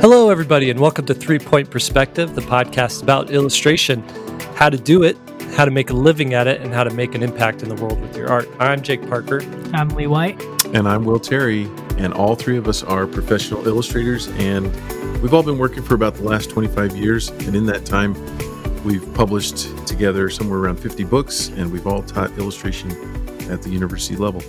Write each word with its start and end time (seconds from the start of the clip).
Hello, 0.00 0.28
everybody, 0.28 0.68
and 0.70 0.78
welcome 0.78 1.06
to 1.06 1.14
Three 1.14 1.38
Point 1.38 1.70
Perspective, 1.70 2.34
the 2.34 2.42
podcast 2.42 3.02
about 3.02 3.30
illustration, 3.30 4.02
how 4.54 4.68
to 4.68 4.76
do 4.76 5.02
it, 5.02 5.16
how 5.56 5.64
to 5.64 5.70
make 5.70 5.88
a 5.88 5.94
living 5.94 6.34
at 6.34 6.46
it, 6.46 6.60
and 6.60 6.72
how 6.72 6.84
to 6.84 6.90
make 6.90 7.14
an 7.14 7.22
impact 7.22 7.62
in 7.62 7.70
the 7.70 7.74
world 7.82 7.98
with 8.00 8.14
your 8.14 8.28
art. 8.28 8.46
I'm 8.60 8.82
Jake 8.82 9.08
Parker. 9.08 9.40
I'm 9.72 9.88
Lee 9.88 10.06
White. 10.06 10.40
And 10.66 10.86
I'm 10.86 11.04
Will 11.04 11.18
Terry. 11.18 11.64
And 11.96 12.12
all 12.12 12.34
three 12.36 12.58
of 12.58 12.68
us 12.68 12.82
are 12.82 13.06
professional 13.06 13.66
illustrators. 13.66 14.28
And 14.36 14.66
we've 15.22 15.32
all 15.32 15.42
been 15.42 15.58
working 15.58 15.82
for 15.82 15.94
about 15.94 16.14
the 16.14 16.24
last 16.24 16.50
25 16.50 16.94
years. 16.94 17.30
And 17.30 17.56
in 17.56 17.64
that 17.66 17.86
time, 17.86 18.14
we've 18.84 19.12
published 19.14 19.86
together 19.86 20.28
somewhere 20.28 20.58
around 20.58 20.76
50 20.76 21.04
books, 21.04 21.48
and 21.48 21.72
we've 21.72 21.86
all 21.86 22.02
taught 22.02 22.30
illustration 22.38 22.90
at 23.50 23.62
the 23.62 23.70
university 23.70 24.16
level. 24.16 24.42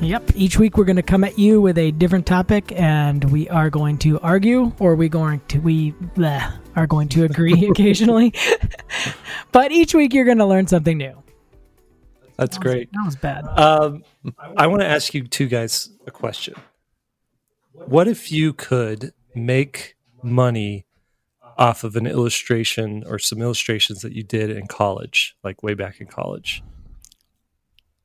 Yep. 0.00 0.32
Each 0.34 0.58
week 0.58 0.76
we're 0.76 0.84
going 0.84 0.96
to 0.96 1.02
come 1.02 1.24
at 1.24 1.38
you 1.38 1.60
with 1.62 1.78
a 1.78 1.90
different 1.92 2.26
topic, 2.26 2.72
and 2.76 3.24
we 3.32 3.48
are 3.48 3.70
going 3.70 3.96
to 3.98 4.20
argue, 4.20 4.72
or 4.78 4.94
we 4.96 5.08
going 5.08 5.40
to 5.48 5.58
we 5.60 5.92
bleh, 5.92 6.52
are 6.76 6.86
going 6.86 7.08
to 7.10 7.24
agree 7.24 7.66
occasionally. 7.70 8.34
but 9.52 9.72
each 9.72 9.94
week 9.94 10.12
you're 10.12 10.26
going 10.26 10.38
to 10.38 10.46
learn 10.46 10.66
something 10.66 10.98
new. 10.98 11.22
That's 12.36 12.56
That 12.58 12.64
was- 12.64 12.72
great. 12.74 12.92
That 12.92 13.04
was 13.04 13.16
bad. 13.16 13.44
Um, 13.58 14.04
I 14.56 14.66
want 14.66 14.82
to 14.82 14.86
ask 14.86 15.14
you 15.14 15.26
two 15.26 15.46
guys 15.46 15.88
a 16.06 16.10
question. 16.10 16.54
What 17.72 18.06
if 18.08 18.30
you 18.30 18.52
could 18.52 19.12
make 19.34 19.96
money 20.22 20.86
off 21.56 21.82
of 21.84 21.96
an 21.96 22.06
illustration 22.06 23.04
or 23.06 23.18
some 23.18 23.40
illustrations 23.40 24.02
that 24.02 24.12
you 24.12 24.22
did 24.22 24.50
in 24.50 24.66
college, 24.66 25.34
like 25.42 25.62
way 25.62 25.74
back 25.74 26.00
in 26.00 26.08
college? 26.08 26.62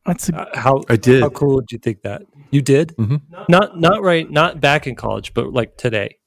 That's 0.10 0.30
a, 0.30 0.36
Uh, 0.36 0.60
how 0.60 0.84
I 0.90 0.96
did. 0.96 1.22
how 1.22 1.30
cool 1.30 1.56
would 1.56 1.72
you 1.72 1.78
think 1.78 2.02
that 2.02 2.24
you 2.52 2.62
did? 2.62 2.96
Mhm. 2.98 3.22
Not 3.48 3.80
not 3.80 4.02
right, 4.04 4.30
not 4.30 4.60
back 4.60 4.86
in 4.88 4.96
college, 4.96 5.34
but 5.34 5.54
like 5.54 5.78
today. 5.78 6.18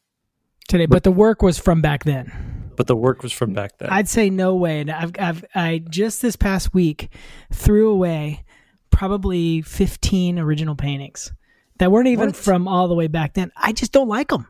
today, 0.68 0.86
but 0.86 1.02
the 1.02 1.10
work 1.10 1.42
was 1.42 1.59
from 1.59 1.82
back 1.82 2.04
then. 2.04 2.32
But 2.76 2.87
the 2.87 2.96
work 2.96 3.23
was 3.23 3.32
from 3.32 3.52
back 3.52 3.76
then. 3.78 3.90
I'd 3.90 4.09
say 4.09 4.30
no 4.30 4.54
way. 4.57 4.80
And 4.80 4.90
I've, 4.90 5.12
I've, 5.18 5.45
I 5.54 5.82
just 5.90 6.23
this 6.23 6.37
past 6.37 6.73
week 6.73 7.10
threw 7.52 7.90
away 7.90 8.45
probably 8.90 9.60
15 9.62 10.38
original 10.38 10.74
paintings 10.74 11.32
that 11.79 11.90
weren't 11.92 12.09
even 12.09 12.26
What? 12.29 12.37
from 12.37 12.66
all 12.68 12.88
the 12.88 12.95
way 12.95 13.09
back 13.09 13.35
then. 13.35 13.51
I 13.57 13.73
just 13.73 13.92
don't 13.92 14.09
like 14.09 14.29
them. 14.29 14.46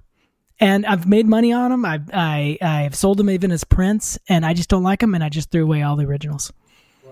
And 0.60 0.86
I've 0.86 1.08
made 1.08 1.26
money 1.26 1.52
on 1.52 1.70
them. 1.72 1.84
I've, 1.84 2.08
I, 2.12 2.58
I've 2.62 2.94
sold 2.94 3.18
them 3.18 3.28
even 3.30 3.50
as 3.50 3.64
prints, 3.64 4.16
and 4.28 4.46
I 4.46 4.54
just 4.54 4.68
don't 4.68 4.84
like 4.84 5.00
them. 5.00 5.14
And 5.14 5.24
I 5.24 5.28
just 5.28 5.50
threw 5.50 5.64
away 5.64 5.82
all 5.82 5.96
the 5.96 6.04
originals. 6.04 6.52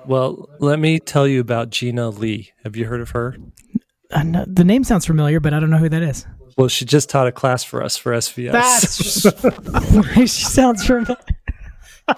Well, 0.06 0.48
let 0.59 0.79
me 0.79 0.98
tell 0.98 1.27
you 1.27 1.41
about 1.41 1.70
Gina 1.70 2.11
Lee. 2.11 2.53
Have 2.65 2.77
you 2.77 2.87
heard 2.87 3.01
of 3.01 3.11
her? 3.11 3.37
I 4.12 4.23
know, 4.25 4.45
the 4.47 4.65
name 4.65 4.84
sounds 4.84 5.07
familiar, 5.07 5.41
but 5.41 5.55
I 5.55 5.61
don't 5.61 5.70
know 5.70 5.79
who 5.79 5.89
that 5.89 6.03
is. 6.03 6.27
Well, 6.57 6.69
she 6.69 6.84
just 6.84 7.09
taught 7.09 7.27
a 7.27 7.33
class 7.33 7.62
for 7.65 7.83
us 7.83 7.97
for 7.97 8.12
SVS. 8.12 8.53
That's 8.53 10.15
she 10.17 10.27
sounds 10.27 10.84
familiar. 10.84 11.17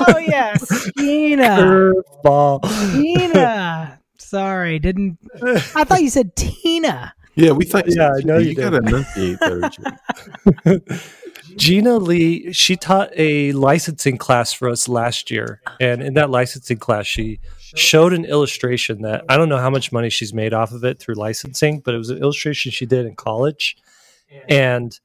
oh 0.00 0.18
yes, 0.18 0.90
Gina. 0.98 1.44
curveball. 1.44 2.62
Tina. 2.92 4.00
Sorry, 4.18 4.78
didn't. 4.78 5.18
I 5.42 5.84
thought 5.84 6.02
you 6.02 6.10
said 6.10 6.34
Tina. 6.34 7.14
Yeah, 7.34 7.52
we 7.52 7.64
thought. 7.66 7.84
Yeah, 7.86 8.10
I 8.16 8.20
know 8.24 8.38
you 8.38 8.48
you 8.50 8.54
did. 8.54 8.62
got 8.62 8.70
to 8.70 8.76
enunciate 8.78 9.38
there, 9.40 9.68
Jake. 9.68 11.00
Gina 11.56 11.96
Lee, 11.96 12.52
she 12.52 12.76
taught 12.76 13.10
a 13.16 13.52
licensing 13.52 14.18
class 14.18 14.52
for 14.52 14.68
us 14.68 14.88
last 14.88 15.30
year. 15.30 15.60
And 15.80 16.02
in 16.02 16.14
that 16.14 16.30
licensing 16.30 16.78
class, 16.78 17.06
she 17.06 17.40
showed 17.74 18.12
an 18.12 18.24
illustration 18.24 19.02
that 19.02 19.24
I 19.28 19.36
don't 19.36 19.48
know 19.48 19.58
how 19.58 19.70
much 19.70 19.92
money 19.92 20.10
she's 20.10 20.32
made 20.32 20.54
off 20.54 20.72
of 20.72 20.84
it 20.84 20.98
through 20.98 21.14
licensing, 21.14 21.80
but 21.80 21.94
it 21.94 21.98
was 21.98 22.10
an 22.10 22.18
illustration 22.18 22.70
she 22.72 22.86
did 22.86 23.06
in 23.06 23.14
college. 23.14 23.76
And 24.48 24.98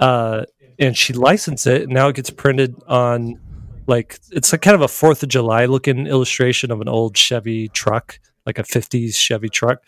uh 0.00 0.44
and 0.78 0.96
she 0.96 1.12
licensed 1.12 1.66
it 1.66 1.82
and 1.82 1.92
now 1.92 2.08
it 2.08 2.16
gets 2.16 2.30
printed 2.30 2.76
on 2.86 3.40
like 3.86 4.18
it's 4.30 4.52
like 4.52 4.62
kind 4.62 4.74
of 4.74 4.82
a 4.82 4.88
Fourth 4.88 5.22
of 5.22 5.30
July 5.30 5.64
looking 5.64 6.06
illustration 6.06 6.70
of 6.70 6.80
an 6.80 6.88
old 6.88 7.16
Chevy 7.16 7.68
truck, 7.68 8.20
like 8.44 8.58
a 8.58 8.64
fifties 8.64 9.16
Chevy 9.16 9.48
truck. 9.48 9.82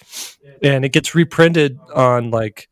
And 0.63 0.85
it 0.85 0.89
gets 0.93 1.15
reprinted 1.15 1.79
on 1.95 2.31
like 2.31 2.69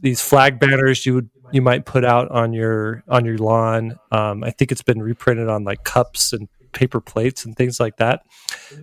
these 0.00 0.20
flag 0.20 0.58
banners 0.58 1.06
you 1.06 1.14
would 1.14 1.30
you 1.52 1.62
might 1.62 1.84
put 1.84 2.04
out 2.04 2.30
on 2.30 2.52
your 2.52 3.02
on 3.08 3.24
your 3.24 3.38
lawn. 3.38 3.98
Um, 4.10 4.42
I 4.42 4.50
think 4.50 4.72
it's 4.72 4.82
been 4.82 5.02
reprinted 5.02 5.48
on 5.48 5.64
like 5.64 5.84
cups 5.84 6.32
and 6.32 6.48
paper 6.72 7.00
plates 7.00 7.44
and 7.44 7.56
things 7.56 7.78
like 7.78 7.96
that. 7.98 8.22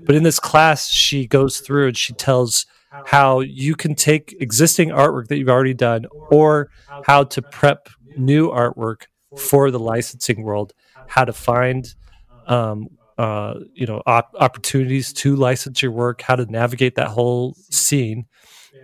But 0.05 0.15
in 0.15 0.23
this 0.23 0.39
class, 0.39 0.89
she 0.89 1.27
goes 1.27 1.59
through 1.59 1.87
and 1.87 1.97
she 1.97 2.13
tells 2.13 2.65
how 3.05 3.39
you 3.39 3.75
can 3.75 3.95
take 3.95 4.35
existing 4.39 4.89
artwork 4.89 5.27
that 5.27 5.37
you've 5.37 5.49
already 5.49 5.73
done 5.73 6.05
or 6.31 6.69
how 7.03 7.23
to 7.23 7.41
prep 7.41 7.89
new 8.17 8.49
artwork 8.49 9.03
for 9.37 9.69
the 9.69 9.79
licensing 9.79 10.43
world, 10.43 10.73
how 11.07 11.23
to 11.23 11.33
find 11.33 11.93
um, 12.47 12.87
uh, 13.17 13.55
you 13.73 13.85
know 13.85 14.01
op- 14.05 14.33
opportunities 14.39 15.13
to 15.13 15.35
license 15.35 15.81
your 15.81 15.91
work, 15.91 16.21
how 16.21 16.35
to 16.35 16.45
navigate 16.45 16.95
that 16.95 17.07
whole 17.07 17.55
scene. 17.69 18.25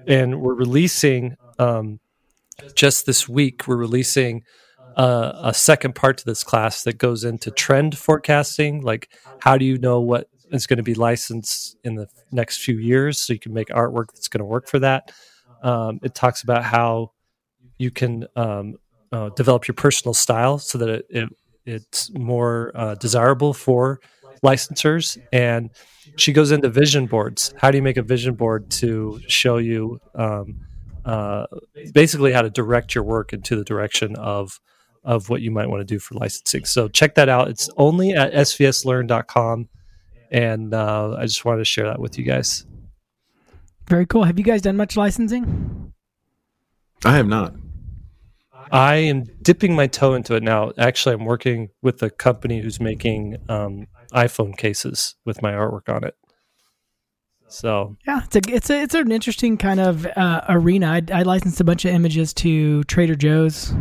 And 0.08 0.42
we're 0.42 0.54
releasing 0.54 1.36
um, 1.58 2.00
just 2.74 3.06
this 3.06 3.28
week. 3.28 3.68
We're 3.68 3.76
releasing 3.76 4.44
uh, 4.96 5.34
a 5.44 5.54
second 5.54 5.96
part 5.96 6.18
to 6.20 6.26
this 6.26 6.44
class 6.44 6.84
that 6.84 6.98
goes 6.98 7.24
into 7.24 7.52
trend 7.52 7.98
forecasting, 7.98 8.82
like 8.82 9.10
how 9.40 9.58
do 9.58 9.66
you 9.66 9.78
know 9.78 10.00
what 10.00 10.30
is 10.52 10.68
going 10.68 10.78
to 10.78 10.84
be 10.84 10.94
licensed 10.94 11.76
in 11.84 11.96
the 11.96 12.08
next 12.32 12.60
few 12.60 12.78
years, 12.78 13.20
so 13.20 13.34
you 13.34 13.40
can 13.40 13.54
make 13.54 13.68
artwork 13.70 14.08
that's 14.14 14.28
going 14.28 14.40
to 14.40 14.46
work 14.46 14.68
for 14.68 14.80
that. 14.80 15.12
Um, 15.64 16.00
it 16.04 16.16
talks 16.16 16.44
about 16.44 16.64
how 16.64 17.12
you 17.78 17.92
can 17.92 18.28
um, 18.36 18.76
uh, 19.12 19.30
develop 19.30 19.68
your 19.68 19.76
personal 19.76 20.14
style 20.14 20.60
so 20.60 20.78
that 20.78 20.90
it, 20.90 21.06
it 21.10 21.30
it's 21.66 22.12
more 22.14 22.72
uh, 22.76 22.96
desirable 22.96 23.54
for 23.54 24.00
licensors 24.44 25.18
and 25.34 25.72
she 26.16 26.32
goes 26.32 26.52
into 26.52 26.70
vision 26.70 27.08
boards 27.08 27.54
how 27.58 27.72
do 27.72 27.78
you 27.78 27.82
make 27.82 27.98
a 27.98 28.04
vision 28.04 28.36
board 28.36 28.70
to 28.70 29.20
show 29.28 29.58
you 29.58 30.00
um, 30.14 30.60
uh, 31.06 31.46
basically 31.94 32.34
how 32.34 32.42
to 32.42 32.50
direct 32.50 32.94
your 32.96 33.04
work 33.04 33.32
into 33.34 33.56
the 33.56 33.64
direction 33.64 34.16
of 34.18 34.60
of 35.04 35.30
what 35.30 35.42
you 35.42 35.52
might 35.52 35.70
want 35.70 35.80
to 35.80 35.86
do 35.86 36.00
for 36.00 36.16
licensing 36.16 36.66
so 36.66 36.88
check 36.88 37.16
that 37.16 37.30
out 37.30 37.48
it's 37.48 37.70
only 37.78 38.14
at 38.14 38.34
svslearn.com 38.34 39.70
and 40.32 40.74
uh, 40.74 41.16
i 41.18 41.24
just 41.24 41.46
wanted 41.46 41.60
to 41.60 41.66
share 41.66 41.86
that 41.86 42.00
with 42.00 42.18
you 42.18 42.26
guys 42.26 42.66
Very 43.88 44.06
cool. 44.08 44.24
Have 44.24 44.40
you 44.40 44.46
guys 44.46 44.62
done 44.64 44.78
much 44.78 44.98
licensing? 44.98 45.94
I 47.04 47.18
have 47.18 47.28
not. 47.28 47.54
I 48.72 48.96
am 48.96 49.26
dipping 49.44 49.76
my 49.76 49.86
toe 49.86 50.16
into 50.16 50.34
it 50.36 50.42
now. 50.42 50.72
Actually, 50.78 51.14
I'm 51.14 51.26
working 51.26 51.70
with 51.84 52.02
a 52.02 52.10
company 52.10 52.62
who's 52.62 52.80
making 52.80 53.38
um, 53.48 53.86
iPhone 54.12 54.58
cases 54.58 55.14
with 55.24 55.44
my 55.44 55.52
artwork 55.52 55.88
on 55.88 56.04
it. 56.04 56.16
So 57.48 57.96
Yeah, 58.08 58.22
it's 58.26 58.36
a 58.36 58.42
it's 58.54 58.70
a 58.70 58.82
it's 58.82 58.96
an 58.96 59.12
interesting 59.12 59.58
kind 59.58 59.80
of 59.80 60.06
uh, 60.06 60.42
arena. 60.50 60.88
I, 60.88 61.02
I 61.20 61.22
licensed 61.24 61.62
a 61.62 61.64
bunch 61.64 61.86
of 61.86 61.94
images 61.94 62.34
to 62.36 62.84
Trader 62.86 63.16
Joe's 63.16 63.74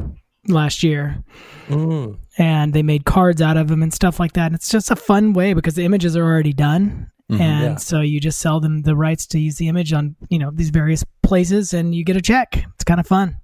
last 0.46 0.82
year, 0.82 1.24
mm, 1.68 2.18
and 2.38 2.74
they 2.74 2.82
made 2.82 3.04
cards 3.06 3.40
out 3.40 3.56
of 3.56 3.68
them 3.68 3.82
and 3.82 3.92
stuff 3.92 4.20
like 4.20 4.34
that. 4.34 4.46
And 4.46 4.54
it's 4.54 4.68
just 4.70 4.90
a 4.90 4.96
fun 4.96 5.32
way 5.32 5.54
because 5.54 5.74
the 5.74 5.84
images 5.84 6.14
are 6.16 6.22
already 6.24 6.52
done, 6.52 7.10
Mhm. 7.32 7.40
and 7.40 7.62
Yeah. 7.62 7.76
so 7.76 8.00
you 8.02 8.20
just 8.20 8.38
sell 8.38 8.60
them 8.60 8.82
the 8.82 8.94
rights 8.94 9.26
to 9.28 9.38
use 9.40 9.56
the 9.56 9.68
image 9.68 9.92
on 9.94 10.14
you 10.28 10.38
know 10.38 10.50
these 10.52 10.70
various 10.70 11.02
places, 11.22 11.72
and 11.72 11.94
you 11.94 12.04
get 12.04 12.16
a 12.16 12.22
check. 12.22 12.64
It's 12.74 12.84
kind 12.84 13.00
of 13.00 13.06
fun. 13.06 13.36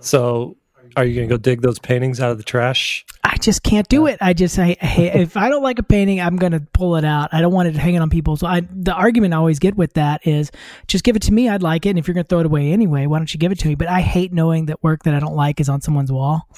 so 0.00 0.56
are 0.96 1.04
you 1.04 1.14
going 1.14 1.28
to 1.28 1.32
go 1.34 1.36
dig 1.38 1.60
those 1.60 1.78
paintings 1.78 2.20
out 2.20 2.30
of 2.30 2.38
the 2.38 2.44
trash? 2.44 3.04
I 3.22 3.36
just 3.38 3.62
can't 3.62 3.86
do 3.88 4.06
it. 4.06 4.18
I 4.22 4.32
just 4.32 4.58
I, 4.58 4.76
hey, 4.80 5.20
if 5.20 5.36
I 5.36 5.50
don't 5.50 5.62
like 5.62 5.78
a 5.78 5.82
painting, 5.82 6.20
I'm 6.20 6.36
gonna 6.36 6.60
pull 6.72 6.96
it 6.96 7.04
out. 7.04 7.28
I 7.32 7.42
don't 7.42 7.52
want 7.52 7.68
it 7.68 7.74
hanging 7.74 8.00
on 8.00 8.08
people. 8.08 8.36
So 8.36 8.46
I 8.46 8.60
the 8.60 8.94
argument 8.94 9.34
I 9.34 9.36
always 9.36 9.58
get 9.58 9.76
with 9.76 9.92
that 9.94 10.26
is 10.26 10.50
just 10.86 11.04
give 11.04 11.16
it 11.16 11.22
to 11.22 11.32
me. 11.32 11.48
I'd 11.48 11.62
like 11.62 11.84
it. 11.84 11.90
And 11.90 11.98
if 11.98 12.08
you're 12.08 12.14
gonna 12.14 12.24
throw 12.24 12.38
it 12.40 12.46
away 12.46 12.72
anyway, 12.72 13.06
why 13.06 13.18
don't 13.18 13.32
you 13.34 13.38
give 13.38 13.52
it 13.52 13.58
to 13.58 13.68
me? 13.68 13.74
But 13.74 13.88
I 13.88 14.00
hate 14.00 14.32
knowing 14.32 14.66
that 14.66 14.82
work 14.82 15.02
that 15.02 15.14
I 15.14 15.18
don't 15.18 15.34
like 15.34 15.60
is 15.60 15.68
on 15.68 15.82
someone's 15.82 16.10
wall. 16.10 16.48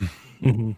hmm 0.40 0.72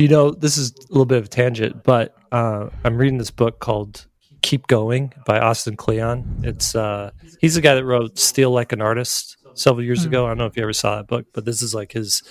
You 0.00 0.08
know, 0.08 0.30
this 0.32 0.58
is 0.58 0.72
a 0.72 0.92
little 0.92 1.06
bit 1.06 1.18
of 1.18 1.26
a 1.26 1.28
tangent, 1.28 1.84
but 1.84 2.16
uh, 2.32 2.70
I'm 2.82 2.96
reading 2.96 3.18
this 3.18 3.30
book 3.30 3.60
called 3.60 4.06
"Keep 4.42 4.66
Going" 4.66 5.12
by 5.24 5.38
Austin 5.38 5.76
Kleon. 5.76 6.40
It's 6.42 6.74
uh, 6.74 7.12
he's 7.40 7.54
the 7.54 7.60
guy 7.60 7.74
that 7.74 7.84
wrote 7.84 8.18
"Steal 8.18 8.50
Like 8.50 8.72
an 8.72 8.80
Artist" 8.80 9.36
several 9.54 9.84
years 9.84 10.04
ago. 10.04 10.24
I 10.24 10.30
don't 10.30 10.38
know 10.38 10.46
if 10.46 10.56
you 10.56 10.62
ever 10.62 10.72
saw 10.72 10.96
that 10.96 11.06
book, 11.06 11.26
but 11.32 11.44
this 11.44 11.62
is 11.62 11.74
like 11.74 11.92
his. 11.92 12.22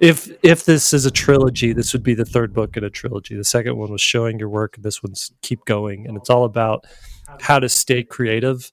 If 0.00 0.30
if 0.42 0.64
this 0.64 0.92
is 0.92 1.06
a 1.06 1.10
trilogy, 1.10 1.72
this 1.72 1.92
would 1.92 2.02
be 2.02 2.14
the 2.14 2.24
third 2.24 2.52
book 2.52 2.76
in 2.76 2.84
a 2.84 2.90
trilogy. 2.90 3.36
The 3.36 3.44
second 3.44 3.76
one 3.76 3.90
was 3.90 4.00
showing 4.00 4.38
your 4.38 4.48
work, 4.48 4.76
and 4.76 4.84
this 4.84 5.02
one's 5.02 5.32
keep 5.42 5.64
going, 5.64 6.06
and 6.06 6.16
it's 6.16 6.30
all 6.30 6.44
about 6.44 6.86
how 7.40 7.58
to 7.58 7.68
stay 7.68 8.02
creative 8.02 8.72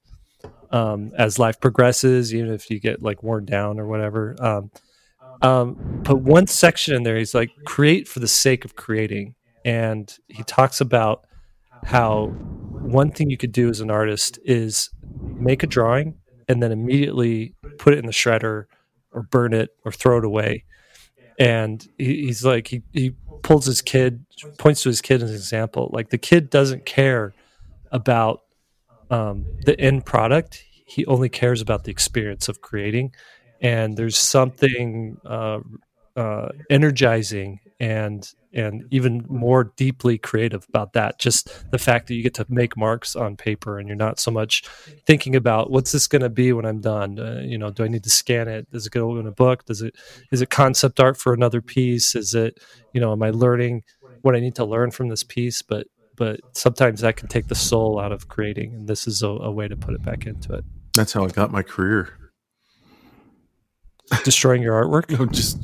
um, 0.71 1.11
as 1.17 1.39
life 1.39 1.59
progresses, 1.59 2.33
even 2.33 2.51
if 2.51 2.69
you 2.69 2.79
get 2.79 3.01
like 3.01 3.23
worn 3.23 3.45
down 3.45 3.79
or 3.79 3.87
whatever. 3.87 4.35
Um, 4.39 4.71
um, 5.41 6.01
but 6.03 6.17
one 6.17 6.47
section 6.47 6.95
in 6.95 7.03
there, 7.03 7.17
he's 7.17 7.35
like, 7.35 7.51
create 7.65 8.07
for 8.07 8.19
the 8.19 8.27
sake 8.27 8.65
of 8.65 8.75
creating. 8.75 9.35
And 9.65 10.15
he 10.27 10.43
talks 10.43 10.81
about 10.81 11.25
how 11.83 12.27
one 12.27 13.11
thing 13.11 13.29
you 13.29 13.37
could 13.37 13.51
do 13.51 13.69
as 13.69 13.81
an 13.81 13.91
artist 13.91 14.39
is 14.45 14.89
make 15.21 15.63
a 15.63 15.67
drawing 15.67 16.15
and 16.47 16.63
then 16.63 16.71
immediately 16.71 17.53
put 17.77 17.93
it 17.93 17.99
in 17.99 18.05
the 18.05 18.11
shredder 18.11 18.65
or 19.11 19.23
burn 19.23 19.53
it 19.53 19.69
or 19.85 19.91
throw 19.91 20.17
it 20.17 20.25
away. 20.25 20.63
And 21.37 21.87
he, 21.97 22.25
he's 22.25 22.43
like, 22.43 22.67
he, 22.67 22.83
he 22.93 23.15
pulls 23.43 23.65
his 23.65 23.81
kid, 23.81 24.25
points 24.57 24.83
to 24.83 24.89
his 24.89 25.01
kid 25.01 25.21
as 25.21 25.29
an 25.29 25.35
example. 25.35 25.89
Like 25.93 26.09
the 26.09 26.17
kid 26.17 26.49
doesn't 26.49 26.85
care 26.85 27.33
about 27.91 28.41
um, 29.09 29.45
the 29.65 29.79
end 29.79 30.05
product. 30.05 30.63
He 30.85 31.05
only 31.05 31.29
cares 31.29 31.61
about 31.61 31.83
the 31.83 31.91
experience 31.91 32.49
of 32.49 32.61
creating. 32.61 33.13
And 33.61 33.97
there's 33.97 34.17
something 34.17 35.17
uh, 35.25 35.59
uh, 36.17 36.49
energizing 36.69 37.59
and 37.79 38.33
and 38.51 38.85
even 38.89 39.23
more 39.29 39.65
deeply 39.75 40.17
creative 40.17 40.65
about 40.67 40.93
that. 40.93 41.19
Just 41.19 41.69
the 41.69 41.77
fact 41.77 42.07
that 42.07 42.15
you 42.15 42.23
get 42.23 42.33
to 42.33 42.45
make 42.49 42.75
marks 42.75 43.15
on 43.15 43.37
paper 43.37 43.77
and 43.77 43.87
you're 43.87 43.95
not 43.95 44.19
so 44.19 44.31
much 44.31 44.63
thinking 45.05 45.35
about 45.35 45.69
what's 45.69 45.91
this 45.91 46.07
going 46.07 46.23
to 46.23 46.29
be 46.29 46.51
when 46.51 46.65
I'm 46.65 46.81
done. 46.81 47.19
Uh, 47.19 47.41
you 47.45 47.55
know, 47.59 47.69
do 47.69 47.83
I 47.83 47.87
need 47.87 48.03
to 48.03 48.09
scan 48.09 48.47
it? 48.47 48.69
Does 48.71 48.87
it 48.87 48.91
go 48.91 49.19
in 49.19 49.27
a 49.27 49.31
book? 49.31 49.65
Does 49.65 49.83
it 49.83 49.95
is 50.31 50.41
it 50.41 50.49
concept 50.49 50.99
art 50.99 51.17
for 51.17 51.33
another 51.33 51.61
piece? 51.61 52.15
Is 52.15 52.33
it 52.33 52.59
you 52.93 52.99
know, 52.99 53.11
am 53.11 53.21
I 53.21 53.29
learning 53.29 53.83
what 54.23 54.35
I 54.35 54.39
need 54.39 54.55
to 54.55 54.65
learn 54.65 54.89
from 54.89 55.09
this 55.09 55.23
piece? 55.23 55.61
But 55.61 55.85
but 56.15 56.39
sometimes 56.53 57.01
that 57.01 57.15
can 57.15 57.27
take 57.27 57.47
the 57.47 57.55
soul 57.55 57.99
out 57.99 58.11
of 58.11 58.27
creating, 58.27 58.73
and 58.73 58.87
this 58.87 59.05
is 59.05 59.21
a, 59.21 59.27
a 59.27 59.51
way 59.51 59.67
to 59.67 59.77
put 59.77 59.93
it 59.93 60.01
back 60.01 60.25
into 60.25 60.53
it. 60.55 60.65
That's 60.95 61.13
how 61.13 61.23
I 61.23 61.27
got 61.27 61.51
my 61.51 61.61
career. 61.61 62.17
Destroying 64.23 64.63
your 64.63 64.83
artwork? 64.83 65.09
no, 65.19 65.27
just 65.27 65.59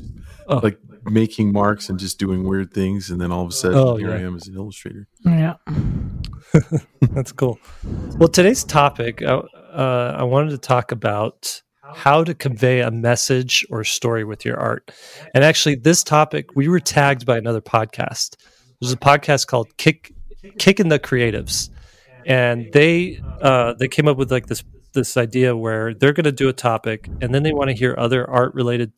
oh. 0.53 0.59
like 0.63 0.79
making 1.05 1.51
marks 1.51 1.89
and 1.89 1.99
just 1.99 2.19
doing 2.19 2.43
weird 2.43 2.73
things, 2.73 3.09
and 3.09 3.19
then 3.19 3.31
all 3.31 3.43
of 3.43 3.49
a 3.49 3.53
sudden, 3.53 3.77
oh, 3.77 3.95
here 3.95 4.09
yeah. 4.09 4.15
I 4.15 4.19
am 4.19 4.35
as 4.35 4.47
an 4.47 4.55
illustrator. 4.55 5.07
Yeah, 5.25 5.55
that's 7.01 7.31
cool. 7.31 7.59
Well, 8.17 8.29
today's 8.29 8.63
topic, 8.63 9.21
uh, 9.21 9.43
uh, 9.71 10.15
I 10.17 10.23
wanted 10.23 10.51
to 10.51 10.57
talk 10.57 10.91
about 10.91 11.61
how 11.81 12.23
to 12.23 12.33
convey 12.33 12.81
a 12.81 12.91
message 12.91 13.65
or 13.69 13.83
story 13.83 14.23
with 14.23 14.45
your 14.45 14.57
art. 14.57 14.91
And 15.33 15.43
actually, 15.43 15.75
this 15.75 16.03
topic 16.03 16.55
we 16.55 16.67
were 16.67 16.79
tagged 16.79 17.25
by 17.25 17.37
another 17.37 17.61
podcast. 17.61 18.37
There's 18.81 18.93
a 18.93 18.97
podcast 18.97 19.47
called 19.47 19.75
Kick 19.77 20.13
Kicking 20.57 20.89
the 20.89 20.99
Creatives, 20.99 21.69
and 22.25 22.71
they 22.73 23.19
uh, 23.41 23.73
they 23.73 23.87
came 23.87 24.07
up 24.07 24.17
with 24.17 24.31
like 24.31 24.47
this 24.47 24.63
this 24.93 25.17
idea 25.17 25.55
where 25.55 25.93
they're 25.93 26.13
going 26.13 26.23
to 26.25 26.31
do 26.31 26.49
a 26.49 26.53
topic, 26.53 27.07
and 27.21 27.33
then 27.33 27.43
they 27.43 27.53
want 27.53 27.69
to 27.69 27.75
hear 27.75 27.95
other 27.97 28.29
art 28.29 28.53
related 28.53 28.91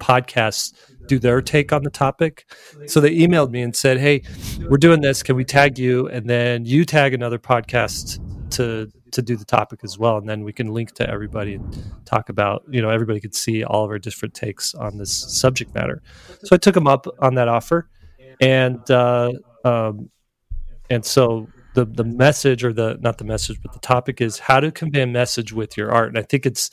podcasts 0.00 0.72
do 1.06 1.18
their 1.18 1.40
take 1.40 1.72
on 1.72 1.82
the 1.82 1.90
topic. 1.90 2.46
So 2.86 3.00
they 3.00 3.16
emailed 3.16 3.50
me 3.50 3.62
and 3.62 3.74
said, 3.74 3.98
"Hey, 3.98 4.22
we're 4.68 4.78
doing 4.78 5.00
this. 5.00 5.22
Can 5.22 5.36
we 5.36 5.44
tag 5.44 5.78
you?" 5.78 6.08
And 6.08 6.28
then 6.28 6.64
you 6.64 6.84
tag 6.84 7.14
another 7.14 7.38
podcast 7.38 8.20
to 8.52 8.90
to 9.12 9.22
do 9.22 9.36
the 9.36 9.44
topic 9.44 9.80
as 9.82 9.98
well, 9.98 10.16
and 10.16 10.28
then 10.28 10.42
we 10.42 10.52
can 10.52 10.68
link 10.68 10.92
to 10.92 11.08
everybody 11.08 11.54
and 11.54 11.84
talk 12.04 12.28
about. 12.28 12.62
You 12.68 12.82
know, 12.82 12.90
everybody 12.90 13.20
could 13.20 13.34
see 13.34 13.62
all 13.64 13.84
of 13.84 13.90
our 13.90 13.98
different 13.98 14.34
takes 14.34 14.74
on 14.74 14.98
this 14.98 15.12
subject 15.12 15.74
matter. 15.74 16.02
So 16.44 16.54
I 16.54 16.58
took 16.58 16.74
them 16.74 16.86
up 16.86 17.06
on 17.18 17.34
that 17.34 17.48
offer, 17.48 17.88
and 18.40 18.90
uh, 18.90 19.32
um, 19.64 20.10
and 20.90 21.04
so 21.04 21.48
the 21.74 21.84
the 21.84 22.04
message 22.04 22.64
or 22.64 22.72
the 22.72 22.98
not 23.00 23.18
the 23.18 23.24
message, 23.24 23.60
but 23.62 23.72
the 23.72 23.80
topic 23.80 24.20
is 24.20 24.38
how 24.38 24.60
to 24.60 24.70
convey 24.70 25.02
a 25.02 25.06
message 25.06 25.52
with 25.52 25.76
your 25.76 25.92
art, 25.92 26.08
and 26.08 26.18
I 26.18 26.22
think 26.22 26.46
it's 26.46 26.70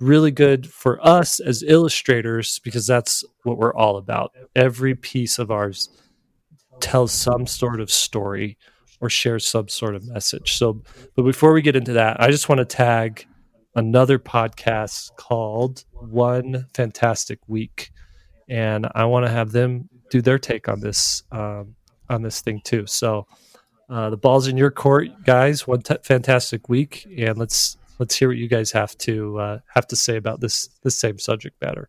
really 0.00 0.30
good 0.30 0.66
for 0.66 1.04
us 1.06 1.40
as 1.40 1.62
illustrators 1.62 2.58
because 2.60 2.86
that's 2.86 3.24
what 3.44 3.58
we're 3.58 3.74
all 3.74 3.96
about. 3.96 4.32
Every 4.56 4.94
piece 4.94 5.38
of 5.38 5.50
ours 5.50 5.88
tells 6.80 7.12
some 7.12 7.46
sort 7.46 7.80
of 7.80 7.90
story 7.90 8.58
or 9.00 9.08
shares 9.08 9.46
some 9.46 9.68
sort 9.68 9.94
of 9.94 10.06
message. 10.08 10.54
So, 10.54 10.82
but 11.14 11.22
before 11.22 11.52
we 11.52 11.62
get 11.62 11.76
into 11.76 11.92
that, 11.92 12.20
I 12.20 12.30
just 12.30 12.48
want 12.48 12.58
to 12.58 12.64
tag 12.64 13.26
another 13.74 14.18
podcast 14.18 15.14
called 15.16 15.84
One 15.92 16.66
Fantastic 16.74 17.38
Week, 17.46 17.90
and 18.48 18.86
I 18.94 19.04
want 19.04 19.26
to 19.26 19.32
have 19.32 19.52
them 19.52 19.88
do 20.10 20.20
their 20.22 20.38
take 20.38 20.68
on 20.68 20.80
this 20.80 21.22
um, 21.32 21.74
on 22.08 22.22
this 22.22 22.40
thing 22.40 22.60
too. 22.64 22.86
So, 22.86 23.26
uh, 23.90 24.10
the 24.10 24.16
ball's 24.16 24.48
in 24.48 24.56
your 24.56 24.70
court, 24.70 25.08
guys. 25.24 25.66
One 25.66 25.82
t- 25.82 25.96
fantastic 26.02 26.68
week, 26.68 27.06
and 27.18 27.36
let's 27.36 27.76
let's 27.98 28.16
hear 28.16 28.28
what 28.28 28.36
you 28.36 28.48
guys 28.48 28.72
have 28.72 28.96
to 28.98 29.38
uh, 29.38 29.58
have 29.74 29.86
to 29.88 29.96
say 29.96 30.16
about 30.16 30.40
this 30.40 30.68
this 30.82 30.98
same 30.98 31.18
subject 31.18 31.60
matter. 31.60 31.88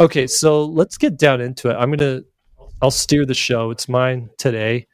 Okay, 0.00 0.26
so 0.26 0.64
let's 0.64 0.96
get 0.96 1.16
down 1.16 1.40
into 1.40 1.70
it. 1.70 1.74
I'm 1.74 1.90
gonna 1.90 2.22
I'll 2.80 2.90
steer 2.90 3.24
the 3.24 3.34
show. 3.34 3.70
It's 3.70 3.88
mine 3.88 4.30
today. 4.38 4.86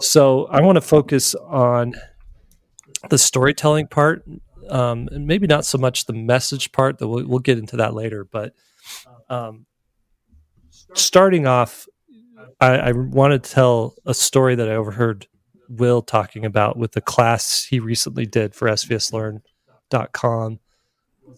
So 0.00 0.46
I 0.46 0.60
want 0.60 0.76
to 0.76 0.80
focus 0.82 1.34
on 1.34 1.94
the 3.08 3.18
storytelling 3.18 3.86
part, 3.86 4.24
um, 4.68 5.08
and 5.12 5.26
maybe 5.26 5.46
not 5.46 5.64
so 5.64 5.78
much 5.78 6.06
the 6.06 6.12
message 6.12 6.72
part. 6.72 6.98
That 6.98 7.08
we'll, 7.08 7.26
we'll 7.26 7.38
get 7.38 7.58
into 7.58 7.76
that 7.76 7.94
later. 7.94 8.24
But 8.24 8.54
um, 9.30 9.66
starting 10.94 11.46
off, 11.46 11.86
I, 12.60 12.76
I 12.76 12.92
want 12.92 13.32
to 13.32 13.50
tell 13.50 13.94
a 14.04 14.14
story 14.14 14.54
that 14.56 14.68
I 14.68 14.74
overheard 14.74 15.26
Will 15.68 16.02
talking 16.02 16.44
about 16.44 16.76
with 16.76 16.92
the 16.92 17.00
class 17.00 17.64
he 17.64 17.78
recently 17.78 18.26
did 18.26 18.54
for 18.54 18.68
SVS 18.68 19.12
Learn 19.12 19.42
dot 19.90 20.12
com 20.12 20.60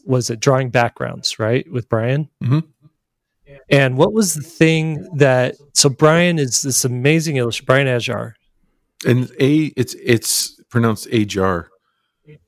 was 0.04 0.30
it 0.30 0.40
drawing 0.40 0.70
backgrounds 0.70 1.38
right 1.38 1.70
with 1.70 1.88
brian 1.88 2.28
mm-hmm. 2.42 2.60
And 3.70 3.96
what 3.96 4.12
was 4.12 4.34
the 4.34 4.42
thing 4.42 5.06
that 5.16 5.56
so 5.74 5.88
brian 5.88 6.38
is 6.38 6.62
this 6.62 6.84
amazing 6.84 7.36
illustrator 7.36 7.66
brian 7.66 7.86
Ajhar. 7.86 8.32
And 9.06 9.30
a 9.40 9.72
it's 9.76 9.94
it's 9.94 10.60
pronounced 10.70 11.06
ajar. 11.06 11.68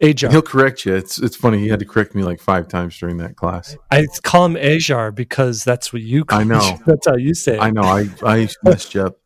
Ajar. 0.00 0.30
He'll 0.30 0.42
correct 0.42 0.84
you. 0.84 0.94
It's 0.94 1.18
it's 1.18 1.34
funny. 1.34 1.58
He 1.58 1.68
had 1.68 1.80
to 1.80 1.86
correct 1.86 2.14
me 2.14 2.22
like 2.22 2.40
five 2.40 2.68
times 2.68 2.98
during 2.98 3.16
that 3.18 3.36
class. 3.36 3.76
I 3.90 4.06
call 4.22 4.46
him 4.46 4.56
ajar 4.56 5.10
because 5.10 5.64
that's 5.64 5.92
what 5.92 6.02
you 6.02 6.24
call 6.24 6.40
i 6.40 6.44
know. 6.44 6.78
That's 6.86 7.06
how 7.06 7.16
you 7.16 7.34
say 7.34 7.56
it. 7.56 7.60
I 7.60 7.70
know. 7.70 7.82
I 7.82 8.08
i 8.22 8.48
messed 8.64 8.94
you 8.94 9.02
up. 9.02 9.16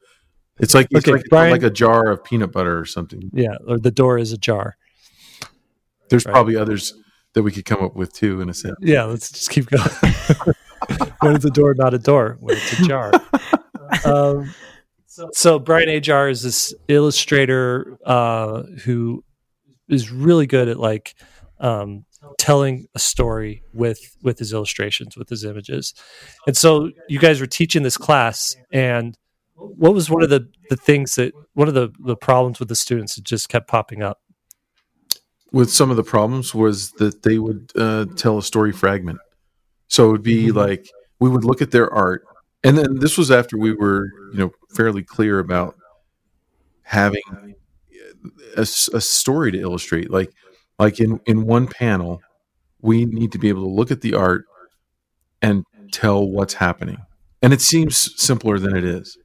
It's 0.58 0.72
like 0.72 0.88
it's 0.90 1.06
okay, 1.06 1.19
like, 1.19 1.25
Brian, 1.28 1.50
like 1.50 1.62
a 1.62 1.70
jar 1.70 2.10
of 2.10 2.25
peanut 2.25 2.52
butter 2.52 2.78
or 2.78 2.87
something. 2.87 3.31
Yeah 3.34 3.56
or 3.66 3.78
the 3.78 3.90
door 3.90 4.19
is 4.19 4.32
ajar. 4.32 4.76
There's 6.08 6.25
right. 6.25 6.32
probably 6.32 6.56
others 6.56 6.94
that 7.34 7.43
we 7.43 7.52
could 7.52 7.64
come 7.64 7.82
up 7.82 7.94
with 7.94 8.12
too, 8.14 8.40
in 8.40 8.48
a 8.48 8.54
sense. 8.54 8.76
Yeah, 8.81 9.04
let's 9.04 9.31
just 9.31 9.50
keep 9.50 9.66
going. 9.66 10.54
when 11.20 11.36
it's 11.36 11.44
a 11.44 11.50
door, 11.50 11.74
not 11.74 11.94
a 11.94 11.98
door. 11.98 12.36
When 12.40 12.56
it's 12.56 12.80
a 12.80 12.82
jar. 12.84 13.12
um, 14.04 14.54
so 15.32 15.58
Brian 15.58 15.88
Ajhar 15.88 16.30
is 16.30 16.42
this 16.42 16.74
illustrator 16.88 17.98
uh, 18.04 18.62
who 18.84 19.24
is 19.88 20.10
really 20.10 20.46
good 20.46 20.68
at 20.68 20.78
like 20.78 21.14
um, 21.60 22.04
telling 22.38 22.86
a 22.94 22.98
story 22.98 23.62
with 23.72 24.16
with 24.22 24.38
his 24.38 24.52
illustrations, 24.52 25.16
with 25.16 25.28
his 25.28 25.44
images. 25.44 25.94
And 26.46 26.56
so 26.56 26.90
you 27.08 27.18
guys 27.18 27.40
were 27.40 27.46
teaching 27.46 27.82
this 27.82 27.96
class, 27.96 28.56
and 28.72 29.16
what 29.55 29.94
was 29.94 30.10
one 30.10 30.22
of 30.22 30.31
the 30.31 30.48
the 30.69 30.76
things 30.76 31.14
that 31.14 31.32
one 31.55 31.69
of 31.69 31.74
the 31.74 31.90
the 31.98 32.16
problems 32.16 32.58
with 32.58 32.69
the 32.69 32.76
students 32.76 33.14
that 33.14 33.24
just 33.24 33.48
kept 33.48 33.69
popping 33.69 34.02
up? 34.02 34.20
with 35.52 35.70
some 35.70 35.90
of 35.90 35.96
the 35.96 36.02
problems 36.02 36.55
was 36.55 36.93
that 36.93 37.22
they 37.22 37.38
would 37.38 37.72
uh, 37.76 38.05
tell 38.16 38.38
a 38.38 38.43
story 38.43 38.72
fragment. 38.72 39.19
So 39.88 40.08
it 40.08 40.12
would 40.12 40.22
be 40.22 40.48
mm-hmm. 40.48 40.58
like 40.58 40.88
we 41.20 41.31
would 41.31 41.44
look 41.44 41.62
at 41.62 41.70
their 41.70 41.93
art, 41.93 42.24
and 42.64 42.76
then 42.76 42.98
this 42.98 43.16
was 43.16 43.31
after 43.31 43.56
we 43.56 43.72
were, 43.72 44.10
you 44.32 44.38
know, 44.38 44.50
fairly 44.74 45.02
clear 45.02 45.38
about 45.38 45.76
having 46.82 47.55
a, 48.56 48.62
a 48.62 49.00
story 49.00 49.52
to 49.52 49.60
illustrate. 49.60 50.10
Like, 50.10 50.31
like 50.78 51.00
in 51.00 51.20
in 51.26 51.46
one 51.46 51.66
panel, 51.66 52.20
we 52.81 53.05
need 53.05 53.32
to 53.32 53.38
be 53.38 53.48
able 53.48 53.62
to 53.62 53.74
look 53.74 53.90
at 53.90 54.00
the 54.00 54.14
art 54.14 54.44
and 55.40 55.64
tell 55.93 56.26
what's 56.26 56.55
happening. 56.55 56.98
And 57.43 57.52
it 57.52 57.60
seems 57.60 58.20
simpler 58.20 58.58
than 58.58 58.76
it 58.76 58.84
is. 58.84 59.16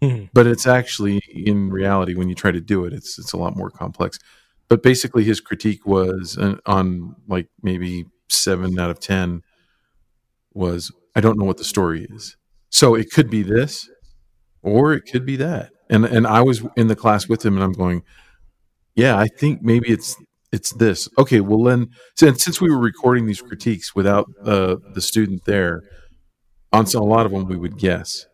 Mm-hmm. 0.00 0.26
But 0.32 0.46
it's 0.46 0.66
actually 0.66 1.20
in 1.34 1.68
reality 1.68 2.14
when 2.14 2.30
you 2.30 2.34
try 2.34 2.50
to 2.50 2.60
do 2.60 2.84
it, 2.84 2.92
it's 2.92 3.18
it's 3.18 3.32
a 3.32 3.36
lot 3.36 3.56
more 3.56 3.70
complex 3.70 4.18
but 4.70 4.82
basically 4.82 5.24
his 5.24 5.40
critique 5.40 5.84
was 5.84 6.38
uh, 6.38 6.56
on 6.64 7.16
like 7.28 7.48
maybe 7.62 8.06
seven 8.30 8.78
out 8.78 8.88
of 8.88 9.00
ten 9.00 9.42
was 10.52 10.92
I 11.14 11.20
don't 11.20 11.38
know 11.38 11.44
what 11.44 11.58
the 11.58 11.64
story 11.64 12.06
is. 12.08 12.36
So 12.70 12.94
it 12.94 13.10
could 13.10 13.30
be 13.30 13.42
this, 13.42 13.88
or 14.62 14.92
it 14.92 15.02
could 15.10 15.26
be 15.26 15.36
that. 15.36 15.72
And 15.88 16.04
and 16.04 16.26
I 16.26 16.42
was 16.42 16.62
in 16.76 16.86
the 16.86 16.96
class 16.96 17.28
with 17.28 17.44
him, 17.44 17.54
and 17.54 17.64
I'm 17.64 17.72
going, 17.72 18.02
yeah, 18.94 19.18
I 19.18 19.26
think 19.26 19.60
maybe 19.62 19.88
it's 19.88 20.16
it's 20.52 20.72
this. 20.74 21.08
Okay, 21.18 21.40
well 21.40 21.62
then, 21.62 21.88
since 22.16 22.44
since 22.44 22.60
we 22.60 22.70
were 22.70 22.80
recording 22.80 23.26
these 23.26 23.42
critiques 23.42 23.94
without 23.94 24.26
uh, 24.44 24.76
the 24.94 25.00
student 25.00 25.44
there, 25.46 25.82
on 26.72 26.84
a 26.84 26.98
lot 27.00 27.26
of 27.26 27.32
them 27.32 27.46
we 27.46 27.56
would 27.56 27.76
guess, 27.76 28.26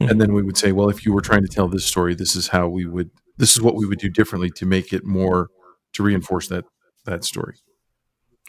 and 0.00 0.20
then 0.20 0.32
we 0.32 0.42
would 0.42 0.56
say, 0.56 0.72
well, 0.72 0.88
if 0.88 1.04
you 1.04 1.12
were 1.12 1.20
trying 1.20 1.42
to 1.42 1.48
tell 1.48 1.68
this 1.68 1.84
story, 1.84 2.14
this 2.14 2.34
is 2.36 2.48
how 2.48 2.68
we 2.68 2.86
would 2.86 3.10
this 3.36 3.56
is 3.56 3.62
what 3.62 3.74
we 3.74 3.86
would 3.86 3.98
do 3.98 4.08
differently 4.08 4.50
to 4.50 4.66
make 4.66 4.92
it 4.92 5.04
more 5.04 5.48
to 5.94 6.02
reinforce 6.02 6.48
that 6.48 6.64
that 7.04 7.24
story. 7.24 7.56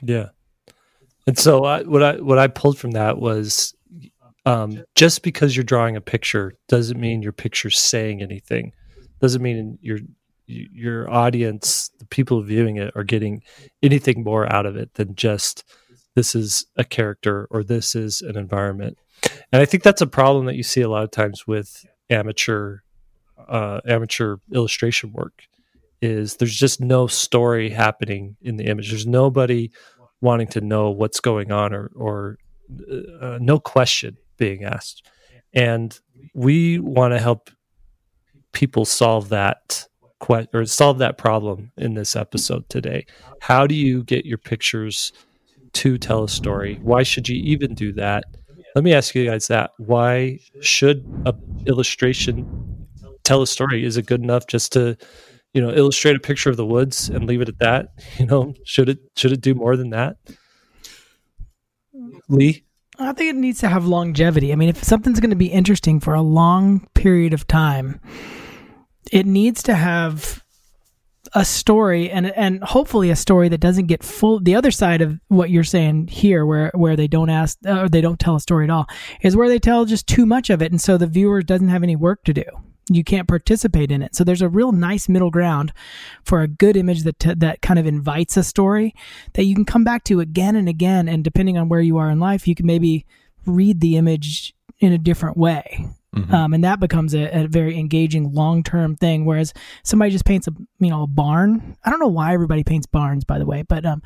Yeah, 0.01 0.29
and 1.27 1.37
so 1.37 1.65
I, 1.65 1.83
what 1.83 2.03
I 2.03 2.15
what 2.17 2.37
I 2.37 2.47
pulled 2.47 2.77
from 2.77 2.91
that 2.91 3.17
was 3.17 3.73
um, 4.45 4.83
just 4.93 5.23
because 5.23 5.55
you're 5.55 5.63
drawing 5.63 5.95
a 5.95 6.01
picture 6.01 6.53
doesn't 6.67 6.99
mean 6.99 7.21
your 7.21 7.31
picture's 7.31 7.79
saying 7.79 8.21
anything. 8.21 8.73
Doesn't 9.21 9.41
mean 9.41 9.79
your 9.81 9.99
your 10.47 11.09
audience, 11.09 11.89
the 11.97 12.05
people 12.05 12.41
viewing 12.41 12.77
it, 12.77 12.91
are 12.95 13.03
getting 13.03 13.41
anything 13.81 14.23
more 14.23 14.51
out 14.51 14.67
of 14.67 14.75
it 14.75 14.93
than 14.93 15.15
just 15.15 15.63
this 16.13 16.35
is 16.35 16.65
a 16.77 16.83
character 16.83 17.47
or 17.49 17.63
this 17.63 17.95
is 17.95 18.21
an 18.21 18.37
environment. 18.37 18.97
And 19.51 19.61
I 19.61 19.65
think 19.65 19.83
that's 19.83 20.01
a 20.01 20.07
problem 20.07 20.45
that 20.45 20.55
you 20.55 20.63
see 20.63 20.81
a 20.81 20.89
lot 20.89 21.03
of 21.03 21.11
times 21.11 21.47
with 21.47 21.85
amateur 22.09 22.79
uh, 23.47 23.81
amateur 23.87 24.37
illustration 24.53 25.11
work 25.11 25.43
is 26.01 26.37
there's 26.37 26.55
just 26.55 26.79
no 26.79 27.07
story 27.07 27.69
happening 27.69 28.35
in 28.41 28.57
the 28.57 28.65
image. 28.65 28.89
There's 28.89 29.07
nobody 29.07 29.71
wanting 30.21 30.47
to 30.47 30.61
know 30.61 30.89
what's 30.89 31.19
going 31.19 31.51
on 31.51 31.73
or, 31.73 31.91
or 31.95 32.37
uh, 33.21 33.37
no 33.41 33.59
question 33.59 34.17
being 34.37 34.63
asked. 34.63 35.07
And 35.53 35.97
we 36.33 36.79
want 36.79 37.13
to 37.13 37.19
help 37.19 37.49
people 38.51 38.85
solve 38.85 39.29
that 39.29 39.87
que- 40.25 40.47
or 40.53 40.65
solve 40.65 40.97
that 40.99 41.17
problem 41.17 41.71
in 41.77 41.93
this 41.93 42.15
episode 42.15 42.67
today. 42.69 43.05
How 43.41 43.67
do 43.67 43.75
you 43.75 44.03
get 44.03 44.25
your 44.25 44.37
pictures 44.37 45.11
to 45.73 45.97
tell 45.97 46.23
a 46.23 46.29
story? 46.29 46.79
Why 46.81 47.03
should 47.03 47.29
you 47.29 47.41
even 47.43 47.75
do 47.75 47.91
that? 47.93 48.23
Let 48.75 48.83
me 48.83 48.93
ask 48.93 49.15
you 49.15 49.25
guys 49.25 49.47
that. 49.47 49.71
Why 49.77 50.39
should 50.61 51.05
a 51.25 51.33
illustration 51.65 52.87
tell 53.23 53.41
a 53.41 53.47
story? 53.47 53.85
Is 53.85 53.97
it 53.97 54.05
good 54.05 54.21
enough 54.21 54.47
just 54.47 54.73
to 54.73 54.97
you 55.55 55.61
know 55.61 55.71
illustrate 55.71 56.15
a 56.15 56.19
picture 56.19 56.51
of 56.51 56.57
the 56.57 56.65
woods 56.65 57.09
and 57.09 57.25
leave 57.25 57.41
it 57.41 57.49
at 57.49 57.57
that 57.59 57.87
you 58.19 58.27
know? 58.27 58.53
Should 58.65 58.89
it 58.89 58.99
should 59.15 59.31
it 59.31 59.41
do 59.41 59.55
more 59.55 59.75
than 59.75 59.89
that? 59.89 60.17
Mm. 61.95 62.19
Lee? 62.29 62.65
I 62.97 63.11
think 63.11 63.31
it 63.31 63.35
needs 63.35 63.59
to 63.59 63.67
have 63.67 63.85
longevity. 63.85 64.53
I 64.53 64.55
mean 64.55 64.69
if 64.69 64.83
something's 64.83 65.19
going 65.19 65.31
to 65.31 65.35
be 65.35 65.47
interesting 65.47 65.99
for 65.99 66.13
a 66.13 66.21
long 66.21 66.87
period 66.93 67.33
of 67.33 67.47
time 67.47 67.99
it 69.11 69.25
needs 69.25 69.63
to 69.63 69.75
have 69.75 70.43
a 71.33 71.43
story 71.43 72.09
and 72.09 72.27
and 72.27 72.63
hopefully 72.63 73.09
a 73.09 73.15
story 73.15 73.49
that 73.49 73.59
doesn't 73.59 73.87
get 73.87 74.03
full 74.03 74.39
the 74.39 74.55
other 74.55 74.71
side 74.71 75.01
of 75.01 75.19
what 75.27 75.49
you're 75.49 75.63
saying 75.63 76.07
here 76.07 76.45
where 76.45 76.71
where 76.75 76.95
they 76.95 77.07
don't 77.07 77.29
ask 77.29 77.57
uh, 77.65 77.81
or 77.81 77.89
they 77.89 78.01
don't 78.01 78.19
tell 78.19 78.35
a 78.35 78.39
story 78.39 78.65
at 78.65 78.69
all 78.69 78.87
is 79.21 79.35
where 79.35 79.49
they 79.49 79.59
tell 79.59 79.85
just 79.85 80.07
too 80.07 80.25
much 80.25 80.49
of 80.49 80.61
it 80.61 80.71
and 80.71 80.79
so 80.79 80.97
the 80.97 81.07
viewer 81.07 81.41
doesn't 81.41 81.69
have 81.69 81.83
any 81.83 81.95
work 81.95 82.23
to 82.23 82.33
do 82.33 82.43
you 82.89 83.03
can't 83.03 83.27
participate 83.27 83.91
in 83.91 84.01
it. 84.01 84.15
So 84.15 84.23
there's 84.23 84.41
a 84.41 84.49
real 84.49 84.71
nice 84.71 85.09
middle 85.09 85.31
ground 85.31 85.73
for 86.23 86.41
a 86.41 86.47
good 86.47 86.77
image 86.77 87.03
that 87.03 87.19
t- 87.19 87.33
that 87.33 87.61
kind 87.61 87.79
of 87.79 87.85
invites 87.85 88.37
a 88.37 88.43
story 88.43 88.93
that 89.33 89.45
you 89.45 89.55
can 89.55 89.65
come 89.65 89.83
back 89.83 90.03
to 90.05 90.19
again 90.19 90.55
and 90.55 90.69
again 90.69 91.07
and 91.07 91.23
depending 91.23 91.57
on 91.57 91.69
where 91.69 91.81
you 91.81 91.97
are 91.97 92.09
in 92.09 92.19
life, 92.19 92.47
you 92.47 92.55
can 92.55 92.65
maybe 92.65 93.05
read 93.45 93.79
the 93.81 93.97
image 93.97 94.53
in 94.79 94.91
a 94.91 94.97
different 94.97 95.37
way. 95.37 95.87
Mm-hmm. 96.15 96.33
Um, 96.33 96.53
and 96.53 96.63
that 96.63 96.79
becomes 96.79 97.13
a, 97.13 97.43
a 97.43 97.47
very 97.47 97.77
engaging 97.77 98.33
long 98.33 98.63
term 98.63 98.95
thing. 98.95 99.25
Whereas 99.25 99.53
somebody 99.83 100.11
just 100.11 100.25
paints 100.25 100.47
a 100.47 100.51
you 100.79 100.89
know 100.89 101.03
a 101.03 101.07
barn. 101.07 101.75
I 101.83 101.89
don't 101.89 101.99
know 101.99 102.07
why 102.07 102.33
everybody 102.33 102.63
paints 102.63 102.87
barns, 102.87 103.25
by 103.25 103.37
the 103.37 103.45
way, 103.45 103.63
but 103.63 103.85
um, 103.85 104.01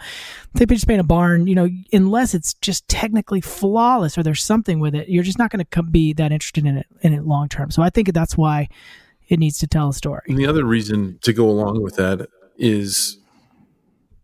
they 0.55 0.65
just 0.65 0.87
paint 0.87 0.99
a 0.99 1.03
barn. 1.03 1.47
You 1.47 1.55
know, 1.55 1.69
unless 1.93 2.33
it's 2.33 2.55
just 2.55 2.87
technically 2.87 3.41
flawless 3.41 4.17
or 4.17 4.23
there's 4.23 4.43
something 4.43 4.79
with 4.79 4.95
it, 4.95 5.09
you're 5.09 5.23
just 5.23 5.37
not 5.37 5.51
going 5.51 5.65
to 5.65 5.83
be 5.83 6.13
that 6.13 6.31
interested 6.31 6.65
in 6.65 6.77
it 6.77 6.87
in 7.01 7.13
it 7.13 7.25
long 7.25 7.47
term. 7.47 7.71
So 7.71 7.81
I 7.83 7.89
think 7.89 8.11
that's 8.13 8.35
why 8.35 8.67
it 9.29 9.39
needs 9.39 9.59
to 9.59 9.67
tell 9.67 9.89
a 9.89 9.93
story. 9.93 10.23
And 10.27 10.37
the 10.37 10.47
other 10.47 10.65
reason 10.65 11.19
to 11.21 11.31
go 11.31 11.47
along 11.47 11.83
with 11.83 11.95
that 11.95 12.27
is, 12.57 13.19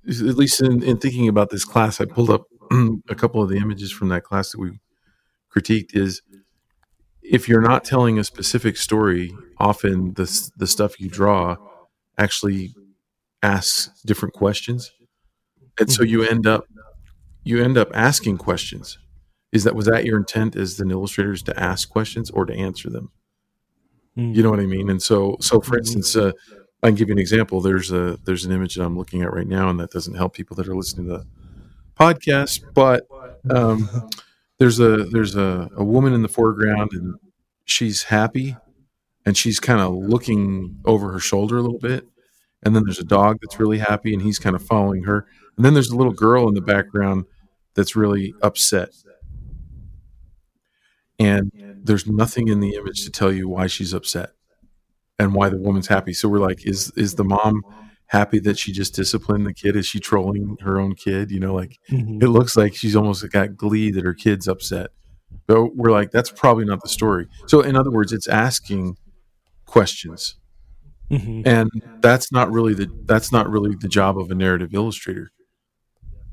at 0.07 0.35
least 0.35 0.59
in, 0.61 0.83
in 0.83 0.97
thinking 0.97 1.27
about 1.27 1.51
this 1.51 1.63
class, 1.63 2.01
I 2.01 2.05
pulled 2.05 2.31
up 2.31 2.47
a 3.09 3.15
couple 3.15 3.41
of 3.41 3.49
the 3.49 3.57
images 3.57 3.91
from 3.91 4.09
that 4.09 4.23
class 4.23 4.51
that 4.51 4.59
we 4.59 4.79
critiqued. 5.55 5.95
Is 5.95 6.21
if 7.29 7.49
you're 7.49 7.61
not 7.61 7.83
telling 7.83 8.19
a 8.19 8.23
specific 8.23 8.77
story, 8.77 9.35
often 9.57 10.13
the 10.13 10.51
the 10.57 10.67
stuff 10.67 10.99
you 10.99 11.09
draw 11.09 11.57
actually 12.17 12.73
asks 13.41 13.89
different 14.05 14.33
questions, 14.33 14.91
and 15.79 15.91
so 15.91 16.03
you 16.03 16.23
end 16.23 16.47
up 16.47 16.65
you 17.43 17.63
end 17.63 17.77
up 17.77 17.89
asking 17.93 18.37
questions. 18.37 18.97
Is 19.51 19.63
that 19.63 19.75
was 19.75 19.85
that 19.85 20.05
your 20.05 20.17
intent 20.17 20.55
as 20.55 20.79
an 20.79 20.91
illustrator 20.91 21.31
is 21.31 21.43
to 21.43 21.59
ask 21.59 21.89
questions 21.89 22.29
or 22.29 22.45
to 22.45 22.53
answer 22.53 22.89
them? 22.89 23.11
Mm. 24.17 24.35
You 24.35 24.43
know 24.43 24.49
what 24.49 24.59
I 24.59 24.65
mean? 24.65 24.89
And 24.89 25.01
so 25.01 25.37
so 25.39 25.61
for 25.61 25.77
instance, 25.77 26.15
uh, 26.15 26.31
I 26.83 26.87
can 26.87 26.95
give 26.95 27.09
you 27.09 27.13
an 27.13 27.19
example. 27.19 27.61
There's 27.61 27.91
a 27.91 28.19
there's 28.25 28.45
an 28.45 28.51
image 28.51 28.75
that 28.75 28.83
I'm 28.83 28.97
looking 28.97 29.21
at 29.21 29.33
right 29.33 29.47
now, 29.47 29.69
and 29.69 29.79
that 29.79 29.91
doesn't 29.91 30.15
help 30.15 30.33
people 30.33 30.55
that 30.57 30.67
are 30.67 30.75
listening 30.75 31.07
to 31.07 31.19
the 31.19 31.25
podcast, 31.97 32.61
but 32.73 33.07
um, 33.49 33.89
there's 34.57 34.79
a 34.79 35.05
there's 35.05 35.35
a, 35.35 35.69
a 35.75 35.83
woman 35.83 36.13
in 36.13 36.21
the 36.21 36.27
foreground 36.27 36.91
and 36.93 37.15
she's 37.65 38.03
happy 38.03 38.55
and 39.25 39.35
she's 39.35 39.59
kind 39.59 39.81
of 39.81 39.93
looking 39.93 40.79
over 40.85 41.11
her 41.11 41.19
shoulder 41.19 41.57
a 41.57 41.61
little 41.61 41.79
bit. 41.79 42.05
And 42.63 42.75
then 42.75 42.83
there's 42.83 42.99
a 42.99 43.05
dog 43.05 43.39
that's 43.41 43.59
really 43.59 43.79
happy 43.79 44.13
and 44.13 44.21
he's 44.21 44.39
kind 44.39 44.55
of 44.55 44.63
following 44.63 45.03
her. 45.03 45.27
And 45.55 45.65
then 45.65 45.73
there's 45.73 45.89
a 45.89 45.95
little 45.95 46.13
girl 46.13 46.47
in 46.47 46.53
the 46.53 46.61
background 46.61 47.25
that's 47.75 47.95
really 47.95 48.33
upset. 48.41 48.89
And 51.19 51.51
there's 51.83 52.07
nothing 52.07 52.47
in 52.47 52.59
the 52.59 52.75
image 52.75 53.03
to 53.03 53.11
tell 53.11 53.31
you 53.31 53.47
why 53.47 53.67
she's 53.67 53.93
upset 53.93 54.31
and 55.19 55.33
why 55.33 55.49
the 55.49 55.57
woman's 55.57 55.87
happy. 55.87 56.13
So 56.13 56.27
we're 56.27 56.39
like 56.39 56.65
is 56.65 56.91
is 56.95 57.15
the 57.15 57.23
mom 57.23 57.61
happy 58.07 58.39
that 58.39 58.57
she 58.57 58.71
just 58.71 58.95
disciplined 58.95 59.45
the 59.45 59.53
kid? 59.53 59.75
Is 59.75 59.85
she 59.87 59.99
trolling 59.99 60.57
her 60.61 60.79
own 60.79 60.95
kid? 60.95 61.31
You 61.31 61.39
know, 61.39 61.53
like 61.53 61.77
mm-hmm. 61.89 62.21
it 62.21 62.27
looks 62.27 62.55
like 62.55 62.75
she's 62.75 62.95
almost 62.95 63.29
got 63.31 63.55
glee 63.55 63.91
that 63.91 64.05
her 64.05 64.13
kid's 64.13 64.47
upset. 64.47 64.91
But 65.47 65.75
we're 65.75 65.91
like, 65.91 66.11
that's 66.11 66.31
probably 66.31 66.65
not 66.65 66.81
the 66.81 66.89
story. 66.89 67.27
So, 67.47 67.61
in 67.61 67.75
other 67.75 67.91
words, 67.91 68.11
it's 68.11 68.27
asking 68.27 68.97
questions, 69.65 70.35
mm-hmm. 71.11 71.41
and 71.45 71.69
that's 71.99 72.31
not 72.31 72.51
really 72.51 72.73
the 72.73 72.89
that's 73.05 73.31
not 73.31 73.49
really 73.49 73.75
the 73.79 73.87
job 73.87 74.17
of 74.17 74.31
a 74.31 74.35
narrative 74.35 74.73
illustrator. 74.73 75.31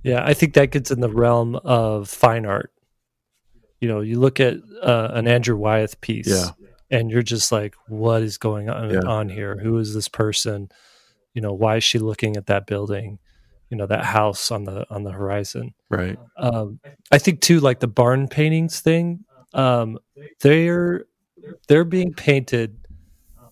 Yeah, 0.03 0.25
I 0.25 0.35
think 0.35 0.55
that 0.55 0.71
gets 0.71 0.91
in 0.91 1.01
the 1.01 1.11
realm 1.11 1.57
of 1.57 2.09
fine 2.09 2.47
art. 2.47 2.73
You 3.81 3.89
know, 3.89 4.01
you 4.01 4.19
look 4.19 4.41
at 4.41 4.57
uh, 4.83 5.09
an 5.13 5.29
Andrew 5.29 5.57
Wyeth 5.57 6.01
piece, 6.01 6.29
yeah. 6.29 6.51
and 6.91 7.11
you're 7.11 7.23
just 7.23 7.53
like, 7.53 7.75
what 7.89 8.23
is 8.23 8.39
going 8.39 8.69
on 8.71 8.91
yeah. 8.91 9.01
on 9.01 9.29
here? 9.29 9.59
Who 9.59 9.79
is 9.79 9.95
this 9.95 10.09
person? 10.09 10.71
You 11.35 11.41
know 11.41 11.53
why 11.53 11.77
is 11.77 11.85
she 11.85 11.99
looking 11.99 12.37
at 12.37 12.47
that 12.47 12.67
building 12.67 13.19
you 13.71 13.79
know 13.79 13.87
that 13.87 14.05
house 14.05 14.51
on 14.51 14.65
the 14.65 14.87
on 14.91 15.03
the 15.03 15.11
horizon? 15.11 15.73
Right. 15.89 16.19
Um, 16.37 16.79
i 17.11 17.19
think 17.19 17.41
too 17.41 17.59
like 17.59 17.81
the 17.81 17.89
barn 17.89 18.29
paintings 18.29 18.81
thing 18.81 19.25
um, 19.55 19.99
they're 20.41 21.07
they're 21.69 21.85
being 21.85 22.13
painted 22.13 22.77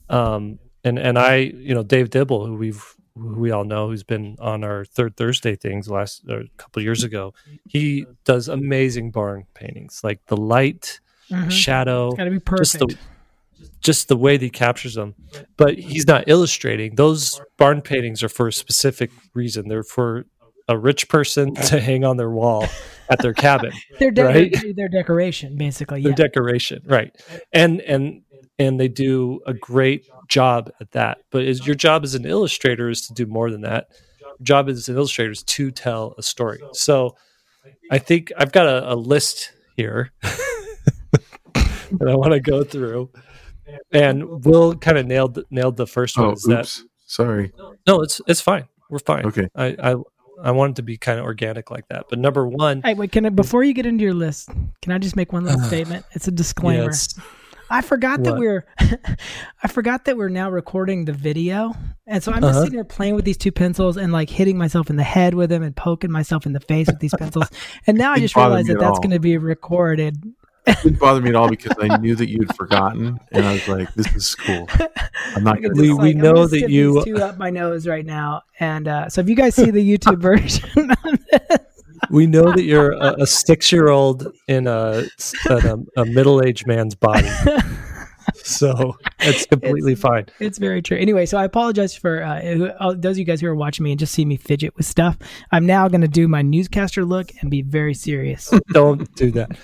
um, 0.08 0.58
and 0.84 0.98
and 0.98 1.18
i 1.18 1.36
you 1.36 1.74
know 1.74 1.82
dave 1.82 2.10
dibble 2.10 2.46
who 2.46 2.54
we've 2.54 2.84
who 3.14 3.34
we 3.34 3.50
all 3.50 3.64
know 3.64 3.88
who's 3.88 4.02
been 4.02 4.36
on 4.40 4.64
our 4.64 4.84
third 4.84 5.16
thursday 5.16 5.56
things 5.56 5.88
last 5.88 6.24
a 6.28 6.44
couple 6.56 6.82
years 6.82 7.04
ago 7.04 7.34
he 7.68 8.06
does 8.24 8.48
amazing 8.48 9.10
barn 9.10 9.44
paintings 9.54 10.00
like 10.04 10.24
the 10.26 10.36
light 10.36 11.00
mm-hmm. 11.30 11.48
shadow 11.48 12.08
it's 12.08 12.16
gotta 12.16 12.30
be 12.30 12.38
perfect 12.38 12.72
just 12.72 12.78
the, 12.78 12.96
just 13.80 14.08
the 14.08 14.16
way 14.16 14.36
that 14.36 14.44
he 14.44 14.50
captures 14.50 14.94
them. 14.94 15.14
But 15.56 15.78
he's 15.78 16.06
not 16.06 16.24
illustrating. 16.28 16.94
Those 16.96 17.40
barn 17.58 17.82
paintings 17.82 18.22
are 18.22 18.28
for 18.28 18.48
a 18.48 18.52
specific 18.52 19.10
reason. 19.34 19.68
They're 19.68 19.82
for 19.82 20.26
a 20.68 20.78
rich 20.78 21.08
person 21.08 21.54
to 21.66 21.80
hang 21.80 22.04
on 22.04 22.16
their 22.16 22.30
wall 22.30 22.66
at 23.10 23.20
their 23.20 23.34
cabin. 23.34 23.72
they're 23.98 24.10
de- 24.10 24.24
right? 24.24 24.76
their 24.76 24.88
decoration, 24.88 25.56
basically. 25.56 26.02
Their 26.02 26.12
decoration, 26.12 26.82
right? 26.86 27.14
And 27.52 27.80
and 27.82 28.22
and 28.58 28.78
they 28.78 28.88
do 28.88 29.40
a 29.46 29.54
great 29.54 30.06
job 30.28 30.70
at 30.80 30.92
that. 30.92 31.18
But 31.30 31.44
is 31.44 31.66
your 31.66 31.74
job 31.74 32.04
as 32.04 32.14
an 32.14 32.26
illustrator 32.26 32.88
is 32.88 33.06
to 33.06 33.14
do 33.14 33.26
more 33.26 33.50
than 33.50 33.62
that. 33.62 33.88
Your 34.20 34.30
job 34.42 34.68
as 34.68 34.88
an 34.88 34.96
illustrator 34.96 35.32
is 35.32 35.42
to 35.42 35.70
tell 35.70 36.14
a 36.18 36.22
story. 36.22 36.60
So 36.72 37.16
I 37.90 37.98
think 37.98 38.32
I've 38.36 38.52
got 38.52 38.66
a, 38.66 38.92
a 38.92 38.94
list 38.94 39.52
here 39.76 40.12
that 40.22 42.08
I 42.08 42.14
want 42.14 42.32
to 42.32 42.40
go 42.40 42.62
through 42.62 43.10
and 43.92 44.44
Will 44.44 44.74
kind 44.76 44.98
of 44.98 45.06
nailed 45.06 45.42
nailed 45.50 45.76
the 45.76 45.86
first 45.86 46.16
one. 46.18 46.26
Oh, 46.26 46.30
oops. 46.32 46.46
That, 46.46 46.82
Sorry. 47.06 47.52
No, 47.86 48.02
it's 48.02 48.20
it's 48.28 48.40
fine. 48.40 48.68
We're 48.88 49.00
fine. 49.00 49.26
Okay. 49.26 49.48
I 49.56 49.76
I, 49.82 49.96
I 50.42 50.50
wanted 50.52 50.76
to 50.76 50.82
be 50.82 50.96
kind 50.96 51.18
of 51.18 51.24
organic 51.24 51.70
like 51.70 51.88
that. 51.88 52.06
But 52.08 52.20
number 52.20 52.46
one, 52.46 52.82
hey, 52.82 52.94
wait, 52.94 53.10
can 53.10 53.26
I 53.26 53.30
before 53.30 53.64
you 53.64 53.74
get 53.74 53.84
into 53.84 54.04
your 54.04 54.14
list, 54.14 54.48
can 54.80 54.92
I 54.92 54.98
just 54.98 55.16
make 55.16 55.32
one 55.32 55.44
little 55.44 55.60
uh, 55.60 55.64
statement? 55.68 56.06
It's 56.12 56.28
a 56.28 56.32
disclaimer. 56.32 56.84
Yes. 56.84 57.18
I 57.72 57.82
forgot 57.82 58.20
what? 58.20 58.24
that 58.24 58.36
we're 58.36 58.64
I 59.62 59.68
forgot 59.68 60.04
that 60.04 60.16
we're 60.16 60.28
now 60.28 60.50
recording 60.50 61.04
the 61.04 61.12
video. 61.12 61.74
And 62.06 62.22
so 62.22 62.32
I'm 62.32 62.42
just 62.42 62.50
uh-huh. 62.50 62.60
sitting 62.62 62.76
here 62.76 62.84
playing 62.84 63.14
with 63.14 63.24
these 63.24 63.36
two 63.36 63.52
pencils 63.52 63.96
and 63.96 64.12
like 64.12 64.28
hitting 64.28 64.58
myself 64.58 64.90
in 64.90 64.96
the 64.96 65.04
head 65.04 65.34
with 65.34 65.50
them 65.50 65.62
and 65.62 65.74
poking 65.74 66.10
myself 66.10 66.46
in 66.46 66.52
the 66.52 66.60
face 66.60 66.88
with 66.88 66.98
these 66.98 67.14
pencils. 67.16 67.48
And 67.86 67.96
now 67.96 68.12
I 68.12 68.18
just 68.18 68.36
realized 68.36 68.68
that 68.68 68.78
that's 68.78 68.98
going 68.98 69.10
to 69.10 69.20
be 69.20 69.36
recorded 69.38 70.22
it 70.66 70.78
didn't 70.82 70.98
bother 70.98 71.20
me 71.20 71.30
at 71.30 71.36
all 71.36 71.48
because 71.48 71.76
I 71.80 71.96
knew 71.98 72.14
that 72.16 72.28
you'd 72.28 72.54
forgotten, 72.54 73.18
and 73.32 73.44
I 73.46 73.52
was 73.54 73.68
like, 73.68 73.92
"This 73.94 74.14
is 74.14 74.34
cool." 74.34 74.68
I'm 75.34 75.44
not 75.44 75.56
going 75.62 75.74
to. 75.74 75.80
We, 75.80 75.92
we 75.94 76.14
know 76.14 76.46
that 76.46 76.70
you 76.70 77.02
two 77.04 77.16
up 77.16 77.38
my 77.38 77.50
nose 77.50 77.86
right 77.86 78.04
now, 78.06 78.42
and 78.58 78.86
uh, 78.88 79.08
so 79.08 79.20
if 79.20 79.28
you 79.28 79.34
guys 79.36 79.54
see 79.54 79.70
the 79.70 79.80
YouTube 79.98 80.18
version 80.20 80.90
we 82.10 82.26
know 82.26 82.50
that 82.52 82.62
you're 82.64 82.92
a, 82.92 83.22
a 83.22 83.26
six-year-old 83.26 84.26
in 84.48 84.66
a, 84.66 85.04
a, 85.48 85.78
a 85.98 86.04
middle-aged 86.06 86.66
man's 86.66 86.94
body. 86.94 87.28
so 88.42 88.96
it's 89.20 89.46
completely 89.46 89.92
It's- 89.92 90.00
fine. 90.02 90.26
It's 90.40 90.58
very 90.58 90.82
true. 90.82 90.96
Anyway, 90.98 91.26
so 91.26 91.38
I 91.38 91.44
apologize 91.44 91.94
for 91.94 92.22
uh, 92.22 92.40
uh, 92.80 92.94
those 92.96 93.12
of 93.12 93.18
you 93.18 93.24
guys 93.24 93.40
who 93.40 93.46
are 93.48 93.54
watching 93.54 93.84
me 93.84 93.92
and 93.92 93.98
just 94.00 94.12
see 94.14 94.24
me 94.24 94.36
fidget 94.36 94.76
with 94.76 94.86
stuff. 94.86 95.18
I'm 95.52 95.66
now 95.66 95.86
going 95.88 96.00
to 96.00 96.08
do 96.08 96.26
my 96.26 96.42
newscaster 96.42 97.04
look 97.04 97.30
and 97.42 97.50
be 97.50 97.62
very 97.62 97.94
serious. 97.94 98.52
Don't 98.72 99.12
do 99.14 99.30
that. 99.32 99.56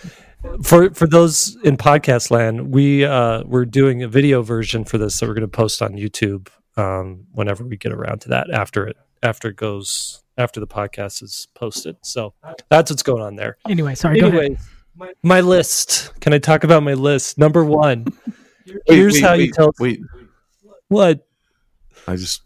For 0.63 0.91
for 0.91 1.07
those 1.07 1.57
in 1.65 1.77
podcast 1.77 2.31
land, 2.31 2.73
we 2.73 3.05
uh, 3.05 3.43
we're 3.45 3.67
doing 3.67 4.03
a 4.03 4.09
video 4.09 4.43
version 4.43 4.85
for 4.85 4.99
this 4.99 5.19
that 5.21 5.27
we're 5.27 5.35
going 5.35 5.43
to 5.43 5.49
post 5.49 5.83
on 5.83 5.93
YouTube 5.93 6.49
um, 6.77 7.27
whenever 7.33 7.65
we 7.65 7.77
get 7.77 7.93
around 7.93 8.21
to 8.23 8.29
that 8.31 8.51
after 8.51 8.87
it 8.87 8.97
after 9.23 9.49
it 9.49 9.57
goes 9.57 10.23
after 10.39 10.61
the 10.61 10.67
podcast 10.67 11.23
is 11.23 11.49
posted. 11.55 11.97
So 12.03 12.35
that's 12.69 12.91
what's 12.91 13.03
going 13.03 13.23
on 13.23 13.37
there. 13.37 13.57
Anyway, 13.69 13.95
sorry. 13.95 14.21
Go 14.21 14.29
ahead. 14.29 14.41
Anyway, 14.41 14.59
my, 14.95 15.13
my 15.23 15.41
list. 15.41 16.13
Can 16.21 16.33
I 16.33 16.39
talk 16.39 16.65
about 16.65 16.83
my 16.83 16.95
list? 16.95 17.39
Number 17.39 17.65
one. 17.65 18.07
Wait, 18.67 18.79
Here's 18.89 19.15
wait, 19.15 19.23
how 19.23 19.35
you 19.35 19.53
tell 19.53 19.71
Wait, 19.79 20.01
what 20.89 21.25
I 22.09 22.17
just 22.17 22.43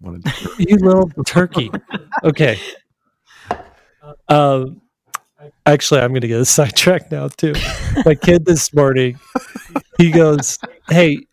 wanted. 0.00 0.24
To, 0.24 0.56
you 0.68 0.76
little 0.78 1.08
turkey. 1.24 1.70
Okay. 2.24 2.58
Um, 4.28 4.82
actually, 5.66 6.00
I'm 6.00 6.10
going 6.10 6.20
to 6.22 6.28
get 6.28 6.40
a 6.40 6.44
sidetrack 6.44 7.10
now 7.10 7.28
too. 7.28 7.54
My 8.04 8.14
kid 8.14 8.44
this 8.44 8.74
morning, 8.74 9.18
he 9.98 10.10
goes, 10.10 10.58
"Hey, 10.88 11.26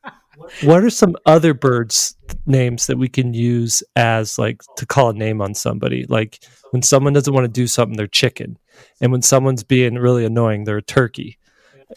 what 0.62 0.84
are 0.84 0.90
some 0.90 1.16
other 1.26 1.54
birds 1.54 2.16
names 2.46 2.88
that 2.88 2.98
we 2.98 3.10
can 3.10 3.34
use 3.34 3.84
as 3.96 4.38
like 4.38 4.62
to 4.78 4.86
call 4.86 5.10
a 5.10 5.14
name 5.14 5.42
on 5.42 5.54
somebody? 5.54 6.06
Like 6.08 6.44
when 6.72 6.82
someone 6.82 7.14
doesn't 7.14 7.34
want 7.34 7.46
to 7.46 7.52
do 7.52 7.68
something, 7.68 7.98
they're 7.98 8.08
chicken, 8.08 8.58
and 9.02 9.12
when 9.12 9.22
someone's 9.22 9.64
being 9.64 9.96
really 9.96 10.26
annoying, 10.26 10.64
they're 10.64 10.78
a 10.78 10.82
turkey." 10.82 11.38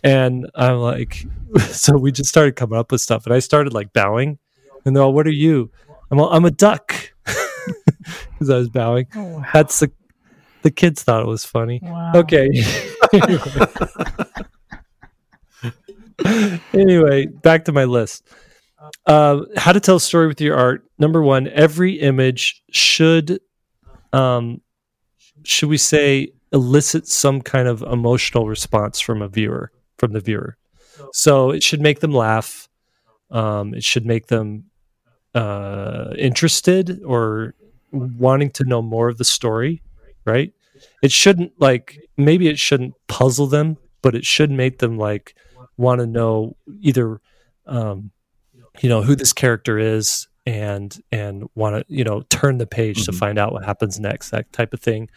And 0.04 0.48
I'm 0.54 0.76
like, 0.76 1.26
so 1.58 1.98
we 1.98 2.12
just 2.12 2.30
started 2.30 2.54
coming 2.54 2.78
up 2.78 2.92
with 2.92 3.00
stuff, 3.00 3.26
and 3.26 3.34
I 3.34 3.40
started 3.40 3.72
like 3.72 3.92
bowing, 3.92 4.38
and 4.84 4.94
they're 4.94 5.02
all, 5.02 5.12
"What 5.12 5.26
are 5.26 5.30
you?" 5.30 5.70
I'm 6.10 6.20
all, 6.20 6.30
I'm 6.32 6.44
a 6.44 6.50
duck 6.50 7.12
because 7.24 8.50
I 8.50 8.56
was 8.56 8.68
bowing. 8.68 9.06
Oh, 9.14 9.24
wow. 9.24 9.44
That's 9.52 9.78
the 9.80 9.92
the 10.62 10.70
kids 10.70 11.02
thought 11.02 11.22
it 11.22 11.28
was 11.28 11.44
funny. 11.44 11.80
Wow. 11.82 12.12
Okay. 12.14 12.48
anyway, 16.74 17.26
back 17.26 17.64
to 17.66 17.72
my 17.72 17.84
list. 17.84 18.28
Uh, 19.06 19.40
how 19.56 19.72
to 19.72 19.80
tell 19.80 19.96
a 19.96 20.00
story 20.00 20.26
with 20.26 20.40
your 20.40 20.56
art. 20.56 20.84
Number 20.98 21.22
one, 21.22 21.48
every 21.48 22.00
image 22.00 22.62
should, 22.70 23.40
um, 24.12 24.60
should 25.44 25.68
we 25.68 25.76
say, 25.76 26.32
elicit 26.52 27.06
some 27.06 27.40
kind 27.40 27.68
of 27.68 27.82
emotional 27.82 28.48
response 28.48 29.00
from 29.00 29.22
a 29.22 29.28
viewer, 29.28 29.70
from 29.98 30.12
the 30.12 30.20
viewer. 30.20 30.56
So 31.12 31.50
it 31.50 31.62
should 31.62 31.80
make 31.80 32.00
them 32.00 32.12
laugh. 32.12 32.68
Um, 33.30 33.74
it 33.74 33.84
should 33.84 34.06
make 34.06 34.26
them 34.26 34.64
uh, 35.34 36.12
interested 36.18 37.02
or 37.04 37.54
wanting 37.92 38.50
to 38.50 38.64
know 38.64 38.82
more 38.82 39.08
of 39.08 39.18
the 39.18 39.24
story, 39.24 39.82
right? 40.30 40.52
It 41.02 41.12
shouldn't 41.12 41.52
like 41.60 41.99
maybe 42.16 42.49
it 42.49 42.58
shouldn't 42.58 42.94
puzzle 43.08 43.46
them, 43.46 43.76
but 44.02 44.14
it 44.14 44.25
should 44.25 44.50
make 44.50 44.78
them 44.78 44.96
like 44.99 45.34
want 45.76 46.00
to 46.00 46.06
know 46.06 46.56
either 46.80 47.20
um, 47.66 48.10
you 48.80 48.88
know 48.88 49.02
who 49.02 49.14
this 49.14 49.32
character 49.32 49.78
is 49.78 50.28
and 50.46 50.99
and 51.12 51.44
want 51.54 51.76
to 51.76 51.84
you 51.94 52.04
know 52.04 52.22
turn 52.30 52.58
the 52.58 52.66
page 52.66 53.04
to 53.04 53.12
Mhm. 53.12 53.18
find 53.18 53.38
out 53.38 53.52
what 53.52 53.64
happens 53.64 54.00
next 54.00 54.30
that 54.30 54.50
type 54.52 54.72
of 54.72 54.80
thing 54.80 55.08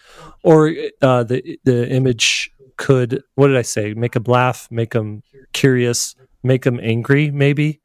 or 0.44 0.70
uh, 1.02 1.24
the 1.24 1.58
the 1.64 1.90
image 1.90 2.52
could 2.76 3.24
what 3.36 3.48
did 3.48 3.56
i 3.56 3.62
say 3.62 3.94
make 3.94 4.12
them 4.14 4.24
laugh 4.28 4.68
make 4.70 4.92
them 4.92 5.22
curious 5.54 6.16
make 6.44 6.64
them 6.64 6.78
angry 6.84 7.32
maybe 7.32 7.80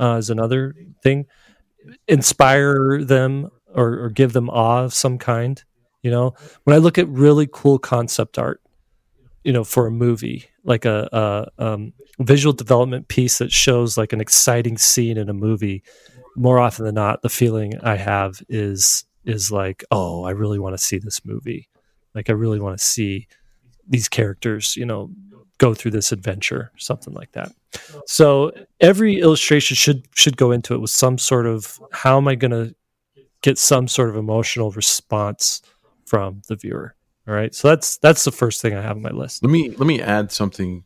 uh, 0.00 0.16
is 0.18 0.30
another 0.30 0.74
thing 1.02 1.26
inspire 2.06 3.02
them 3.04 3.48
or, 3.74 4.04
or 4.04 4.10
give 4.10 4.32
them 4.32 4.48
awe 4.48 4.84
of 4.84 4.94
some 4.94 5.18
kind 5.18 5.64
you 6.02 6.10
know? 6.10 6.34
When 6.64 6.74
i 6.74 6.78
look 6.78 6.98
at 6.98 7.08
really 7.08 7.48
cool 7.50 7.78
concept 7.78 8.38
art 8.38 8.60
you 9.44 9.52
know 9.52 9.64
for 9.64 9.86
a 9.86 9.90
movie 9.90 10.44
like 10.64 10.84
a, 10.84 11.08
a 11.58 11.64
um, 11.64 11.92
visual 12.18 12.52
development 12.52 13.08
piece 13.08 13.38
that 13.38 13.50
shows 13.50 13.96
like 13.96 14.12
an 14.12 14.20
exciting 14.20 14.76
scene 14.76 15.16
in 15.16 15.28
a 15.28 15.34
movie 15.34 15.82
more 16.36 16.58
often 16.58 16.84
than 16.84 16.94
not 16.94 17.22
the 17.22 17.28
feeling 17.28 17.78
i 17.82 17.96
have 17.96 18.42
is 18.48 19.04
is 19.24 19.50
like 19.50 19.84
oh 19.90 20.24
i 20.24 20.30
really 20.30 20.58
want 20.58 20.76
to 20.76 20.82
see 20.82 20.98
this 20.98 21.24
movie. 21.24 21.68
Like 22.14 22.28
i 22.28 22.32
really 22.32 22.60
want 22.60 22.78
to 22.78 22.84
see 22.84 23.28
these 23.88 24.08
characters 24.08 24.76
you 24.76 24.84
know 24.84 25.10
go 25.58 25.74
through 25.74 25.92
this 25.92 26.12
adventure 26.12 26.70
something 26.76 27.14
like 27.14 27.32
that. 27.32 27.52
So 28.06 28.52
every 28.80 29.20
illustration 29.20 29.74
should 29.76 30.06
should 30.14 30.36
go 30.36 30.52
into 30.52 30.74
it 30.74 30.80
with 30.80 30.90
some 30.90 31.18
sort 31.18 31.46
of 31.46 31.80
how 31.92 32.16
am 32.16 32.28
i 32.28 32.34
going 32.34 32.50
to 32.50 32.74
get 33.40 33.56
some 33.58 33.88
sort 33.88 34.10
of 34.10 34.16
emotional 34.16 34.70
response 34.72 35.62
from 36.08 36.42
the 36.48 36.56
viewer 36.56 36.94
all 37.26 37.34
right 37.34 37.54
so 37.54 37.68
that's 37.68 37.98
that's 37.98 38.24
the 38.24 38.32
first 38.32 38.60
thing 38.62 38.74
i 38.74 38.80
have 38.80 38.96
on 38.96 39.02
my 39.02 39.10
list 39.10 39.42
let 39.44 39.50
me 39.50 39.70
let 39.70 39.86
me 39.86 40.00
add 40.00 40.32
something. 40.32 40.84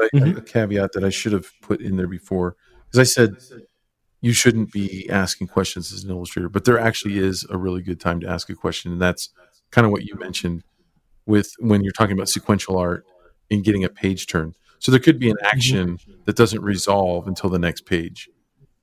I, 0.00 0.08
Mhm. 0.14 0.36
A 0.36 0.40
caveat 0.40 0.92
that 0.92 1.02
I 1.04 1.10
should 1.10 1.32
have 1.32 1.48
put 1.60 1.80
in 1.80 1.96
there 1.96 2.06
before, 2.06 2.54
because 2.86 3.00
I 3.00 3.08
said 3.16 3.30
you 4.20 4.32
shouldn't 4.32 4.70
be 4.70 5.08
asking 5.10 5.48
questions 5.48 5.92
as 5.92 6.04
an 6.04 6.10
illustrator, 6.10 6.48
but 6.48 6.64
there 6.64 6.78
actually 6.78 7.18
is 7.18 7.44
a 7.50 7.56
really 7.58 7.82
good 7.82 7.98
time 7.98 8.20
to 8.20 8.28
ask 8.28 8.48
a 8.50 8.54
question, 8.54 8.92
and 8.92 9.00
that's 9.02 9.30
kind 9.72 9.84
of 9.84 9.90
what 9.90 10.04
you 10.04 10.14
mentioned 10.16 10.62
with 11.26 11.50
when 11.58 11.82
you're 11.82 11.92
talking 11.98 12.12
about 12.16 12.28
sequential 12.28 12.78
art 12.78 13.04
and 13.50 13.64
getting 13.64 13.82
a 13.84 13.88
page 13.88 14.26
turn. 14.28 14.54
So 14.78 14.92
there 14.92 15.00
could 15.00 15.18
be 15.18 15.30
an 15.30 15.38
action 15.42 15.98
that 16.26 16.36
doesn't 16.36 16.62
resolve 16.62 17.26
until 17.26 17.50
the 17.50 17.58
next 17.58 17.86
page. 17.86 18.28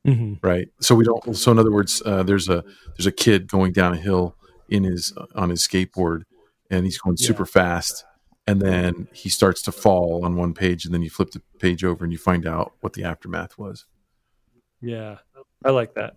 hmm 0.06 0.34
right 0.42 0.68
so 0.82 0.96
we 0.96 1.04
don't 1.04 1.36
so 1.36 1.52
in 1.52 1.60
other 1.60 1.72
words 1.80 2.02
uh, 2.06 2.24
there's 2.24 2.48
a 2.50 2.64
there's 2.98 3.06
a 3.08 3.12
kid 3.12 3.48
going 3.48 3.72
down 3.74 3.94
a 3.94 3.98
hill 3.98 4.36
in 4.70 4.84
his 4.84 5.14
on 5.36 5.50
his 5.50 5.66
skateboard 5.68 6.24
and 6.70 6.86
he's 6.86 6.98
going 6.98 7.18
super 7.18 7.46
fast 7.46 8.06
and 8.48 8.62
then 8.62 9.08
he 9.14 9.30
starts 9.30 9.62
to 9.64 9.72
fall 9.72 10.24
on 10.26 10.36
one 10.36 10.54
page 10.54 10.86
and 10.86 10.94
then 10.94 11.02
you 11.02 11.10
flip 11.10 11.32
the 11.32 11.42
page 11.60 11.84
over 11.84 12.04
and 12.04 12.12
you 12.12 12.18
find 12.20 12.46
out 12.48 12.74
what 12.82 12.94
the 12.94 13.04
aftermath 13.04 13.58
was 13.58 13.86
yeah 14.82 15.18
i 15.66 15.70
like 15.70 15.94
that 15.96 16.16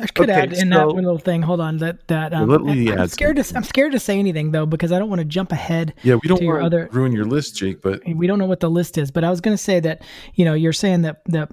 I 0.00 0.06
could 0.06 0.30
Okay, 0.30 0.40
add 0.40 0.52
in 0.54 0.70
that 0.70 0.86
one 0.86 1.04
little 1.04 1.18
thing. 1.18 1.42
Hold 1.42 1.60
on, 1.60 1.76
that 1.76 2.08
that 2.08 2.32
um, 2.32 2.48
let 2.48 2.62
me 2.62 2.90
I'm 2.90 3.00
add 3.00 3.10
scared 3.10 3.36
to 3.36 3.52
I'm 3.54 3.64
scared 3.64 3.92
to 3.92 4.00
say 4.00 4.18
anything 4.18 4.50
though 4.50 4.64
because 4.64 4.92
I 4.92 4.98
don't 4.98 5.10
want 5.10 5.18
to 5.18 5.26
jump 5.26 5.52
ahead. 5.52 5.92
yeah 6.02 6.14
we 6.14 6.26
don't 6.26 6.38
To 6.38 6.44
your 6.44 6.54
want 6.58 6.62
to 6.72 6.78
other- 6.84 6.88
ruin 6.90 7.12
your 7.12 7.26
list 7.26 7.54
jake 7.56 7.82
but 7.82 8.00
We 8.06 8.26
don't 8.26 8.38
know 8.38 8.46
what 8.46 8.60
the 8.60 8.70
list 8.70 8.96
is, 8.96 9.10
but 9.10 9.24
I 9.24 9.30
was 9.30 9.42
going 9.42 9.54
to 9.54 9.62
say 9.62 9.80
that 9.80 10.00
you 10.36 10.46
know 10.46 10.54
you're 10.54 10.72
saying 10.72 11.02
that 11.02 11.20
that 11.26 11.52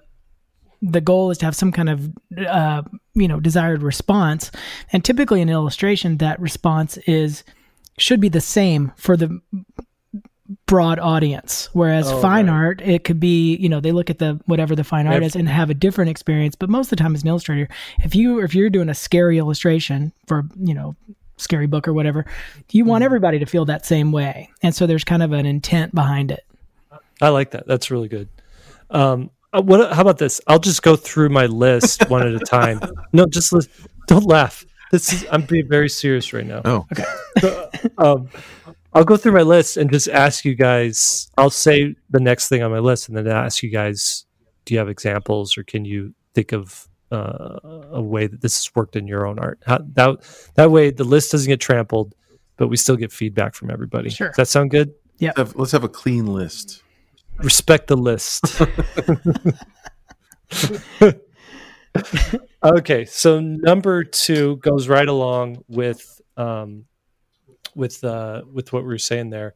the 0.81 1.01
goal 1.01 1.29
is 1.31 1.39
to 1.39 1.45
have 1.45 1.57
some 1.57 1.73
kind 1.73 1.89
of 1.89 2.09
uh, 2.47 2.83
you 3.13 3.27
know 3.27 3.39
desired 3.39 3.83
response, 3.83 4.51
and 4.91 5.03
typically 5.03 5.41
in 5.41 5.49
illustration 5.49 6.17
that 6.17 6.39
response 6.39 6.97
is 7.07 7.43
should 7.97 8.19
be 8.21 8.29
the 8.29 8.41
same 8.41 8.91
for 8.95 9.17
the 9.17 9.39
broad 10.65 10.99
audience. 10.99 11.69
Whereas 11.73 12.09
Oh, 12.11 12.21
fine 12.21 12.47
right. 12.47 12.53
art 12.53 12.81
it 12.81 13.03
could 13.03 13.19
be 13.19 13.55
you 13.55 13.69
know 13.69 13.79
they 13.79 13.91
look 13.91 14.09
at 14.09 14.19
the 14.19 14.39
whatever 14.45 14.75
the 14.75 14.83
fine 14.83 15.07
art 15.07 15.23
is 15.23 15.35
and 15.35 15.47
have 15.47 15.69
a 15.69 15.73
different 15.73 16.09
experience. 16.09 16.55
But 16.55 16.69
most 16.69 16.87
of 16.87 16.89
the 16.91 16.95
time 16.97 17.15
as 17.15 17.21
an 17.23 17.29
illustrator 17.29 17.67
if 18.03 18.15
you 18.15 18.39
if 18.41 18.53
you're 18.53 18.69
doing 18.69 18.89
a 18.89 18.93
scary 18.93 19.37
illustration 19.37 20.11
for 20.27 20.43
you 20.59 20.73
know 20.73 20.95
scary 21.37 21.65
book 21.67 21.87
or 21.87 21.93
whatever 21.93 22.25
you 22.71 22.85
want 22.85 23.03
everybody 23.03 23.39
to 23.39 23.45
feel 23.45 23.65
that 23.65 23.85
same 23.85 24.11
way. 24.11 24.49
And 24.61 24.75
so 24.75 24.85
there's 24.85 25.03
kind 25.03 25.23
of 25.23 25.31
an 25.31 25.45
intent 25.45 25.95
behind 25.95 26.31
it. 26.31 26.45
I 27.21 27.29
like 27.29 27.51
that. 27.51 27.65
That's 27.67 27.89
really 27.89 28.07
good. 28.07 28.27
Um, 28.89 29.31
uh, 29.53 29.61
what? 29.61 29.93
How 29.93 30.01
about 30.01 30.17
this? 30.17 30.41
I'll 30.47 30.59
just 30.59 30.81
go 30.81 30.95
through 30.95 31.29
my 31.29 31.45
list 31.45 32.03
one 32.09 32.27
at 32.27 32.33
a 32.33 32.39
time. 32.39 32.79
No, 33.13 33.25
just 33.25 33.51
lis- 33.53 33.69
don't 34.07 34.25
laugh. 34.25 34.65
This 34.91 35.13
is 35.13 35.25
I'm 35.31 35.43
being 35.43 35.67
very 35.67 35.89
serious 35.89 36.33
right 36.33 36.45
now. 36.45 36.61
oh 36.65 36.85
Um, 37.97 38.29
I'll 38.93 39.05
go 39.05 39.15
through 39.15 39.31
my 39.31 39.41
list 39.41 39.77
and 39.77 39.89
just 39.91 40.09
ask 40.09 40.43
you 40.43 40.53
guys. 40.53 41.29
I'll 41.37 41.49
say 41.49 41.95
the 42.09 42.19
next 42.19 42.49
thing 42.49 42.61
on 42.61 42.71
my 42.71 42.79
list, 42.79 43.07
and 43.07 43.17
then 43.17 43.27
ask 43.27 43.63
you 43.63 43.69
guys: 43.69 44.25
Do 44.65 44.73
you 44.73 44.79
have 44.79 44.89
examples, 44.89 45.57
or 45.57 45.63
can 45.63 45.85
you 45.85 46.13
think 46.33 46.51
of 46.51 46.87
uh, 47.11 47.59
a 47.91 48.01
way 48.01 48.27
that 48.27 48.41
this 48.41 48.57
has 48.57 48.75
worked 48.75 48.95
in 48.95 49.07
your 49.07 49.25
own 49.25 49.39
art? 49.39 49.59
How, 49.65 49.79
that 49.93 50.17
that 50.55 50.71
way, 50.71 50.91
the 50.91 51.05
list 51.05 51.31
doesn't 51.31 51.47
get 51.47 51.61
trampled, 51.61 52.13
but 52.57 52.67
we 52.67 52.75
still 52.77 52.97
get 52.97 53.13
feedback 53.13 53.55
from 53.55 53.71
everybody. 53.71 54.09
Sure. 54.09 54.27
Does 54.29 54.37
that 54.37 54.47
sound 54.47 54.71
good? 54.71 54.93
let's 55.21 55.37
have, 55.37 55.55
let's 55.55 55.71
have 55.71 55.83
a 55.83 55.89
clean 55.89 56.25
list 56.25 56.81
respect 57.43 57.87
the 57.87 57.97
list. 57.97 58.61
okay, 62.63 63.05
so 63.05 63.39
number 63.39 64.03
two 64.03 64.57
goes 64.57 64.87
right 64.87 65.07
along 65.07 65.63
with 65.67 66.21
um, 66.37 66.85
with 67.75 68.03
uh, 68.03 68.43
with 68.51 68.73
what 68.73 68.83
we 68.83 68.89
were 68.89 68.97
saying 68.97 69.29
there. 69.29 69.53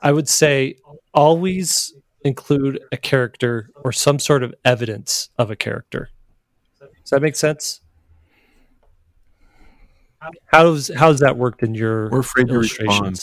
I 0.00 0.12
would 0.12 0.28
say 0.28 0.76
always 1.14 1.94
include 2.24 2.80
a 2.92 2.96
character 2.96 3.70
or 3.76 3.92
some 3.92 4.18
sort 4.18 4.42
of 4.42 4.54
evidence 4.64 5.30
of 5.38 5.50
a 5.50 5.56
character. 5.56 6.10
Does 6.80 7.10
that 7.10 7.22
make 7.22 7.36
sense? 7.36 7.80
How 10.46 10.64
does 10.64 10.90
how 10.94 11.08
has 11.08 11.20
that 11.20 11.36
worked 11.38 11.62
in 11.62 11.74
your 11.74 12.10
we're 12.10 12.20
afraid 12.20 12.48
to 12.48 12.58
respond 12.58 13.20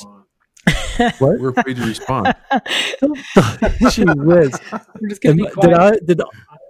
What? 1.19 1.39
We're 1.39 1.49
afraid 1.49 1.77
to 1.77 1.85
respond. 1.85 2.33
Gee 3.91 4.03
whiz. 4.05 4.51
We're 5.01 5.09
just 5.09 5.21
gonna 5.21 5.43
Am- 5.43 5.51
be 5.55 5.61
did. 5.61 5.73
I 5.73 5.91
did 6.05 6.21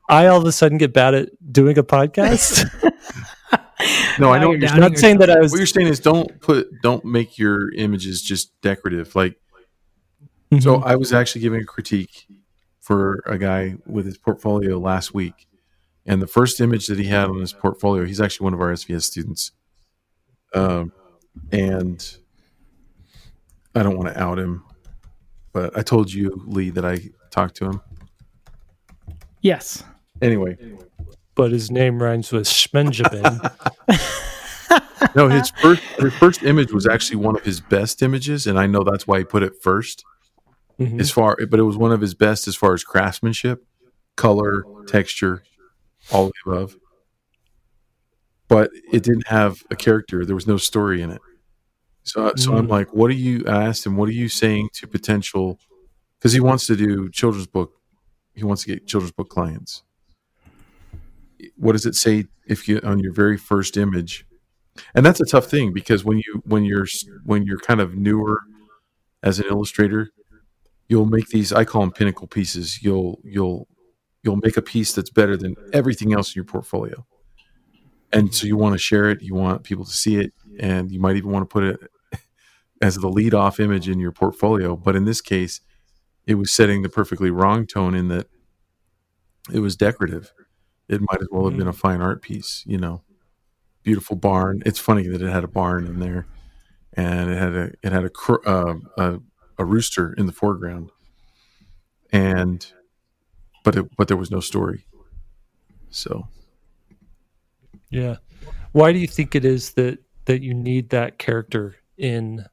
I 0.10 0.28
all 0.28 0.40
of 0.40 0.46
a 0.46 0.52
sudden 0.52 0.78
get 0.78 0.94
bad 0.94 1.14
at 1.16 1.30
doing 1.52 1.78
a 1.78 1.84
podcast? 1.84 2.64
No, 4.20 4.32
I 4.32 4.40
know 4.40 4.46
you're 4.46 4.50
what 4.52 4.60
you're 4.60 4.70
saying. 4.70 4.82
Not 4.82 4.98
saying 4.98 5.18
that 5.20 5.30
I 5.30 5.40
was. 5.40 5.52
What 5.52 5.58
you're 5.58 5.68
saying 5.68 5.88
is 5.88 6.00
don't 6.00 6.40
put, 6.42 6.68
don't 6.82 7.06
make 7.06 7.38
your 7.38 7.72
images 7.74 8.22
just 8.22 8.60
decorative. 8.62 9.16
Like, 9.16 9.36
Mhm. 10.52 10.64
so 10.64 10.78
I 10.78 10.96
was 10.96 11.14
actually 11.14 11.42
giving 11.42 11.62
a 11.62 11.66
critique 11.66 12.26
for 12.80 13.22
a 13.28 13.38
guy 13.38 13.76
with 13.86 14.06
his 14.06 14.18
portfolio 14.18 14.80
last 14.80 15.14
week, 15.14 15.46
and 16.06 16.22
the 16.22 16.28
first 16.28 16.60
image 16.62 16.88
that 16.88 16.98
he 16.98 17.06
had 17.06 17.30
on 17.30 17.40
his 17.40 17.54
portfolio, 17.54 18.06
he's 18.06 18.20
actually 18.22 18.46
one 18.46 18.54
of 18.54 18.62
our 18.62 18.72
SVS 18.72 19.04
students, 19.06 19.52
um, 20.56 20.92
and 21.52 22.18
I 23.78 23.84
don't 23.84 23.98
want 23.98 24.10
to 24.14 24.20
out 24.22 24.40
him, 24.40 24.64
but 25.54 25.78
I 25.78 25.82
told 25.82 26.12
you, 26.12 26.42
Lee, 26.48 26.70
that 26.72 26.86
I 26.86 27.00
talked 27.32 27.56
to 27.58 27.66
him. 27.66 27.82
Yes. 29.42 29.84
Anyway, 30.22 30.58
but 31.36 31.52
his 31.52 31.70
name 31.70 32.02
rhymes 32.02 32.32
with 32.32 32.46
Schmenjabin. 32.48 33.54
no, 35.16 35.30
his 35.30 35.50
first 35.52 35.82
his 36.00 36.14
first 36.16 36.44
image 36.44 36.74
was 36.74 36.88
actually 36.88 37.18
one 37.18 37.36
of 37.38 37.44
his 37.44 37.62
best 37.62 38.02
images, 38.02 38.48
and 38.48 38.60
I 38.60 38.66
know 38.68 38.84
that's 38.84 39.08
why 39.08 39.20
he 39.20 39.24
put 39.24 39.44
it 39.44 39.62
1st 39.64 40.04
Mhm. 40.80 41.00
as 41.00 41.10
far 41.10 41.36
but 41.50 41.60
it 41.60 41.64
was 41.64 41.76
one 41.76 41.92
of 41.92 42.02
his 42.02 42.14
best 42.14 42.48
as 42.48 42.56
far 42.56 42.76
as 42.76 42.84
craftsmanship 42.84 43.66
color 44.16 44.64
texture 44.86 45.42
all 46.12 46.28
of 46.28 46.34
the 46.46 46.52
above 46.52 46.78
but 48.48 48.70
it 48.94 49.02
didn't 49.02 49.26
have 49.26 49.64
a 49.72 49.76
character 49.76 50.24
there 50.24 50.36
was 50.36 50.46
no 50.46 50.56
story 50.58 51.02
in 51.02 51.10
it 51.10 51.20
so 52.08 52.32
so 52.36 52.56
i'm 52.56 52.68
Mm. 52.68 52.72
like 52.72 52.94
what 52.94 53.10
are 53.12 53.16
you 53.28 53.44
i 53.48 53.66
asked 53.66 53.86
him 53.86 53.98
what 53.98 54.08
are 54.10 54.14
you 54.24 54.30
saying 54.30 54.70
to 54.74 54.88
potential 54.88 55.60
because 56.18 56.34
he 56.34 56.40
wants 56.40 56.66
to 56.68 56.76
do 56.76 57.10
children's 57.10 57.48
book 57.48 57.74
he 58.34 58.44
wants 58.44 58.64
to 58.64 58.68
get 58.70 58.86
children's 58.88 59.12
book 59.14 59.30
clients. 59.30 59.82
What 61.56 61.72
does 61.72 61.86
it 61.88 61.96
say 61.96 62.26
if 62.48 62.68
you 62.68 62.80
on 62.84 63.00
your 63.00 63.12
very 63.14 63.36
first 63.38 63.78
image? 63.78 64.26
And 64.94 65.04
that's 65.04 65.20
a 65.20 65.26
tough 65.26 65.46
thing 65.48 65.74
because 65.74 66.04
when 66.06 66.18
you 66.20 66.44
when 66.46 66.64
you're 66.64 66.86
when 67.26 67.46
you're 67.48 67.58
kind 67.58 67.82
of 67.82 67.96
newer 67.96 68.42
as 69.24 69.40
an 69.40 69.46
illustrator 69.50 70.12
you'll 70.88 71.08
make 71.08 71.28
these 71.30 71.52
i 71.52 71.66
call 71.66 71.82
them 71.82 71.92
pinnacle 71.92 72.28
pieces. 72.28 72.84
You'll 72.84 73.20
you'll 73.24 73.68
you'll 74.24 74.40
make 74.44 74.56
a 74.58 74.62
piece 74.62 74.94
that's 74.94 75.10
better 75.10 75.36
than 75.36 75.56
everything 75.74 76.14
else 76.14 76.30
in 76.30 76.40
your 76.40 76.46
portfolio. 76.46 77.06
And 78.14 78.34
so 78.34 78.46
you 78.46 78.56
want 78.56 78.74
to 78.74 78.80
share 78.80 79.10
it 79.10 79.22
you 79.24 79.34
want 79.34 79.64
people 79.64 79.86
to 79.86 79.92
see 80.04 80.18
it 80.18 80.32
and 80.60 80.92
you 80.92 81.00
might 81.00 81.16
even 81.16 81.32
want 81.32 81.42
to 81.50 81.52
put 81.52 81.64
it 81.64 81.80
as 82.82 82.96
the 82.96 83.10
lead 83.10 83.34
off 83.34 83.60
image 83.60 83.90
in 83.90 84.00
your 84.00 84.12
portfolio 84.12 84.76
but 84.76 84.96
in 84.96 85.06
this 85.06 85.22
case 85.22 85.62
it 86.28 86.36
was 86.36 86.52
setting 86.52 86.82
the 86.82 86.90
perfectly 86.90 87.32
wrong 87.32 87.66
tone 87.66 87.96
in 87.96 88.10
that 88.10 88.28
it 89.52 89.60
was 89.60 89.78
decorative. 89.78 90.34
It 90.90 91.02
might 91.02 91.22
as 91.22 91.28
well 91.32 91.50
have 91.50 91.58
been 91.58 91.68
a 91.68 91.74
fine 91.74 92.02
art 92.02 92.22
piece 92.22 92.64
you 92.68 92.78
know. 92.78 93.02
Beautiful 93.84 94.18
barn. 94.18 94.62
It's 94.66 94.80
funny 94.80 95.08
that 95.08 95.22
it 95.22 95.32
had 95.32 95.46
a 95.46 95.48
barn 95.48 95.88
in 95.88 96.00
there 96.00 96.28
and 96.94 97.30
it 97.30 97.38
had 97.38 97.56
a 97.56 97.72
it 97.82 97.92
had 97.94 98.04
a 98.04 98.10
cr- 98.10 98.46
uh, 98.46 98.76
a, 98.98 99.20
a 99.58 99.66
rooster 99.66 100.14
in 100.14 100.26
the 100.26 100.34
foreground. 100.34 100.92
And 102.12 102.66
but 103.64 103.78
it 103.78 103.96
but 103.96 104.10
there 104.10 104.18
was 104.18 104.32
no 104.32 104.42
story. 104.42 104.86
So. 105.90 106.28
Yeah. 107.90 108.18
Why 108.74 108.92
do 108.92 109.00
you 109.00 109.08
think 109.08 109.34
it 109.34 109.46
is 109.46 109.72
that 109.74 110.00
that 110.26 110.42
you 110.42 110.54
need 110.54 110.90
that 110.90 111.18
character 111.18 111.78
in 111.98 112.46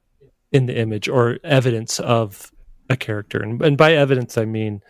in 0.54 0.64
the 0.66 0.78
image 0.78 1.06
or 1.06 1.38
evidence 1.44 2.00
of 2.00 2.50
a 2.88 2.96
character? 2.96 3.42
And, 3.42 3.60
and 3.60 3.76
by 3.76 3.92
evidence, 3.94 4.38
I 4.38 4.46
mean 4.46 4.80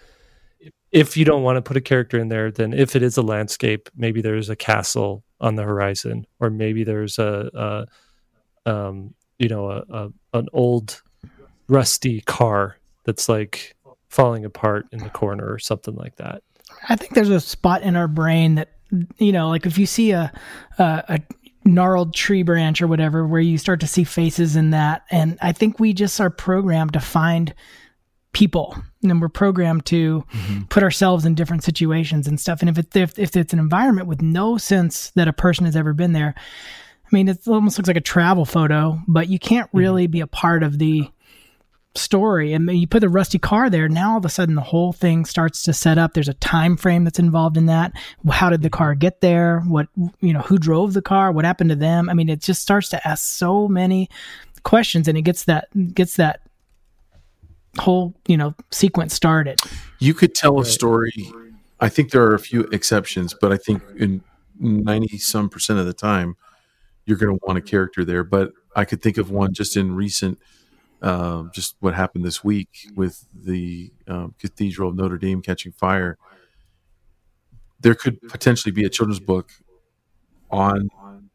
if 0.95 1.17
you 1.17 1.25
don't 1.25 1.43
want 1.43 1.57
to 1.57 1.63
put 1.63 1.77
a 1.77 1.81
character 1.81 2.21
in 2.21 2.29
there, 2.29 2.53
then 2.53 2.73
if 2.73 2.95
it 2.95 3.03
is 3.03 3.17
a 3.17 3.23
landscape, 3.23 3.91
maybe 3.97 4.23
there's 4.23 4.49
a 4.49 4.55
castle 4.55 5.25
on 5.41 5.57
the 5.57 5.65
horizon, 5.65 6.25
or 6.39 6.51
maybe 6.51 6.85
there's 6.85 7.19
a, 7.19 7.51
a 8.65 8.71
um, 8.71 9.13
you 9.41 9.49
know, 9.49 9.71
a, 9.71 9.85
a 9.91 10.13
an 10.35 10.47
old 10.53 11.03
rusty 11.67 12.21
car 12.21 12.79
that's 13.03 13.29
like 13.29 13.75
falling 14.09 14.45
apart 14.45 14.87
in 14.93 15.01
the 15.01 15.11
corner 15.11 15.45
or 15.45 15.59
something 15.59 15.97
like 15.97 16.15
that. 16.17 16.45
I 16.89 16.95
think 16.95 17.15
there's 17.15 17.29
a 17.29 17.41
spot 17.41 17.83
in 17.83 17.97
our 17.97 18.09
brain 18.09 18.55
that 18.55 18.71
you 19.19 19.33
know, 19.33 19.49
like 19.49 19.67
if 19.67 19.77
you 19.77 19.87
see 19.87 20.13
a 20.13 20.33
a, 20.79 21.05
a 21.09 21.21
gnarled 21.65 22.15
tree 22.15 22.43
branch 22.43 22.83
or 22.83 22.87
whatever, 22.87 23.27
where 23.27 23.41
you 23.41 23.59
start 23.59 23.81
to 23.81 23.87
see 23.87 24.05
faces 24.05 24.57
in 24.57 24.71
that, 24.71 25.05
and 25.11 25.39
I 25.41 25.53
think 25.53 25.81
we 25.81 25.93
just 25.93 26.21
are 26.21 26.31
programmed 26.31 26.93
to 26.93 27.01
find 27.01 27.55
people, 28.33 28.77
and 29.03 29.21
we're 29.21 29.29
programmed 29.29 29.87
to 29.87 30.25
mm-hmm. 30.31 30.65
put 30.65 30.83
ourselves 30.83 31.25
in 31.25 31.35
different 31.35 31.65
situations 31.65 32.27
and 32.27 32.39
stuff. 32.39 32.61
And 32.61 32.69
if 32.69 32.79
it's 32.79 32.97
if, 32.97 33.19
if 33.19 33.37
it's 33.37 33.53
an 33.53 33.59
environment 33.59 34.09
with 34.09 34.21
no 34.21 34.59
sense 34.59 35.11
that 35.11 35.29
a 35.29 35.33
person 35.33 35.65
has 35.65 35.77
ever 35.77 35.95
been 35.95 36.13
there, 36.13 36.35
I 36.37 37.09
mean, 37.13 37.29
it 37.29 37.47
almost 37.47 37.79
looks 37.79 37.89
like 37.89 37.97
a 37.97 38.03
travel 38.03 38.45
photo, 38.45 38.99
but 39.07 39.29
you 39.29 39.39
can't 39.39 39.69
mm-hmm. 39.69 39.79
really 39.79 40.07
be 40.07 40.21
a 40.21 40.27
part 40.27 40.63
of 40.63 40.79
the 40.79 41.09
story 41.97 42.53
and 42.53 42.69
you 42.71 42.87
put 42.89 43.01
the 43.01 43.09
rusty 43.09 43.39
car 43.39 43.71
there 43.71 43.89
now 43.89 44.13
all 44.13 44.19
of 44.19 44.25
a 44.25 44.29
sudden 44.29 44.57
the 44.57 44.61
whole 44.61 44.93
thing 44.93 45.25
starts 45.25 45.63
to 45.63 45.73
set 45.73 45.97
up. 45.97 46.13
There's 46.13 46.29
a 46.29 46.35
time 46.35 46.77
frame 46.77 47.05
that's 47.05 47.19
involved 47.19 47.57
in 47.57 47.67
that. 47.67 47.93
How 48.31 48.51
did 48.51 48.63
the 48.63 48.71
car 48.71 48.95
get 48.95 49.21
there? 49.21 49.61
What 49.61 49.89
you 50.21 50.33
know 50.33 50.41
who 50.41 50.59
drove 50.59 50.93
the 50.93 51.03
car? 51.03 51.31
What 51.31 51.45
happened 51.45 51.71
to 51.71 51.77
them? 51.77 52.11
I 52.11 52.15
mean 52.15 52.29
it 52.29 52.41
just 52.41 52.63
starts 52.63 52.89
to 52.91 53.09
ask 53.09 53.25
so 53.25 53.69
many 53.69 54.09
questions 54.65 55.07
and 55.07 55.17
it 55.17 55.23
gets 55.23 55.45
that 55.45 55.69
gets 55.95 56.17
that 56.17 56.41
whole 57.79 58.15
you 58.27 58.37
know 58.37 58.55
sequence 58.71 59.15
started. 59.15 59.61
You 60.01 60.15
could 60.15 60.35
tell 60.35 60.59
a 60.61 60.65
story. 60.65 61.31
I 61.81 61.89
think 61.89 62.11
there 62.11 62.23
are 62.23 62.35
a 62.35 62.39
few 62.39 62.63
exceptions 62.73 63.35
but 63.39 63.53
i 63.53 63.57
think 63.57 63.83
in 63.97 64.23
90 64.59 65.19
some 65.19 65.49
percent 65.49 65.79
of 65.79 65.87
the 65.87 65.93
time 65.93 66.37
you're 67.05 67.19
going 67.19 67.37
to 67.37 67.45
want 67.47 67.59
a 67.59 67.63
character 67.63 68.05
there 68.05 68.25
but 68.25 68.53
i 68.75 68.85
could 68.85 69.03
think 69.03 69.19
of 69.19 69.31
one 69.31 69.53
just 69.53 69.77
in 69.77 69.95
recent 69.95 70.39
um, 71.05 71.51
just 71.55 71.77
what 71.81 71.95
happened 71.95 72.25
this 72.25 72.43
week 72.43 72.89
with 72.97 73.27
the 73.35 73.93
um, 74.09 74.35
Cathedral 74.39 74.89
of 74.89 74.97
Notre 74.97 75.19
Dame 75.19 75.43
catching 75.43 75.71
fire. 75.71 76.17
There 77.79 77.95
could 77.95 78.21
potentially 78.23 78.73
be 78.73 78.85
a 78.85 78.89
children's 78.89 79.21
book 79.21 79.51
on 80.51 80.89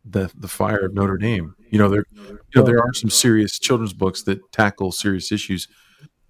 the 0.04 0.32
the 0.36 0.48
fire 0.48 0.86
of 0.86 0.96
Notre 0.96 1.18
Dame. 1.18 1.56
You 1.70 1.78
know, 1.78 1.88
there 1.88 2.06
you 2.16 2.40
know 2.56 2.64
there 2.64 2.80
are 2.80 2.94
some 2.94 3.12
serious 3.12 3.60
children's 3.60 3.94
books 3.94 4.24
that 4.24 4.52
tackle 4.52 4.92
serious 4.92 5.32
issues. 5.32 5.68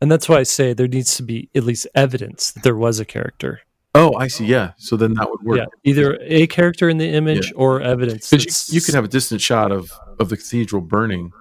And 0.01 0.11
that's 0.11 0.27
why 0.27 0.39
I 0.39 0.43
say 0.43 0.73
there 0.73 0.87
needs 0.87 1.15
to 1.15 1.23
be 1.23 1.49
at 1.55 1.63
least 1.63 1.87
evidence 1.95 2.51
that 2.51 2.63
there 2.63 2.75
was 2.75 2.99
a 2.99 3.05
character. 3.05 3.61
Oh, 3.95 4.13
I 4.15 4.27
see. 4.27 4.45
Yeah, 4.45 4.73
so 4.77 4.97
then 4.97 5.13
that 5.13 5.29
would 5.29 5.41
work. 5.43 5.57
Yeah, 5.57 5.65
either 5.83 6.17
a 6.21 6.45
character 6.47 6.89
in 6.89 6.97
the 6.97 7.09
image 7.09 7.51
or 7.55 7.81
evidence. 7.81 8.31
You, 8.31 8.75
you 8.75 8.81
could 8.81 8.95
have 8.95 9.05
a 9.05 9.09
distant 9.09 9.41
shot 9.41 9.71
of 9.71 9.91
of 10.19 10.27
the 10.29 10.35
cathedral 10.35 10.81
burning, 10.81 11.31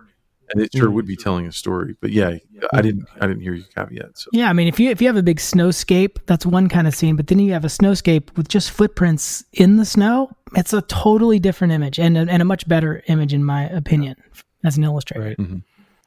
and 0.53 0.63
it 0.63 0.71
sure 0.75 0.89
Mhm. 0.89 0.93
would 0.95 1.07
be 1.07 1.17
telling 1.17 1.47
a 1.47 1.53
story. 1.53 1.95
But 2.01 2.11
yeah, 2.13 2.39
I 2.73 2.83
didn't 2.83 3.07
I 3.21 3.27
didn't 3.27 3.43
hear 3.43 3.55
your 3.55 3.67
caveat. 3.75 4.19
So 4.19 4.31
yeah 4.33 4.49
i 4.51 4.53
mean 4.53 4.69
if 4.69 4.79
you 4.81 4.91
if 4.91 5.01
you 5.01 5.07
have 5.09 5.17
a 5.17 5.23
big 5.23 5.39
snowscape 5.39 6.17
that's 6.27 6.45
one 6.47 6.69
kind 6.69 6.87
of 6.87 6.95
scene 6.95 7.17
but 7.17 7.27
then 7.29 7.39
you 7.39 7.53
have 7.53 7.65
a 7.65 7.69
snowscape 7.69 8.37
with 8.37 8.49
just 8.49 8.71
footprints 8.71 9.45
in 9.53 9.77
the 9.77 9.85
snow 9.85 10.31
it's 10.57 10.73
a 10.73 10.83
totally 10.83 11.39
different 11.39 11.73
image 11.73 11.99
and 11.99 12.17
a, 12.17 12.21
and 12.29 12.41
a 12.43 12.45
much 12.45 12.67
better 12.69 13.03
image 13.09 13.33
in 13.35 13.45
my 13.45 13.65
opinion 13.69 14.17
as 14.65 14.77
an 14.77 14.85
illustrator 14.85 15.27
Right. 15.29 15.39
Mhm. 15.39 15.63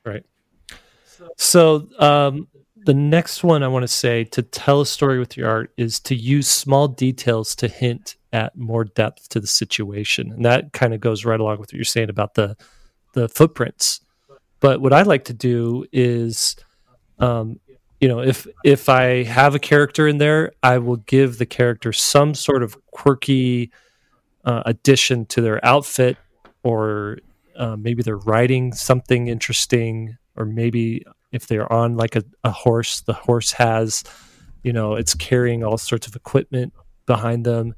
Right. 0.06 0.26
So 1.38 1.88
um, 2.00 2.48
the 2.86 2.94
next 2.94 3.44
one 3.44 3.64
I 3.64 3.68
want 3.68 3.84
to 3.84 3.88
say 3.88 4.24
to 4.26 4.42
tell 4.42 4.82
a 4.82 4.86
story 4.86 5.20
with 5.20 5.38
your 5.38 5.50
art 5.50 5.72
is 5.78 6.00
to 6.02 6.16
use 6.16 6.48
small 6.48 6.88
details 6.88 7.56
to 7.56 7.68
hint 7.68 8.16
at 8.34 8.58
more 8.58 8.86
depth 8.86 9.30
to 9.30 9.40
the 9.40 9.48
situation, 9.48 10.32
and 10.32 10.46
that 10.46 10.74
kind 10.74 10.94
of 10.94 11.00
goes 11.02 11.26
right 11.26 11.40
along 11.40 11.60
with 11.60 11.70
what 11.70 11.74
you're 11.74 11.84
saying 11.84 12.10
about 12.10 12.34
the 12.36 12.56
the 13.14 13.28
footprints. 13.28 14.00
But 14.62 14.80
what 14.80 14.93
I 14.93 15.02
like 15.02 15.26
to 15.26 15.34
do 15.34 15.86
is, 15.91 16.56
um, 17.19 17.60
you 18.00 18.08
know, 18.08 18.21
if 18.21 18.47
if 18.63 18.88
I 18.88 19.24
have 19.24 19.54
a 19.56 19.60
character 19.60 20.08
in 20.08 20.17
there, 20.19 20.54
I 20.63 20.78
will 20.78 20.97
give 20.97 21.38
the 21.38 21.45
character 21.45 21.91
some 21.91 22.34
sort 22.34 22.63
of 22.63 22.78
quirky 22.91 23.71
uh, 24.45 24.63
addition 24.65 25.26
to 25.26 25.41
their 25.41 25.63
outfit 25.65 26.17
or 26.63 27.17
uh, 27.56 27.76
maybe 27.76 28.02
they're 28.04 28.17
riding 28.17 28.71
something 28.71 29.28
interesting 29.28 30.17
or 30.36 30.45
maybe 30.45 31.04
if 31.32 31.47
they're 31.47 31.71
on 31.71 31.95
like 31.95 32.15
a, 32.15 32.24
a 32.43 32.52
horse 32.52 33.02
the 33.02 33.13
horse 33.13 33.52
has 33.52 34.04
you 34.63 34.74
know 34.74 34.95
it's 34.95 35.13
carrying 35.13 35.63
all 35.63 35.78
sorts 35.78 36.08
of 36.08 36.15
equipment 36.15 36.74
behind 37.06 37.45
them. 37.45 37.76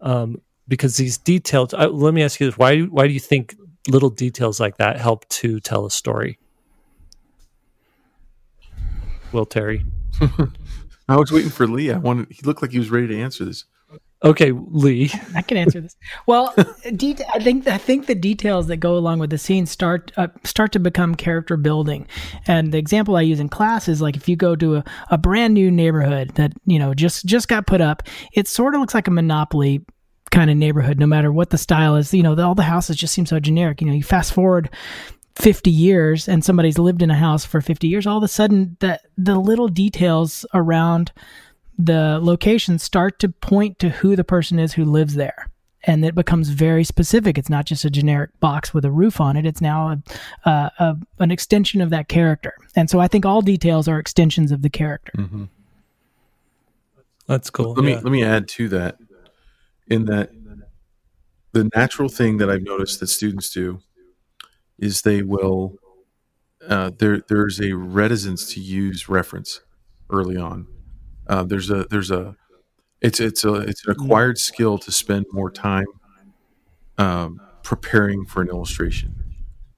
Um, 0.00 0.40
because 0.66 0.96
these 0.96 1.18
details 1.18 1.74
uh, 1.74 1.88
let 1.88 2.14
me 2.14 2.22
ask 2.22 2.40
you 2.40 2.46
this 2.46 2.58
why 2.58 2.80
why 2.80 3.06
do 3.06 3.12
you 3.12 3.20
think 3.20 3.54
little 3.88 4.10
details 4.10 4.58
like 4.60 4.76
that 4.78 4.98
help 4.98 5.28
to 5.28 5.60
tell 5.60 5.84
a 5.86 5.90
story 5.90 6.38
will 9.32 9.46
terry 9.46 9.84
I 11.08 11.16
was 11.16 11.30
waiting 11.30 11.50
for 11.50 11.66
Lee. 11.66 11.90
I 11.92 11.98
wanted. 11.98 12.28
He 12.30 12.40
looked 12.46 12.62
like 12.62 12.70
he 12.70 12.78
was 12.78 12.90
ready 12.90 13.08
to 13.08 13.20
answer 13.20 13.44
this. 13.44 13.64
Okay, 14.22 14.52
Lee. 14.52 15.10
I 15.34 15.42
can 15.42 15.58
answer 15.58 15.82
this. 15.82 15.96
Well, 16.26 16.54
det- 16.96 17.20
I 17.34 17.40
think 17.40 17.66
I 17.68 17.76
think 17.76 18.06
the 18.06 18.14
details 18.14 18.68
that 18.68 18.78
go 18.78 18.96
along 18.96 19.18
with 19.18 19.28
the 19.28 19.36
scene 19.36 19.66
start 19.66 20.12
uh, 20.16 20.28
start 20.44 20.72
to 20.72 20.78
become 20.78 21.14
character 21.14 21.58
building. 21.58 22.06
And 22.46 22.72
the 22.72 22.78
example 22.78 23.16
I 23.16 23.20
use 23.20 23.38
in 23.38 23.50
class 23.50 23.86
is 23.86 24.00
like 24.00 24.16
if 24.16 24.28
you 24.30 24.36
go 24.36 24.56
to 24.56 24.76
a, 24.76 24.84
a 25.10 25.18
brand 25.18 25.52
new 25.52 25.70
neighborhood 25.70 26.30
that 26.36 26.52
you 26.64 26.78
know 26.78 26.94
just 26.94 27.26
just 27.26 27.48
got 27.48 27.66
put 27.66 27.82
up, 27.82 28.02
it 28.32 28.48
sort 28.48 28.74
of 28.74 28.80
looks 28.80 28.94
like 28.94 29.08
a 29.08 29.10
monopoly 29.10 29.84
kind 30.34 30.50
of 30.50 30.56
neighborhood. 30.56 30.98
No 30.98 31.06
matter 31.06 31.32
what 31.32 31.50
the 31.50 31.58
style 31.58 31.96
is, 31.96 32.12
you 32.12 32.22
know, 32.22 32.36
all 32.42 32.54
the 32.54 32.62
houses 32.64 32.96
just 32.96 33.14
seem 33.14 33.26
so 33.26 33.38
generic. 33.40 33.80
You 33.80 33.86
know, 33.86 33.92
you 33.94 34.02
fast 34.02 34.32
forward 34.32 34.68
50 35.36 35.70
years 35.70 36.28
and 36.28 36.44
somebody's 36.44 36.78
lived 36.78 37.02
in 37.02 37.10
a 37.10 37.14
house 37.16 37.44
for 37.44 37.60
50 37.60 37.88
years 37.88 38.06
all 38.06 38.18
of 38.18 38.22
a 38.22 38.28
sudden 38.28 38.76
the 38.78 39.00
the 39.18 39.36
little 39.36 39.66
details 39.66 40.46
around 40.54 41.10
the 41.76 42.20
location 42.22 42.78
start 42.78 43.18
to 43.18 43.28
point 43.28 43.80
to 43.80 43.88
who 43.88 44.14
the 44.14 44.22
person 44.22 44.60
is 44.60 44.74
who 44.74 44.84
lives 44.84 45.14
there 45.14 45.50
and 45.82 46.04
it 46.04 46.14
becomes 46.14 46.50
very 46.50 46.84
specific 46.84 47.36
it's 47.36 47.50
not 47.50 47.66
just 47.66 47.84
a 47.84 47.90
generic 47.90 48.30
box 48.38 48.72
with 48.72 48.84
a 48.84 48.92
roof 48.92 49.20
on 49.20 49.36
it 49.36 49.44
it's 49.44 49.60
now 49.60 49.88
a, 49.88 50.48
a, 50.48 50.70
a 50.78 50.96
an 51.18 51.32
extension 51.32 51.80
of 51.80 51.90
that 51.90 52.06
character 52.06 52.54
and 52.76 52.88
so 52.88 53.00
i 53.00 53.08
think 53.08 53.26
all 53.26 53.42
details 53.42 53.88
are 53.88 53.98
extensions 53.98 54.52
of 54.52 54.62
the 54.62 54.70
character 54.70 55.12
Mhm. 55.16 55.48
That's 57.26 57.48
cool. 57.50 57.72
Let 57.72 57.84
me 57.84 57.94
let 57.94 58.12
me 58.12 58.22
add 58.22 58.46
to 58.48 58.68
that, 58.68 58.98
in 59.88 60.06
that 60.06 60.30
the 61.52 61.70
natural 61.74 62.08
thing 62.08 62.38
that 62.38 62.50
I've 62.50 62.62
noticed 62.62 63.00
that 63.00 63.06
students 63.06 63.50
do 63.50 63.80
is 64.78 65.02
they 65.02 65.22
will 65.22 65.76
uh, 66.68 66.90
there 66.98 67.20
there's 67.28 67.60
a 67.60 67.72
reticence 67.72 68.52
to 68.54 68.60
use 68.60 69.08
reference 69.08 69.60
early 70.10 70.36
on. 70.36 70.66
Uh, 71.26 71.44
there's 71.44 71.70
a 71.70 71.84
there's 71.90 72.10
a 72.10 72.36
it's 73.00 73.20
it's 73.20 73.44
a 73.44 73.54
it's 73.56 73.86
an 73.86 73.92
acquired 73.92 74.38
skill 74.38 74.78
to 74.78 74.90
spend 74.92 75.26
more 75.32 75.50
time 75.50 75.86
um, 76.98 77.40
preparing 77.62 78.24
for 78.24 78.42
an 78.42 78.48
illustration 78.48 79.14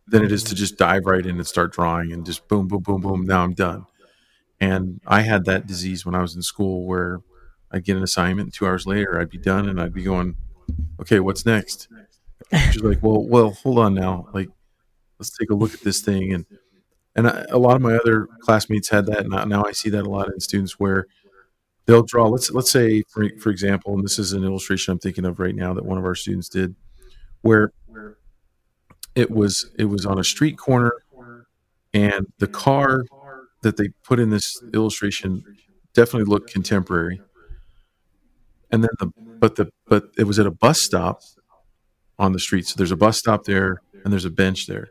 than 0.08 0.24
it 0.24 0.30
is 0.30 0.44
to 0.44 0.54
just 0.54 0.78
dive 0.78 1.06
right 1.06 1.26
in 1.26 1.36
and 1.36 1.46
start 1.46 1.72
drawing 1.72 2.12
and 2.12 2.24
just 2.24 2.46
boom 2.48 2.68
boom 2.68 2.82
boom 2.82 3.00
boom 3.00 3.26
now 3.26 3.42
I'm 3.42 3.54
done. 3.54 3.86
And 4.60 5.00
I 5.06 5.22
had 5.22 5.44
that 5.46 5.66
disease 5.66 6.06
when 6.06 6.14
I 6.14 6.22
was 6.22 6.34
in 6.34 6.42
school 6.42 6.86
where 6.86 7.20
I'd 7.76 7.84
get 7.84 7.96
an 7.96 8.02
assignment, 8.02 8.52
two 8.54 8.66
hours 8.66 8.86
later 8.86 9.20
I'd 9.20 9.30
be 9.30 9.38
done, 9.38 9.68
and 9.68 9.80
I'd 9.80 9.94
be 9.94 10.02
going, 10.02 10.36
"Okay, 11.00 11.20
what's 11.20 11.46
next?" 11.46 11.88
She's 12.72 12.82
like, 12.82 13.02
"Well, 13.02 13.26
well, 13.26 13.50
hold 13.52 13.78
on 13.78 13.94
now. 13.94 14.28
Like, 14.32 14.48
let's 15.18 15.36
take 15.36 15.50
a 15.50 15.54
look 15.54 15.74
at 15.74 15.80
this 15.80 16.00
thing." 16.00 16.32
And 16.32 16.46
and 17.14 17.28
I, 17.28 17.44
a 17.50 17.58
lot 17.58 17.76
of 17.76 17.82
my 17.82 17.94
other 17.96 18.28
classmates 18.40 18.90
had 18.90 19.06
that, 19.06 19.20
and 19.20 19.30
now- 19.48 19.64
I 19.64 19.72
see 19.72 19.90
that 19.90 20.06
a 20.06 20.10
lot 20.10 20.28
in 20.32 20.40
students 20.40 20.78
where 20.78 21.06
they'll 21.86 22.02
draw. 22.02 22.28
Let's 22.28 22.50
let's 22.50 22.70
say, 22.70 23.02
for 23.08 23.28
for 23.40 23.50
example, 23.50 23.94
and 23.94 24.04
this 24.04 24.18
is 24.18 24.32
an 24.32 24.44
illustration 24.44 24.92
I'm 24.92 24.98
thinking 24.98 25.24
of 25.24 25.38
right 25.38 25.54
now 25.54 25.72
that 25.74 25.84
one 25.84 25.98
of 25.98 26.04
our 26.04 26.14
students 26.14 26.48
did, 26.48 26.74
where 27.42 27.72
it 29.14 29.30
was 29.30 29.70
it 29.78 29.86
was 29.86 30.04
on 30.04 30.18
a 30.18 30.24
street 30.24 30.58
corner, 30.58 30.92
and 31.94 32.26
the 32.38 32.46
car 32.48 33.04
that 33.62 33.76
they 33.76 33.88
put 34.04 34.20
in 34.20 34.30
this 34.30 34.62
illustration 34.74 35.42
definitely 35.94 36.30
looked 36.30 36.52
contemporary 36.52 37.20
and 38.70 38.82
then 38.82 38.90
the 38.98 39.10
but 39.38 39.56
the 39.56 39.70
but 39.86 40.04
it 40.18 40.24
was 40.24 40.38
at 40.38 40.46
a 40.46 40.50
bus 40.50 40.80
stop 40.80 41.20
on 42.18 42.32
the 42.32 42.38
street. 42.40 42.66
So 42.66 42.74
there's 42.76 42.92
a 42.92 42.96
bus 42.96 43.18
stop 43.18 43.44
there 43.44 43.82
and 44.04 44.12
there's 44.12 44.24
a 44.24 44.30
bench 44.30 44.66
there. 44.66 44.88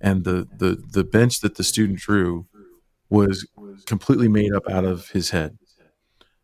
And 0.00 0.24
the 0.24 0.46
the 0.56 0.82
the 0.92 1.04
bench 1.04 1.40
that 1.40 1.56
the 1.56 1.64
student 1.64 1.98
drew 1.98 2.46
was 3.10 3.46
completely 3.86 4.28
made 4.28 4.52
up 4.52 4.68
out 4.68 4.84
of 4.84 5.08
his 5.10 5.30
head. 5.30 5.58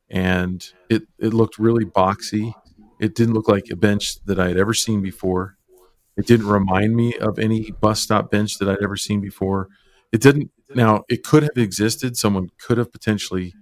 And 0.09 0.65
it 0.89 1.03
it 1.19 1.35
looked 1.35 1.59
really 1.59 1.85
boxy. 1.85 2.55
It 3.01 3.15
didn't 3.15 3.35
look 3.35 3.49
like 3.49 3.65
a 3.71 3.77
bench 3.77 4.17
that 4.25 4.39
i 4.39 4.49
had 4.49 4.57
ever 4.57 4.75
seen 4.75 5.03
before. 5.03 5.57
It 6.17 6.27
didn't 6.27 6.47
remind 6.47 6.95
me 6.97 7.17
of 7.19 7.39
any 7.39 7.73
bus 7.73 8.01
stop 8.01 8.31
bench 8.31 8.59
that 8.59 8.69
i'd 8.69 8.83
ever 8.83 8.97
seen 8.97 9.21
before. 9.21 9.69
It 10.13 10.23
didn't 10.23 10.51
now 10.75 11.05
it 11.09 11.25
could 11.25 11.43
have 11.43 11.57
existed. 11.57 12.17
Someone 12.17 12.49
could 12.59 12.79
have 12.79 12.93
potentially 12.93 13.55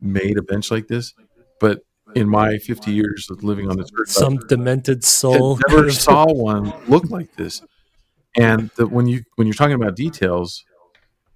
made 0.00 0.36
a 0.36 0.42
bench 0.42 0.70
like 0.70 0.88
this 0.88 1.14
but 1.60 1.80
in 2.16 2.28
my 2.28 2.58
50 2.58 2.90
years 2.92 3.28
of 3.30 3.44
living 3.44 3.70
on 3.70 3.76
this 3.76 3.90
earth 3.98 4.08
Some 4.10 4.38
demented 4.48 5.04
soul. 5.04 5.58
never 5.68 5.90
saw 6.06 6.26
one 6.32 6.72
look 6.88 7.10
like 7.10 7.36
this 7.36 7.62
and 8.38 8.70
the, 8.76 8.86
when 8.86 9.06
you 9.06 9.22
when 9.36 9.46
you're 9.46 9.54
talking 9.54 9.74
about 9.74 9.96
details 9.96 10.64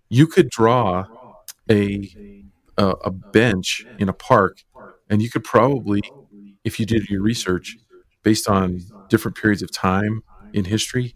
you 0.09 0.27
could 0.27 0.49
draw 0.51 1.05
a, 1.71 2.11
a 2.79 2.87
a 3.05 3.11
bench 3.11 3.85
in 3.99 4.09
a 4.09 4.13
park 4.15 4.63
and 5.11 5.23
you 5.23 5.31
could 5.31 5.45
probably 5.45 6.01
if 6.65 6.81
you 6.81 6.87
did 6.87 7.09
your 7.11 7.23
research 7.23 7.77
based 8.23 8.49
on 8.49 8.81
different 9.09 9.37
periods 9.37 9.63
of 9.63 9.71
time 9.73 10.23
in 10.53 10.65
history 10.65 11.15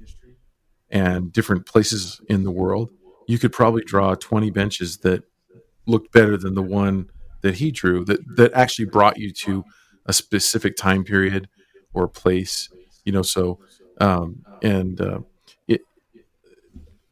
and 0.91 1.33
different 1.33 1.67
places 1.67 2.21
in 2.29 2.45
the 2.45 2.51
world 2.51 2.91
you 3.27 3.39
could 3.39 3.53
probably 3.53 3.83
draw 3.85 4.15
20 4.15 4.51
benches 4.51 4.99
that 4.99 5.23
looked 5.87 6.13
better 6.13 6.37
than 6.37 6.55
the 6.55 6.63
one 6.63 7.09
that 7.45 7.57
he 7.57 7.71
drew 7.71 8.05
that 8.05 8.21
that 8.37 8.53
actually 8.55 8.87
brought 8.87 9.17
you 9.19 9.31
to 9.33 9.63
a 10.07 10.13
specific 10.13 10.77
time 10.77 11.05
period 11.05 11.49
or 11.93 12.09
place 12.09 12.69
you 13.05 13.13
know 13.13 13.23
so 13.23 13.59
um 14.01 14.45
and 14.63 15.01
uh, 15.01 15.21
it 15.69 15.81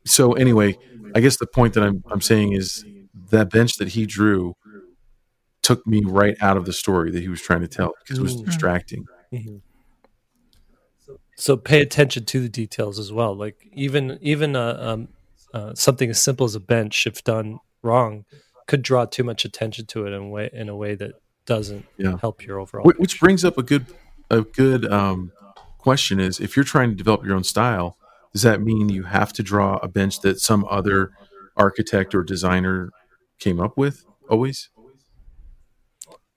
so 0.05 0.33
anyway 0.33 0.77
i 1.15 1.21
guess 1.21 1.37
the 1.37 1.47
point 1.47 1.75
that 1.75 1.85
i'm 1.85 2.03
i'm 2.11 2.21
saying 2.21 2.53
is 2.53 2.85
that 3.31 3.51
bench 3.51 3.77
that 3.77 3.89
he 3.89 4.07
drew 4.07 4.55
took 5.63 5.87
me 5.87 6.03
right 6.05 6.37
out 6.41 6.57
of 6.57 6.65
the 6.65 6.73
story 6.73 7.11
that 7.13 7.21
he 7.23 7.29
was 7.29 7.41
trying 7.41 7.61
to 7.61 7.69
tell 7.69 7.93
because 8.03 8.19
it 8.19 8.23
was 8.23 8.37
Mm. 8.37 8.45
distracting 8.47 9.05
Mhm. 9.33 9.61
So 11.37 11.57
pay 11.57 11.81
attention 11.81 12.25
to 12.27 12.41
the 12.41 12.49
details 12.49 12.99
as 12.99 13.11
well. 13.13 13.35
Like 13.35 13.57
even 13.73 14.19
even 14.21 14.55
uh, 14.55 14.77
um, 14.81 15.09
uh, 15.53 15.75
something 15.75 16.09
as 16.11 16.21
simple 16.23 16.45
as 16.45 16.55
a 16.55 16.61
bench, 16.61 17.07
if 17.07 17.25
done 17.25 17.59
wrong, 17.83 18.25
could 18.73 18.83
draw 18.83 19.05
too 19.05 19.23
much 19.23 19.45
attention 19.45 19.85
to 19.85 20.07
it 20.07 20.13
in 20.17 20.23
a 20.23 20.29
way 20.37 20.49
in 20.63 20.69
a 20.71 20.77
way 20.83 20.95
that 20.95 21.13
doesn't 21.45 21.85
Yeah. 21.99 22.17
help 22.25 22.37
your 22.47 22.59
overall. 22.59 22.85
Wh- 22.91 22.99
which 22.99 23.21
brings 23.21 23.45
up 23.45 23.59
a 23.59 23.63
good 23.63 23.85
a 24.31 24.41
good 24.41 24.91
um, 24.91 25.31
question 25.77 26.19
is 26.19 26.41
if 26.41 26.57
you're 26.57 26.65
trying 26.75 26.89
to 26.91 26.97
develop 26.97 27.23
your 27.27 27.37
own 27.37 27.45
style 27.45 27.99
does 28.33 28.41
that 28.49 28.63
mean 28.63 28.89
you 28.89 29.03
have 29.03 29.31
to 29.35 29.43
draw 29.43 29.77
a 29.83 29.89
bench 29.89 30.21
that 30.21 30.41
some 30.41 30.65
other 30.71 31.11
architect 31.55 32.15
or 32.15 32.23
designer 32.25 32.89
came 33.39 33.61
up 33.61 33.77
with 33.77 33.97
always 34.31 34.71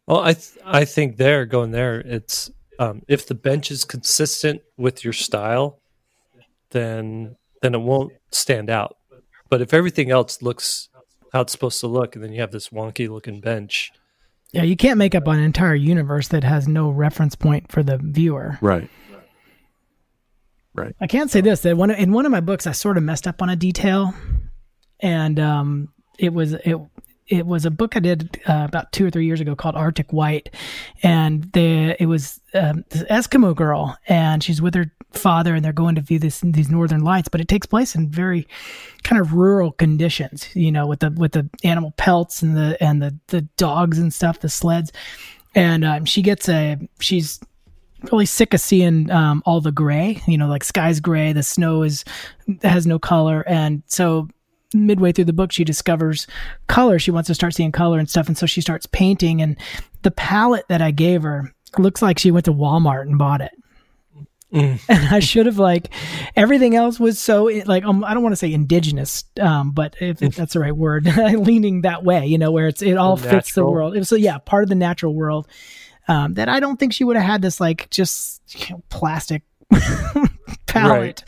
Well, 0.07 0.19
I 0.19 0.33
th- 0.33 0.57
I 0.81 0.83
think 0.85 1.15
there 1.17 1.45
going 1.45 1.71
there, 1.71 1.99
it's 2.01 2.51
um, 2.79 3.01
if 3.07 3.25
the 3.25 3.35
bench 3.49 3.71
is 3.71 3.85
consistent 3.85 4.61
with 4.77 5.03
your 5.05 5.13
style, 5.13 5.79
then 6.71 7.35
then 7.61 7.73
it 7.73 7.81
won't 7.81 8.11
stand 8.31 8.69
out. 8.69 8.97
But 9.49 9.61
if 9.61 9.73
everything 9.73 10.09
else 10.11 10.41
looks 10.41 10.89
how 11.35 11.41
it's 11.41 11.51
supposed 11.51 11.81
to 11.81 11.87
look, 11.87 12.15
and 12.15 12.23
then 12.23 12.31
you 12.31 12.39
have 12.39 12.51
this 12.51 12.69
wonky 12.69 13.09
looking 13.09 13.41
bench, 13.41 13.91
yeah 14.53 14.63
you 14.63 14.77
can't 14.77 14.97
make 14.97 15.13
up 15.13 15.27
an 15.27 15.39
entire 15.39 15.75
universe 15.75 16.29
that 16.29 16.43
has 16.45 16.65
no 16.65 16.89
reference 16.89 17.35
point 17.35 17.69
for 17.69 17.83
the 17.83 17.97
viewer. 17.97 18.57
Right. 18.61 18.89
Right. 20.73 20.95
I 20.99 21.07
can't 21.07 21.29
say 21.29 21.41
this 21.41 21.61
that 21.61 21.75
one 21.77 21.91
in 21.91 22.11
one 22.13 22.25
of 22.25 22.31
my 22.31 22.39
books 22.39 22.65
I 22.65 22.71
sort 22.71 22.97
of 22.97 23.03
messed 23.03 23.27
up 23.27 23.41
on 23.41 23.49
a 23.49 23.55
detail, 23.55 24.13
and 25.01 25.39
um, 25.39 25.89
it 26.17 26.33
was 26.33 26.53
it 26.53 26.77
it 27.27 27.45
was 27.45 27.65
a 27.65 27.71
book 27.71 27.97
I 27.97 27.99
did 27.99 28.39
uh, 28.47 28.65
about 28.67 28.91
two 28.91 29.05
or 29.05 29.09
three 29.09 29.25
years 29.25 29.41
ago 29.41 29.55
called 29.55 29.75
Arctic 29.75 30.13
White, 30.13 30.53
and 31.03 31.51
the 31.53 32.01
it 32.01 32.05
was 32.05 32.39
um, 32.53 32.85
this 32.89 33.03
Eskimo 33.03 33.55
girl 33.55 33.97
and 34.07 34.43
she's 34.43 34.61
with 34.61 34.75
her 34.75 34.91
father 35.17 35.55
and 35.55 35.63
they're 35.63 35.73
going 35.73 35.95
to 35.95 36.01
view 36.01 36.19
this 36.19 36.41
these 36.41 36.69
northern 36.69 37.03
lights, 37.03 37.29
but 37.29 37.41
it 37.41 37.47
takes 37.47 37.67
place 37.67 37.95
in 37.95 38.09
very 38.09 38.47
kind 39.03 39.21
of 39.21 39.33
rural 39.33 39.71
conditions, 39.71 40.47
you 40.55 40.71
know, 40.71 40.87
with 40.87 40.99
the 40.99 41.11
with 41.11 41.33
the 41.33 41.49
animal 41.63 41.91
pelts 41.97 42.41
and 42.41 42.55
the 42.55 42.77
and 42.81 43.01
the 43.01 43.17
the 43.27 43.41
dogs 43.57 43.99
and 43.99 44.13
stuff, 44.13 44.39
the 44.39 44.49
sleds, 44.49 44.91
and 45.53 45.83
um, 45.85 46.05
she 46.05 46.21
gets 46.21 46.49
a 46.49 46.77
she's 46.99 47.39
really 48.11 48.25
sick 48.25 48.53
of 48.53 48.61
seeing 48.61 49.09
um, 49.11 49.41
all 49.45 49.61
the 49.61 49.71
gray. 49.71 50.21
You 50.27 50.37
know, 50.37 50.47
like 50.47 50.63
sky's 50.63 50.99
gray, 50.99 51.33
the 51.33 51.43
snow 51.43 51.83
is 51.83 52.03
has 52.61 52.85
no 52.85 52.99
color, 52.99 53.43
and 53.47 53.83
so 53.87 54.27
midway 54.73 55.11
through 55.11 55.25
the 55.25 55.33
book, 55.33 55.51
she 55.51 55.63
discovers 55.63 56.27
color. 56.67 56.99
She 56.99 57.11
wants 57.11 57.27
to 57.27 57.35
start 57.35 57.53
seeing 57.53 57.71
color 57.71 57.99
and 57.99 58.09
stuff, 58.09 58.27
and 58.27 58.37
so 58.37 58.45
she 58.45 58.61
starts 58.61 58.85
painting. 58.85 59.41
And 59.41 59.57
the 60.01 60.11
palette 60.11 60.65
that 60.69 60.81
I 60.81 60.91
gave 60.91 61.23
her 61.23 61.53
looks 61.77 62.01
like 62.01 62.19
she 62.19 62.31
went 62.31 62.45
to 62.45 62.53
Walmart 62.53 63.03
and 63.03 63.17
bought 63.17 63.41
it. 63.41 63.51
Mm. 64.55 64.79
And 64.89 65.13
I 65.13 65.19
should 65.19 65.45
have 65.45 65.59
like 65.59 65.89
everything 66.35 66.75
else 66.75 66.99
was 66.99 67.19
so 67.19 67.45
like 67.65 67.83
um, 67.83 68.03
I 68.03 68.13
don't 68.13 68.23
want 68.23 68.33
to 68.33 68.37
say 68.37 68.53
indigenous, 68.53 69.25
um, 69.39 69.71
but 69.71 69.95
if, 69.99 70.21
if 70.21 70.35
that's 70.35 70.53
the 70.53 70.59
right 70.61 70.75
word, 70.75 71.05
leaning 71.17 71.81
that 71.81 72.03
way, 72.03 72.25
you 72.25 72.37
know, 72.37 72.51
where 72.51 72.67
it's 72.67 72.81
it 72.81 72.97
all 72.97 73.17
fits 73.17 73.53
the 73.53 73.65
world. 73.65 73.95
It 73.95 73.99
was 73.99 74.09
so 74.09 74.15
yeah, 74.15 74.37
part 74.37 74.63
of 74.63 74.69
the 74.69 74.75
natural 74.75 75.13
world 75.13 75.47
um, 76.07 76.35
that 76.35 76.47
I 76.47 76.59
don't 76.59 76.77
think 76.77 76.93
she 76.93 77.03
would 77.03 77.17
have 77.17 77.25
had 77.25 77.41
this 77.41 77.59
like 77.59 77.89
just 77.89 78.41
you 78.47 78.75
know, 78.75 78.83
plastic 78.89 79.43
palette 80.67 81.23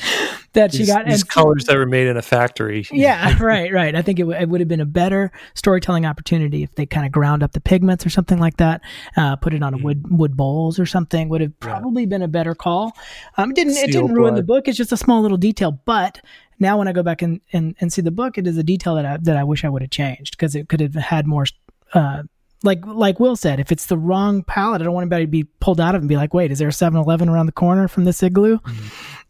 that 0.58 0.74
she 0.74 0.86
got 0.86 1.06
these 1.06 1.22
and- 1.22 1.30
colors 1.30 1.65
that 1.65 1.76
were 1.78 1.86
made 1.86 2.08
in 2.08 2.17
a 2.17 2.22
factory. 2.22 2.86
yeah, 2.91 3.38
right, 3.41 3.72
right. 3.72 3.96
I 3.96 4.02
think 4.02 4.20
it, 4.20 4.24
w- 4.24 4.39
it 4.39 4.50
would 4.50 4.60
have 4.60 4.67
been 4.67 4.82
a 4.82 4.86
better 4.86 5.32
storytelling 5.54 6.06
opportunity 6.06 6.63
if 6.63 6.76
they 6.76 6.86
kind 6.86 7.06
of 7.06 7.12
ground 7.12 7.43
up 7.43 7.54
the 7.54 7.62
pigments 7.62 8.06
or 8.06 8.10
something 8.10 8.39
like 8.39 8.58
that, 8.58 8.82
uh, 9.15 9.36
put 9.36 9.54
it 9.54 9.63
on 9.63 9.74
a 9.74 9.78
wood 9.78 10.06
wood 10.10 10.36
bowls 10.36 10.80
or 10.80 10.86
something. 10.86 11.30
Would 11.30 11.41
have 11.41 11.60
probably 11.60 12.06
been 12.06 12.22
a 12.22 12.28
better 12.28 12.56
call. 12.56 12.93
Um, 13.38 13.52
it 13.52 13.56
didn't 13.56 13.78
it 13.78 13.91
didn't 13.91 14.13
ruin 14.13 14.36
the 14.36 14.43
book. 14.43 14.67
It's 14.67 14.78
just 14.78 14.91
a 14.91 14.98
small 14.98 15.22
little 15.22 15.38
detail. 15.38 15.72
But 15.86 16.20
now 16.60 16.78
when 16.78 16.88
I 16.88 16.91
go 16.91 17.04
back 17.04 17.22
and, 17.22 17.41
and, 17.54 17.76
and 17.80 17.93
see 17.93 18.02
the 18.02 18.12
book, 18.12 18.38
it 18.38 18.48
is 18.48 18.58
a 18.58 18.63
detail 18.63 18.96
that 18.96 19.06
I 19.06 19.17
that 19.17 19.38
I 19.38 19.43
wish 19.43 19.63
I 19.63 19.70
would 19.70 19.82
have 19.82 19.91
changed 19.91 20.38
because 20.38 20.56
it 20.56 20.70
could 20.70 20.80
have 20.80 20.96
had 20.96 21.28
more. 21.28 21.46
Uh, 21.93 22.24
like 22.63 22.80
like 22.86 23.20
Will 23.20 23.36
said, 23.36 23.60
if 23.60 23.72
it's 23.72 23.86
the 23.86 23.98
wrong 23.98 24.43
palette, 24.43 24.82
I 24.82 24.86
don't 24.86 24.93
want 24.93 25.04
anybody 25.04 25.26
to 25.26 25.32
be 25.32 25.43
pulled 25.43 25.80
out 25.80 25.93
of 25.93 26.00
it 26.00 26.04
and 26.04 26.10
be 26.10 26.15
like, 26.15 26.34
wait, 26.34 26.52
is 26.52 26.58
there 26.58 26.67
a 26.67 26.72
7-Eleven 26.72 27.30
around 27.30 27.46
the 27.46 27.52
corner 27.52 27.88
from 27.88 28.06
this 28.06 28.24
igloo? 28.24 28.58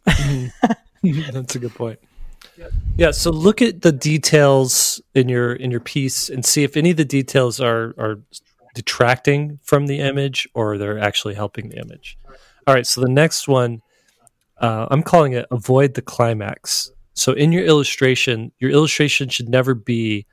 That's 1.31 1.55
a 1.55 1.59
good 1.59 1.75
point. 1.75 1.99
Yeah, 2.97 3.11
so 3.11 3.29
look 3.31 3.61
at 3.61 3.81
the 3.81 3.91
details 3.91 5.01
in 5.13 5.29
your 5.29 5.53
in 5.53 5.69
your 5.69 5.79
piece 5.79 6.29
and 6.29 6.43
see 6.45 6.63
if 6.63 6.75
any 6.75 6.91
of 6.91 6.97
the 6.97 7.05
details 7.05 7.59
are 7.59 7.93
are 7.97 8.19
detracting 8.73 9.59
from 9.63 9.87
the 9.87 9.99
image 9.99 10.47
or 10.53 10.77
they're 10.77 10.99
actually 10.99 11.35
helping 11.35 11.69
the 11.69 11.77
image. 11.77 12.17
All 12.65 12.73
right, 12.73 12.85
so 12.85 13.01
the 13.01 13.09
next 13.09 13.47
one 13.47 13.81
uh, 14.59 14.87
I'm 14.89 15.03
calling 15.03 15.33
it 15.33 15.45
avoid 15.51 15.93
the 15.93 16.01
climax. 16.01 16.91
So 17.13 17.33
in 17.33 17.51
your 17.51 17.63
illustration, 17.63 18.51
your 18.59 18.71
illustration 18.71 19.29
should 19.29 19.49
never 19.49 19.73
be 19.73 20.25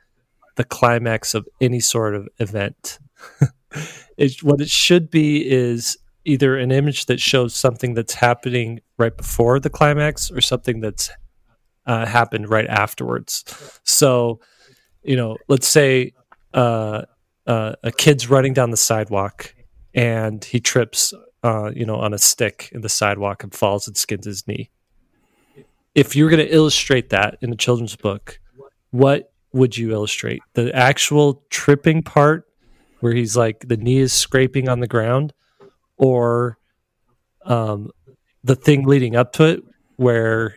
the 0.56 0.64
climax 0.64 1.34
of 1.34 1.48
any 1.60 1.80
sort 1.80 2.14
of 2.14 2.28
event. 2.38 2.98
it, 4.16 4.42
what 4.42 4.60
it 4.60 4.70
should 4.70 5.10
be 5.10 5.48
is 5.48 5.98
either 6.24 6.56
an 6.56 6.72
image 6.72 7.06
that 7.06 7.20
shows 7.20 7.54
something 7.54 7.94
that's 7.94 8.14
happening 8.14 8.80
right 8.98 9.16
before 9.16 9.60
the 9.60 9.70
climax 9.70 10.30
or 10.30 10.40
something 10.40 10.80
that's 10.80 11.10
uh, 11.86 12.06
happened 12.06 12.48
right 12.48 12.66
afterwards. 12.66 13.44
So, 13.84 14.40
you 15.02 15.16
know, 15.16 15.36
let's 15.48 15.68
say 15.68 16.12
uh, 16.54 17.02
uh, 17.46 17.74
a 17.82 17.92
kid's 17.92 18.30
running 18.30 18.54
down 18.54 18.70
the 18.70 18.76
sidewalk 18.76 19.54
and 19.94 20.42
he 20.44 20.60
trips, 20.60 21.12
uh, 21.42 21.70
you 21.74 21.84
know, 21.84 21.96
on 21.96 22.14
a 22.14 22.18
stick 22.18 22.70
in 22.72 22.80
the 22.80 22.88
sidewalk 22.88 23.42
and 23.42 23.54
falls 23.54 23.86
and 23.86 23.96
skins 23.96 24.26
his 24.26 24.46
knee. 24.48 24.70
If 25.94 26.16
you 26.16 26.24
were 26.24 26.30
going 26.30 26.44
to 26.44 26.52
illustrate 26.52 27.10
that 27.10 27.38
in 27.40 27.52
a 27.52 27.56
children's 27.56 27.94
book, 27.96 28.40
what 28.90 29.32
would 29.52 29.76
you 29.76 29.92
illustrate? 29.92 30.42
The 30.54 30.74
actual 30.74 31.44
tripping 31.50 32.02
part 32.02 32.46
where 33.00 33.12
he's 33.12 33.36
like 33.36 33.68
the 33.68 33.76
knee 33.76 33.98
is 33.98 34.12
scraping 34.12 34.68
on 34.68 34.80
the 34.80 34.88
ground 34.88 35.32
or 35.96 36.58
um, 37.44 37.90
the 38.42 38.56
thing 38.56 38.84
leading 38.84 39.16
up 39.16 39.32
to 39.34 39.44
it 39.44 39.62
where 39.96 40.56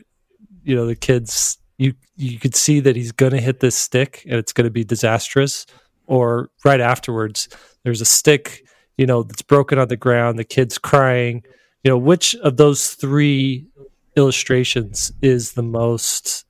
you 0.63 0.75
know 0.75 0.85
the 0.85 0.95
kids 0.95 1.57
you 1.77 1.93
you 2.15 2.39
could 2.39 2.55
see 2.55 2.79
that 2.79 2.95
he's 2.95 3.11
going 3.11 3.31
to 3.31 3.41
hit 3.41 3.59
this 3.59 3.75
stick 3.75 4.23
and 4.25 4.35
it's 4.35 4.53
going 4.53 4.65
to 4.65 4.71
be 4.71 4.83
disastrous. 4.83 5.65
Or 6.05 6.49
right 6.63 6.79
afterwards 6.79 7.49
there's 7.83 8.01
a 8.01 8.05
stick 8.05 8.63
you 8.97 9.05
know 9.05 9.23
that's 9.23 9.41
broken 9.41 9.77
on 9.77 9.87
the 9.87 9.97
ground 9.97 10.39
the 10.39 10.43
kids 10.43 10.77
crying. 10.77 11.43
You 11.83 11.91
know 11.91 11.97
which 11.97 12.35
of 12.35 12.57
those 12.57 12.93
three 12.93 13.67
illustrations 14.15 15.11
is 15.21 15.53
the 15.53 15.63
most 15.63 16.45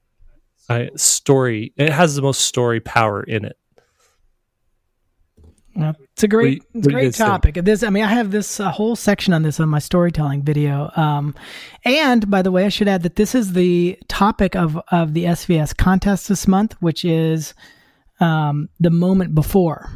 uh, 0.70 0.86
story 0.96 1.74
it 1.78 1.92
has 1.92 2.16
the 2.16 2.22
most 2.22 2.42
story 2.42 2.80
power 2.80 3.24
in 3.24 3.46
it 3.46 3.58
It's 6.14 6.24
a 6.24 6.28
great, 6.28 6.58
you- 6.58 6.62
it's 6.74 6.74
a 6.74 6.78
what 6.78 6.84
do 6.84 6.90
you 6.90 6.96
great 7.12 7.14
topic. 7.16 7.56
This, 7.64 7.84
I 7.84 7.90
mean, 7.90 8.04
I 8.04 8.08
have 8.08 8.32
this 8.32 8.60
uh, 8.60 8.72
whole 8.72 8.96
section 8.96 9.34
on 9.34 9.44
this 9.44 9.60
on 9.60 9.70
my 9.70 9.80
storytelling 9.80 10.42
video. 10.44 10.90
Um, 10.96 11.36
and 11.86 12.30
by 12.30 12.42
the 12.42 12.52
way, 12.52 12.66
I 12.66 12.70
should 12.70 12.88
add 12.88 13.04
that 13.04 13.16
this 13.16 13.36
is 13.36 13.54
the 13.54 13.98
topic 14.08 14.56
of 14.56 14.80
of 14.92 15.14
the 15.14 15.26
SVS 15.26 15.76
contest 15.78 16.28
this 16.30 16.48
month, 16.48 16.74
which 16.80 17.06
is 17.06 17.54
um, 18.20 18.70
the 18.80 18.90
moment 18.90 19.36
before. 19.36 19.92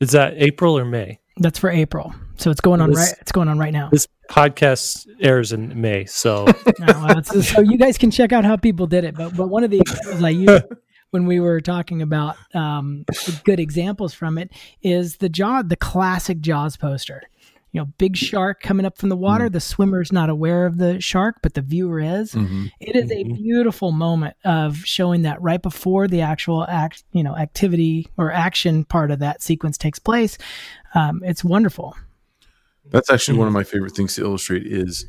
is 0.00 0.10
that 0.12 0.34
april 0.36 0.76
or 0.78 0.84
may 0.84 1.18
That's 1.38 1.58
for 1.58 1.70
April, 1.70 2.12
so 2.36 2.50
it's 2.50 2.60
going 2.60 2.80
on 2.82 2.90
This- 2.90 2.98
right. 2.98 3.14
It's 3.22 3.32
going 3.32 3.48
on 3.48 3.58
right 3.58 3.72
now. 3.72 3.88
this 3.90 4.06
podcast 4.30 5.06
airs 5.20 5.52
in 5.52 5.78
may 5.80 6.04
so 6.06 6.46
Oh, 6.80 7.06
well, 7.06 7.22
so 7.22 7.60
you 7.60 7.76
guys 7.78 7.96
can 7.98 8.10
check 8.10 8.32
out 8.32 8.44
how 8.44 8.56
people 8.56 8.86
did 8.86 9.04
it. 9.04 9.14
But 9.16 9.34
but 9.36 9.48
one 9.48 9.64
of 9.64 9.70
the 9.70 9.80
examples 9.80 10.22
I 10.22 10.30
used 10.30 10.64
when 11.12 11.26
we 11.26 11.40
were 11.40 11.60
talking 11.60 12.02
about 12.02 12.36
um, 12.54 13.04
good 13.44 13.60
examples 13.60 14.14
from 14.14 14.38
it 14.38 14.50
is 14.82 15.18
the 15.18 15.28
Jaw, 15.28 15.62
the 15.62 15.76
classic 15.76 16.40
Jaws 16.40 16.76
poster. 16.76 17.22
You 17.70 17.80
know, 17.80 17.86
big 17.96 18.16
shark 18.16 18.60
coming 18.60 18.84
up 18.84 18.98
from 18.98 19.08
the 19.08 19.16
water. 19.16 19.48
The 19.48 19.60
swimmer's 19.60 20.12
not 20.12 20.28
aware 20.28 20.66
of 20.66 20.76
the 20.76 21.00
shark, 21.00 21.36
but 21.42 21.54
the 21.54 21.62
viewer 21.62 22.00
is. 22.00 22.34
It 22.80 22.96
is 22.96 23.10
a 23.10 23.24
beautiful 23.24 23.92
moment 23.92 24.36
of 24.44 24.76
showing 24.84 25.22
that 25.22 25.40
right 25.40 25.60
before 25.62 26.06
the 26.06 26.20
actual 26.20 26.66
act, 26.68 27.04
you 27.12 27.22
know, 27.22 27.34
activity 27.34 28.08
or 28.18 28.30
action 28.30 28.84
part 28.84 29.10
of 29.10 29.20
that 29.20 29.42
sequence 29.42 29.78
takes 29.78 29.98
place. 29.98 30.36
Um, 30.94 31.22
it's 31.24 31.42
wonderful. 31.42 31.96
That's 32.90 33.10
actually 33.10 33.38
one 33.38 33.48
of 33.48 33.54
my 33.54 33.64
favorite 33.64 33.94
things 33.94 34.16
to 34.16 34.22
illustrate 34.22 34.66
is 34.66 35.06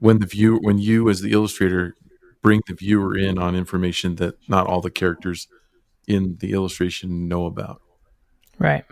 when 0.00 0.18
the 0.18 0.26
view 0.26 0.58
when 0.62 0.78
you 0.78 1.08
as 1.08 1.20
the 1.20 1.30
illustrator 1.30 1.94
bring 2.42 2.60
the 2.66 2.74
viewer 2.74 3.16
in 3.16 3.38
on 3.38 3.54
information 3.54 4.16
that 4.16 4.36
not 4.48 4.66
all 4.66 4.80
the 4.80 4.90
characters 4.90 5.48
in 6.06 6.36
the 6.40 6.52
illustration 6.52 7.28
know 7.28 7.46
about. 7.46 7.80
Right. 8.58 8.84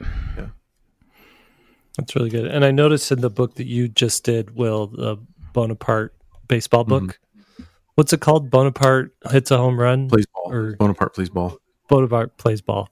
That's 1.98 2.14
really 2.16 2.30
good. 2.30 2.46
And 2.46 2.64
I 2.64 2.70
noticed 2.70 3.10
in 3.12 3.20
the 3.20 3.30
book 3.30 3.56
that 3.56 3.66
you 3.66 3.88
just 3.88 4.24
did, 4.24 4.56
Will, 4.56 4.86
the 4.86 5.16
Bonaparte 5.52 6.14
baseball 6.48 6.84
book. 6.84 7.18
What's 7.96 8.12
it 8.12 8.20
called? 8.20 8.50
Bonaparte 8.50 9.12
hits 9.30 9.50
a 9.50 9.58
home 9.58 9.78
run. 9.78 10.08
Plays 10.08 10.26
ball. 10.26 10.52
Or- 10.52 10.76
Bonaparte 10.76 11.14
plays 11.14 11.28
ball. 11.28 11.58
Bonaparte 11.88 12.36
plays 12.38 12.62
ball. 12.62 12.88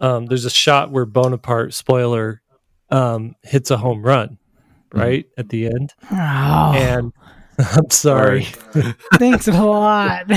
Um, 0.00 0.26
there's 0.26 0.44
a 0.46 0.50
shot 0.50 0.90
where 0.90 1.04
Bonaparte, 1.04 1.74
spoiler, 1.74 2.42
um, 2.90 3.36
hits 3.44 3.70
a 3.70 3.76
home 3.76 4.02
run, 4.02 4.38
right 4.92 5.26
at 5.38 5.50
the 5.50 5.66
end. 5.66 5.92
Oh, 6.10 6.14
And 6.74 7.12
I'm 7.76 7.90
sorry. 7.90 8.44
thanks 9.14 9.48
a 9.48 9.52
lot. 9.52 10.24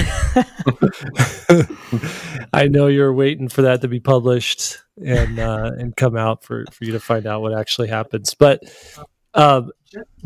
I 2.53 2.67
know 2.67 2.87
you're 2.87 3.13
waiting 3.13 3.47
for 3.47 3.63
that 3.63 3.81
to 3.81 3.87
be 3.87 3.99
published 3.99 4.77
and 5.03 5.39
uh, 5.39 5.71
and 5.77 5.95
come 5.95 6.15
out 6.15 6.43
for 6.43 6.65
for 6.71 6.83
you 6.83 6.91
to 6.93 6.99
find 6.99 7.25
out 7.25 7.41
what 7.41 7.57
actually 7.57 7.87
happens. 7.87 8.33
But 8.33 8.63
um, 9.33 9.71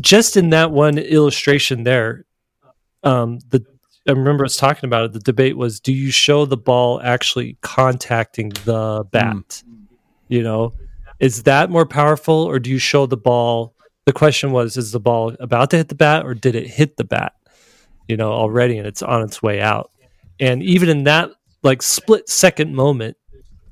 just 0.00 0.36
in 0.36 0.50
that 0.50 0.72
one 0.72 0.98
illustration 0.98 1.84
there, 1.84 2.24
um, 3.02 3.38
the 3.48 3.64
I 4.08 4.12
remember 4.12 4.44
us 4.44 4.56
talking 4.56 4.88
about 4.88 5.04
it. 5.04 5.12
The 5.12 5.20
debate 5.20 5.56
was: 5.56 5.80
Do 5.80 5.92
you 5.92 6.10
show 6.10 6.44
the 6.44 6.56
ball 6.56 7.00
actually 7.02 7.56
contacting 7.60 8.50
the 8.64 9.04
bat? 9.10 9.62
You 10.28 10.42
know, 10.42 10.74
is 11.18 11.44
that 11.44 11.70
more 11.70 11.86
powerful, 11.86 12.34
or 12.34 12.58
do 12.58 12.70
you 12.70 12.78
show 12.78 13.06
the 13.06 13.16
ball? 13.16 13.74
The 14.10 14.14
question 14.14 14.50
was: 14.50 14.76
Is 14.76 14.90
the 14.90 14.98
ball 14.98 15.36
about 15.38 15.70
to 15.70 15.76
hit 15.76 15.88
the 15.88 15.94
bat, 15.94 16.26
or 16.26 16.34
did 16.34 16.56
it 16.56 16.66
hit 16.66 16.96
the 16.96 17.04
bat? 17.04 17.32
You 18.08 18.16
know, 18.16 18.32
already, 18.32 18.76
and 18.76 18.84
it's 18.84 19.02
on 19.02 19.22
its 19.22 19.40
way 19.40 19.60
out. 19.60 19.92
And 20.40 20.64
even 20.64 20.88
in 20.88 21.04
that 21.04 21.30
like 21.62 21.80
split 21.80 22.28
second 22.28 22.74
moment, 22.74 23.16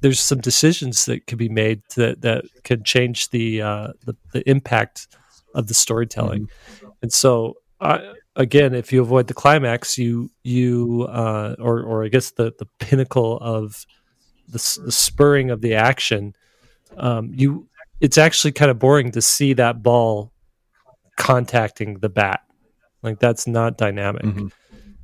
there's 0.00 0.20
some 0.20 0.38
decisions 0.38 1.06
that 1.06 1.26
could 1.26 1.38
be 1.38 1.48
made 1.48 1.82
that 1.96 2.20
that 2.20 2.44
could 2.62 2.84
change 2.84 3.30
the 3.30 3.62
uh, 3.62 3.88
the, 4.04 4.14
the 4.32 4.48
impact 4.48 5.08
of 5.56 5.66
the 5.66 5.74
storytelling. 5.74 6.48
And 7.02 7.12
so, 7.12 7.54
uh, 7.80 7.98
again, 8.36 8.76
if 8.76 8.92
you 8.92 9.02
avoid 9.02 9.26
the 9.26 9.34
climax, 9.34 9.98
you 9.98 10.30
you 10.44 11.08
uh, 11.10 11.56
or 11.58 11.82
or 11.82 12.04
I 12.04 12.08
guess 12.10 12.30
the 12.30 12.52
the 12.56 12.68
pinnacle 12.78 13.38
of 13.38 13.84
the, 14.46 14.78
the 14.84 14.92
spurring 14.92 15.50
of 15.50 15.62
the 15.62 15.74
action, 15.74 16.36
um, 16.96 17.32
you 17.34 17.67
it's 18.00 18.18
actually 18.18 18.52
kind 18.52 18.70
of 18.70 18.78
boring 18.78 19.10
to 19.12 19.22
see 19.22 19.52
that 19.54 19.82
ball 19.82 20.32
contacting 21.16 21.98
the 21.98 22.08
bat. 22.08 22.40
Like 23.02 23.18
that's 23.18 23.46
not 23.46 23.76
dynamic. 23.76 24.22
Mhm. 24.22 24.52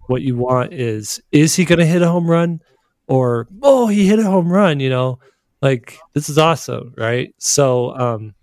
What 0.06 0.22
you 0.22 0.36
want 0.36 0.72
is 0.72 1.20
is 1.32 1.54
he 1.54 1.64
going 1.64 1.78
to 1.78 1.86
hit 1.86 2.02
a 2.02 2.08
home 2.08 2.28
run 2.30 2.60
or 3.06 3.48
oh 3.62 3.86
he 3.86 4.06
hit 4.06 4.18
a 4.18 4.24
home 4.24 4.50
run, 4.50 4.80
you 4.80 4.90
know? 4.90 5.18
Like 5.62 5.98
this 6.12 6.28
is 6.28 6.38
awesome, 6.38 6.94
right? 6.96 7.34
So 7.38 7.96
um 7.96 8.34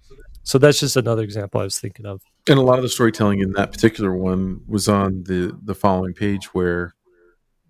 so 0.43 0.57
that's 0.57 0.79
just 0.79 0.97
another 0.97 1.23
example 1.23 1.61
I 1.61 1.63
was 1.63 1.79
thinking 1.79 2.05
of. 2.05 2.21
And 2.49 2.57
a 2.57 2.63
lot 2.63 2.79
of 2.79 2.83
the 2.83 2.89
storytelling 2.89 3.39
in 3.39 3.51
that 3.53 3.71
particular 3.71 4.13
one 4.13 4.61
was 4.67 4.87
on 4.89 5.23
the 5.23 5.57
the 5.63 5.75
following 5.75 6.13
page 6.13 6.53
where 6.53 6.93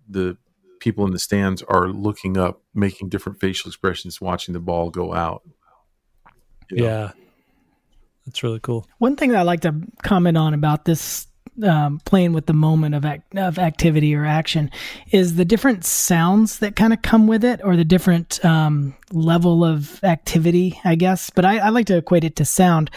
the 0.08 0.36
people 0.80 1.06
in 1.06 1.12
the 1.12 1.18
stands 1.18 1.62
are 1.62 1.88
looking 1.88 2.36
up, 2.36 2.60
making 2.74 3.08
different 3.08 3.38
facial 3.38 3.68
expressions, 3.68 4.20
watching 4.20 4.52
the 4.52 4.60
ball 4.60 4.90
go 4.90 5.14
out. 5.14 5.42
You 6.72 6.82
know? 6.82 6.84
Yeah. 6.84 7.10
That's 8.26 8.42
really 8.42 8.60
cool. 8.60 8.86
One 8.98 9.16
thing 9.16 9.30
that 9.30 9.38
I 9.38 9.42
like 9.42 9.60
to 9.60 9.74
comment 10.02 10.36
on 10.36 10.54
about 10.54 10.84
this 10.84 11.26
um, 11.62 12.00
playing 12.04 12.32
with 12.32 12.46
the 12.46 12.52
moment 12.52 12.94
of 12.94 13.04
act, 13.04 13.36
of 13.36 13.58
activity 13.58 14.14
or 14.14 14.24
action 14.24 14.70
is 15.10 15.36
the 15.36 15.44
different 15.44 15.84
sounds 15.84 16.60
that 16.60 16.76
kind 16.76 16.92
of 16.92 17.02
come 17.02 17.26
with 17.26 17.44
it, 17.44 17.60
or 17.62 17.76
the 17.76 17.84
different 17.84 18.42
um, 18.44 18.94
level 19.10 19.64
of 19.64 20.02
activity, 20.02 20.80
I 20.84 20.94
guess. 20.94 21.30
But 21.30 21.44
I, 21.44 21.58
I 21.58 21.68
like 21.68 21.86
to 21.86 21.96
equate 21.96 22.24
it 22.24 22.36
to 22.36 22.44
sound. 22.44 22.90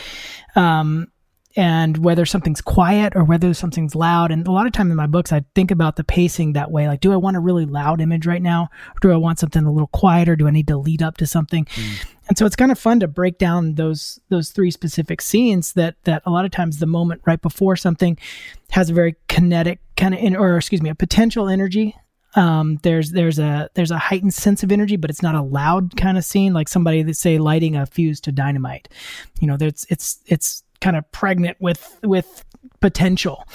Um, 0.55 1.11
and 1.56 1.97
whether 1.97 2.26
something's 2.26 2.62
quiet 2.62 3.14
or 3.16 3.24
whether 3.24 3.53
something's 3.53 3.95
loud. 3.95 4.32
And 4.32 4.45
a 4.47 4.51
lot 4.51 4.66
of 4.66 4.74
time 4.74 4.91
in 4.91 4.97
my 4.97 5.08
books, 5.08 5.32
I 5.32 5.43
think 5.56 5.72
about 5.72 5.95
the 5.95 6.03
pacing 6.03 6.53
that 6.53 6.72
way. 6.72 6.88
Like, 6.88 6.99
do 6.99 7.14
I 7.14 7.18
want 7.18 7.38
a 7.38 7.39
really 7.39 7.66
loud 7.66 8.01
image 8.01 8.26
right 8.26 8.41
now? 8.41 8.70
Or 8.89 8.99
do 9.01 9.12
I 9.12 9.16
want 9.18 9.39
something 9.39 9.64
a 9.64 9.72
little 9.72 9.88
quieter? 9.88 10.36
Do 10.36 10.47
I 10.47 10.51
need 10.51 10.68
to 10.68 10.78
lead 10.78 11.01
up 11.01 11.18
to 11.18 11.28
something? 11.28 11.66
Mm. 11.66 12.06
And 12.28 12.38
so 12.38 12.45
it's 12.45 12.56
kind 12.56 12.72
of 12.72 12.80
fun 12.80 12.99
to 13.01 13.08
break 13.08 13.38
down 13.38 13.76
those 13.76 14.20
those 14.30 14.49
three 14.49 14.72
specific 14.72 15.22
scenes 15.22 15.74
that 15.74 15.95
that 16.06 16.24
a 16.26 16.32
lot 16.32 16.43
of 16.43 16.51
times 16.51 16.80
the 16.80 16.88
moment 16.88 17.22
right 17.26 17.41
before 17.41 17.76
something 17.76 18.18
has 18.72 18.89
a 18.89 18.93
very 18.93 19.16
kinetic 19.28 19.80
kind 19.95 20.14
of 20.14 20.20
in, 20.20 20.36
or 20.36 20.58
excuse 20.58 20.82
me, 20.82 20.89
a 20.89 20.95
potential 20.95 21.47
energy 21.47 21.95
um, 22.36 22.80
there's 22.84 23.12
there's 23.12 23.39
a 23.39 23.70
there's 23.74 23.91
a 23.91 23.97
heightened 23.97 24.34
sense 24.34 24.62
of 24.62 24.72
energy, 24.72 24.97
but 24.97 25.10
it's 25.10 25.22
not 25.22 25.36
a 25.36 25.41
loud 25.41 25.95
kind 25.95 26.18
of 26.18 26.26
scene 26.26 26.53
like 26.53 26.68
somebody 26.68 27.01
that 27.01 27.16
say 27.16 27.38
lighting 27.38 27.76
a 27.76 27.86
fuse 27.86 28.20
to 28.22 28.32
dynamite. 28.32 28.89
You 29.39 29.47
know, 29.47 29.58
there's 29.58 29.86
it's 29.89 30.20
it's 30.26 30.64
kind 30.82 30.95
of 30.95 31.09
pregnant 31.11 31.57
with 31.59 31.99
with 32.03 32.43
potential, 32.80 33.45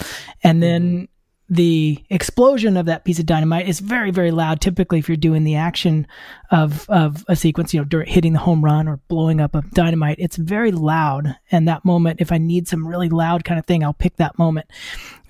and 0.43 0.61
then 0.61 1.07
the 1.51 2.01
explosion 2.09 2.77
of 2.77 2.85
that 2.85 3.03
piece 3.03 3.19
of 3.19 3.25
dynamite 3.25 3.67
is 3.67 3.81
very 3.81 4.09
very 4.09 4.31
loud. 4.31 4.61
Typically 4.61 4.99
if 4.99 5.09
you're 5.09 5.17
doing 5.17 5.43
the 5.43 5.57
action 5.57 6.07
of 6.49 6.89
of 6.89 7.25
a 7.27 7.35
sequence 7.35 7.73
you 7.73 7.83
know 7.83 8.03
hitting 8.07 8.31
the 8.31 8.39
home 8.39 8.63
run 8.63 8.87
or 8.87 9.01
blowing 9.09 9.41
up 9.41 9.53
a 9.53 9.61
dynamite 9.73 10.15
it's 10.17 10.37
very 10.37 10.71
loud. 10.71 11.35
And 11.51 11.67
that 11.67 11.83
moment 11.83 12.21
if 12.21 12.31
i 12.31 12.37
need 12.37 12.69
some 12.69 12.87
really 12.87 13.09
loud 13.09 13.43
kind 13.43 13.59
of 13.59 13.65
thing 13.65 13.83
i'll 13.83 13.91
pick 13.91 14.15
that 14.15 14.39
moment. 14.39 14.67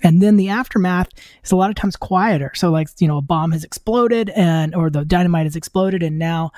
And 0.04 0.22
then 0.22 0.36
the 0.36 0.48
aftermath 0.48 1.08
is 1.42 1.50
a 1.50 1.56
lot 1.56 1.70
of 1.70 1.76
times 1.76 1.96
quieter. 1.96 2.52
So 2.54 2.70
like 2.70 2.88
you 3.00 3.08
know 3.08 3.18
a 3.18 3.22
bomb 3.22 3.50
has 3.50 3.64
exploded 3.64 4.30
and 4.30 4.76
or 4.76 4.90
the 4.90 5.04
dynamite 5.04 5.46
has 5.46 5.56
exploded 5.56 6.04
and 6.04 6.20
now 6.20 6.52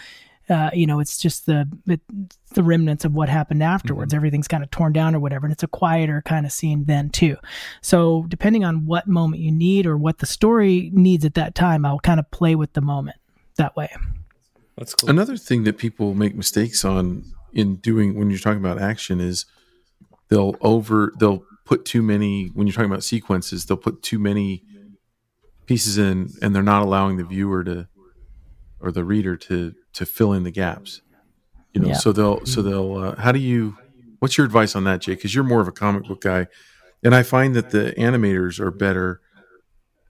uh, 0.49 0.71
you 0.73 0.87
know, 0.87 1.01
it's 1.01 1.19
just 1.19 1.47
the 1.47 1.69
it, 1.87 2.01
the 2.55 2.63
remnants 2.63 3.05
of 3.05 3.15
what 3.15 3.29
happened 3.29 3.63
afterwards. 3.63 4.11
Mm-hmm. 4.11 4.19
Everything's 4.19 4.49
kind 4.49 4.63
of 4.63 4.71
torn 4.71 4.93
down 4.93 5.15
or 5.15 5.21
whatever, 5.21 5.47
and 5.47 5.53
it's 5.53 5.63
a 5.63 5.69
quieter 5.69 6.23
kind 6.25 6.47
of 6.47 6.53
scene 6.53 6.85
then 6.85 7.11
too. 7.11 7.37
So 7.81 8.25
depending 8.29 8.65
on 8.65 8.87
what 8.87 9.07
moment 9.07 9.43
you 9.43 9.53
need 9.53 9.87
or 9.87 9.97
what 9.97 10.19
the 10.19 10.27
story 10.27 10.91
needs 10.93 11.25
at 11.25 11.35
that 11.35 11.55
time, 11.55 11.85
I'll 11.85 12.01
kind 12.01 12.21
of 12.21 12.31
play 12.31 12.55
with 12.55 12.73
the 12.75 12.81
moment 12.81 13.17
that 13.57 13.77
way. 13.77 13.91
That's 14.77 14.95
cool. 14.95 15.09
Another 15.09 15.37
thing 15.37 15.65
that 15.65 15.79
people 15.79 16.15
make 16.15 16.35
mistakes 16.35 16.85
on 16.85 17.25
in 17.53 17.77
doing 17.77 18.19
when 18.19 18.31
you're 18.31 18.39
talking 18.39 18.59
about 18.59 18.81
action 18.81 19.21
is 19.21 19.47
they'll 20.29 20.57
over 20.61 21.13
they'll 21.19 21.45
put 21.65 21.85
too 21.85 22.03
many 22.03 22.51
when 22.55 22.67
you're 22.67 22.75
talking 22.75 22.91
about 22.91 23.05
sequences 23.05 23.65
they'll 23.65 23.77
put 23.77 24.03
too 24.03 24.19
many 24.19 24.63
pieces 25.67 25.97
in 25.97 26.31
and 26.43 26.55
they're 26.55 26.63
not 26.63 26.83
allowing 26.83 27.17
the 27.17 27.25
viewer 27.25 27.65
to 27.65 27.89
or 28.85 28.93
the 28.93 29.05
reader 29.05 29.37
to 29.37 29.75
to 29.95 30.07
fill 30.07 30.33
in 30.33 30.45
the 30.45 30.51
gaps. 30.51 31.01
You 31.73 31.81
know, 31.81 31.89
yeah. 31.89 31.95
so 31.95 32.13
they'll 32.13 32.45
so 32.47 32.63
they'll. 32.63 32.97
Uh, 32.97 33.17
how 33.17 33.33
do 33.33 33.41
you? 33.41 33.77
What's 34.21 34.39
your 34.39 34.47
advice 34.47 34.77
on 34.77 34.85
that, 34.85 35.01
Jay? 35.01 35.15
Because 35.15 35.35
you're 35.35 35.45
more 35.45 35.61
of 35.61 35.69
a 35.69 35.73
comic 35.73 36.05
book 36.05 36.21
guy, 36.21 36.47
and 37.03 37.15
I 37.15 37.23
find 37.23 37.57
that 37.57 37.71
the 37.71 37.95
animators 37.99 38.61
are 38.61 38.71
better 38.71 39.21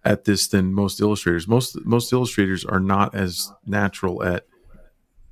at 0.04 0.24
this 0.24 0.48
than 0.48 0.74
most 0.74 1.00
illustrators. 1.00 1.48
Most 1.48 1.78
most 1.86 2.12
illustrators 2.12 2.64
are 2.64 2.80
not 2.80 3.14
as 3.14 3.50
natural 3.64 4.22
at 4.22 4.44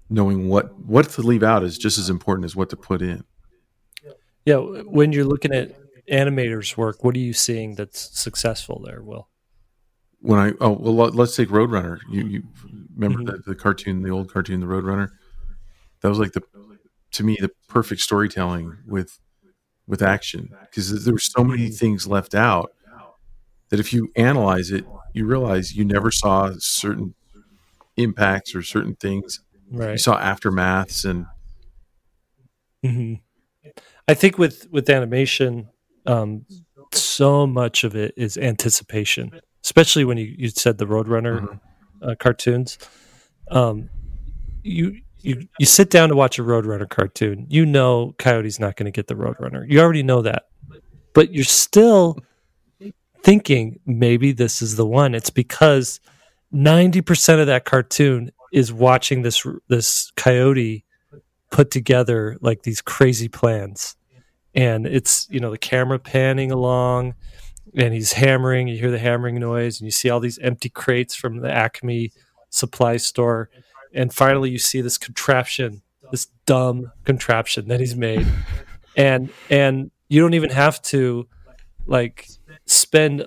knowing 0.09 0.49
what 0.49 0.79
what 0.79 1.09
to 1.11 1.23
leave 1.23 1.43
out 1.43 1.65
is 1.65 1.77
just 1.77 1.99
as 1.99 2.09
important 2.09 2.45
as 2.45 2.57
what 2.57 2.71
to 2.71 2.77
put 2.77 3.03
in. 3.03 3.25
Yeah, 4.47 4.57
when 4.57 5.13
you're 5.13 5.25
looking 5.25 5.53
at 5.53 5.77
animators' 6.11 6.77
work, 6.77 7.05
what 7.05 7.15
are 7.15 7.21
you 7.21 7.33
seeing 7.33 7.75
that's 7.75 8.19
successful 8.19 8.83
there? 8.85 9.03
Will 9.03 9.29
when 10.23 10.39
I 10.39 10.53
oh 10.61 10.71
well 10.71 10.95
let's 10.95 11.37
take 11.37 11.49
Roadrunner. 11.49 11.99
You 12.11 12.25
you 12.25 12.43
remember 12.95 13.21
mm-hmm. 13.21 13.43
the, 13.45 13.55
the 13.55 13.55
cartoon, 13.55 14.03
the 14.03 14.11
old 14.11 14.33
cartoon, 14.33 14.61
the 14.61 14.67
Roadrunner? 14.67 15.11
That 16.01 16.09
was 16.09 16.19
like 16.19 16.33
the 16.33 16.43
to 17.13 17.25
me 17.25 17.37
the 17.41 17.51
perfect 17.69 18.01
storytelling 18.01 18.79
with 18.87 19.19
with 19.87 20.03
action 20.03 20.51
because 20.63 21.05
there 21.05 21.15
were 21.15 21.19
so 21.19 21.45
many 21.45 21.67
mm-hmm. 21.67 21.75
things 21.75 22.07
left 22.07 22.35
out 22.35 22.73
that 23.69 23.81
if 23.81 23.93
you 23.93 24.11
analyze 24.17 24.71
it, 24.71 24.85
you 25.15 25.27
realize 25.27 25.75
you 25.75 25.85
never 25.85 26.11
saw 26.11 26.51
certain 26.59 27.15
impacts 27.97 28.55
or 28.55 28.63
certain 28.63 28.95
things. 28.97 29.41
Right. 29.71 29.93
You 29.93 29.99
saw 29.99 30.21
aftermaths 30.21 31.09
and. 31.09 31.27
Mm-hmm. 32.85 33.71
I 34.09 34.15
think 34.15 34.39
with 34.39 34.67
with 34.71 34.91
animation, 34.91 35.69
um, 36.07 36.45
so 36.93 37.47
much 37.47 37.85
of 37.85 37.95
it 37.95 38.13
is 38.17 38.37
anticipation 38.37 39.41
especially 39.65 40.05
when 40.05 40.19
you, 40.19 40.35
you 40.37 40.49
said 40.49 40.79
the 40.79 40.87
Roadrunner 40.87 41.41
mm-hmm. 41.41 41.57
Uh, 42.03 42.15
cartoons. 42.19 42.79
Um, 43.51 43.89
you 44.63 45.01
you 45.21 45.47
you 45.59 45.67
sit 45.67 45.91
down 45.91 46.09
to 46.09 46.17
watch 46.17 46.39
a 46.39 46.43
Roadrunner 46.43 46.89
cartoon. 46.89 47.47
You 47.49 47.65
know 47.67 48.15
Coyote's 48.19 48.59
not 48.59 48.77
going 48.77 48.87
to 48.87 48.91
get 48.95 49.07
the 49.07 49.15
Roadrunner. 49.15 49.65
You 49.69 49.81
already 49.81 50.03
know 50.03 50.23
that, 50.23 50.49
but 51.15 51.33
you're 51.33 51.45
still 51.45 52.19
thinking 53.23 53.79
maybe 53.87 54.33
this 54.33 54.63
is 54.63 54.77
the 54.77 54.87
one. 54.87 55.15
It's 55.15 55.31
because 55.31 56.01
ninety 56.51 57.01
percent 57.01 57.41
of 57.41 57.47
that 57.47 57.65
cartoon 57.65 58.31
is 58.53 58.73
watching 58.73 59.23
this 59.23 59.47
this 59.69 60.13
Coyote 60.17 60.85
put 61.51 61.71
together 61.71 62.37
like 62.41 62.63
these 62.63 62.81
crazy 62.81 63.29
plans, 63.29 63.97
and 64.55 64.87
it's 64.87 65.29
you 65.31 65.41
know 65.41 65.51
the 65.51 65.59
camera 65.59 65.99
panning 65.99 66.51
along 66.51 67.15
and 67.75 67.95
he's 67.95 68.13
hammering. 68.13 68.69
You 68.69 68.79
hear 68.79 68.91
the 68.91 68.99
hammering 68.99 69.39
noise, 69.39 69.81
and 69.81 69.87
you 69.87 69.91
see 69.91 70.11
all 70.11 70.21
these 70.21 70.39
empty 70.39 70.69
crates 70.69 71.15
from 71.15 71.39
the 71.39 71.51
Acme 71.51 72.13
supply 72.51 72.97
store. 72.97 73.51
And 73.95 74.13
finally, 74.13 74.51
you 74.51 74.59
see 74.59 74.81
this 74.81 74.99
contraption, 74.99 75.83
this 76.11 76.29
dumb 76.47 76.93
contraption 77.05 77.69
that 77.69 77.81
he's 77.81 77.97
made, 77.97 78.27
and 78.97 79.31
and 79.51 79.91
you 80.09 80.21
don't 80.21 80.35
even 80.35 80.51
have 80.51 80.81
to 80.83 81.29
like 81.87 82.29
spend 82.67 83.27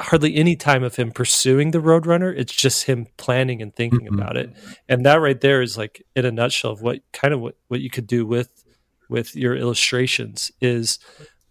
hardly 0.00 0.36
any 0.36 0.54
time 0.54 0.84
of 0.84 0.94
him 0.94 1.10
pursuing 1.10 1.72
the 1.72 1.80
Roadrunner. 1.80 2.32
It's 2.36 2.54
just 2.54 2.84
him 2.84 3.06
planning 3.16 3.60
and 3.60 3.74
thinking 3.74 4.00
mm-hmm. 4.00 4.14
about 4.18 4.36
it, 4.36 4.54
and 4.88 5.04
that 5.06 5.20
right 5.20 5.40
there 5.40 5.62
is 5.62 5.76
like 5.76 6.04
in 6.14 6.24
a 6.24 6.30
nutshell 6.30 6.72
of 6.72 6.82
what 6.82 7.00
kind 7.12 7.34
of 7.34 7.40
what, 7.40 7.56
what 7.68 7.80
you 7.80 7.90
could 7.90 8.06
do 8.06 8.24
with 8.24 8.64
with 9.08 9.34
your 9.34 9.56
illustrations 9.56 10.52
is 10.60 10.98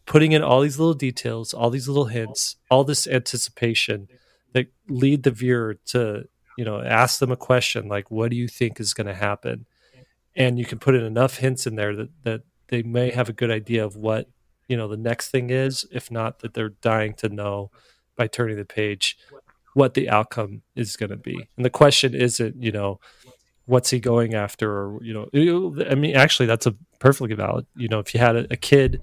putting 0.08 0.32
in 0.32 0.42
all 0.42 0.62
these 0.62 0.80
little 0.80 0.94
details, 0.94 1.54
all 1.54 1.70
these 1.70 1.88
little 1.88 2.06
hints, 2.06 2.56
all 2.72 2.84
this 2.84 3.06
anticipation 3.06 4.08
that 4.54 4.68
lead 4.90 5.24
the 5.24 5.32
viewer 5.32 5.76
to, 5.86 6.24
you 6.58 6.66
know, 6.66 6.82
ask 6.82 7.20
them 7.20 7.32
a 7.32 7.38
question 7.38 7.88
like, 7.88 8.10
what 8.10 8.32
do 8.32 8.38
you 8.38 8.48
think 8.48 8.80
is 8.80 8.94
going 8.94 9.08
to 9.08 9.14
happen? 9.14 9.66
And 10.36 10.58
you 10.58 10.66
can 10.66 10.80
put 10.80 10.96
in 10.96 11.04
enough 11.04 11.38
hints 11.38 11.68
in 11.68 11.76
there 11.76 11.96
that, 11.96 12.10
that 12.24 12.42
they 12.70 12.82
may 12.84 13.12
have 13.12 13.28
a 13.28 13.34
good 13.34 13.52
idea 13.52 13.84
of 13.86 13.98
what, 13.98 14.30
you 14.68 14.78
know, 14.78 14.88
the 14.88 14.98
next 14.98 15.30
thing 15.30 15.50
is, 15.50 15.86
if 15.92 16.10
not 16.10 16.40
that 16.40 16.54
they're 16.54 16.70
dying 16.70 17.14
to 17.16 17.30
know 17.30 17.70
by 18.16 18.28
turning 18.28 18.56
the 18.56 18.66
page 18.66 19.18
what 19.74 19.94
the 19.94 20.10
outcome 20.10 20.62
is 20.76 20.96
going 20.96 21.10
to 21.10 21.18
be. 21.18 21.48
And 21.56 21.66
the 21.66 21.70
question 21.70 22.16
isn't, 22.16 22.62
you 22.62 22.72
know, 22.72 23.00
what's 23.66 23.90
he 23.90 24.00
going 24.00 24.34
after 24.34 24.72
or, 24.72 25.04
you 25.04 25.14
know, 25.14 25.86
I 25.90 25.96
mean, 25.96 26.16
actually 26.16 26.46
that's 26.46 26.66
a 26.66 26.76
perfectly 27.00 27.36
valid, 27.36 27.66
you 27.76 27.90
know, 27.90 28.00
if 28.00 28.14
you 28.14 28.22
had 28.22 28.38
a, 28.38 28.48
a 28.50 28.56
kid 28.56 29.02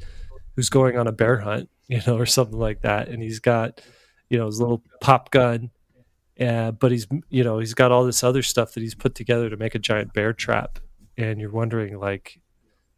who's 0.56 0.68
going 0.68 0.96
on 0.96 1.06
a 1.06 1.12
bear 1.12 1.38
hunt, 1.38 1.68
you 1.88 2.00
know, 2.06 2.16
or 2.16 2.26
something 2.26 2.58
like 2.58 2.82
that, 2.82 3.08
and 3.08 3.22
he's 3.22 3.40
got, 3.40 3.80
you 4.28 4.38
know, 4.38 4.46
his 4.46 4.60
little 4.60 4.82
pop 5.00 5.30
gun, 5.30 5.70
uh, 6.40 6.70
but 6.72 6.90
he's, 6.90 7.06
you 7.28 7.44
know, 7.44 7.58
he's 7.58 7.74
got 7.74 7.92
all 7.92 8.04
this 8.04 8.24
other 8.24 8.42
stuff 8.42 8.72
that 8.74 8.80
he's 8.80 8.94
put 8.94 9.14
together 9.14 9.50
to 9.50 9.56
make 9.56 9.74
a 9.74 9.78
giant 9.78 10.12
bear 10.12 10.32
trap, 10.32 10.78
and 11.16 11.40
you're 11.40 11.50
wondering, 11.50 11.98
like, 11.98 12.40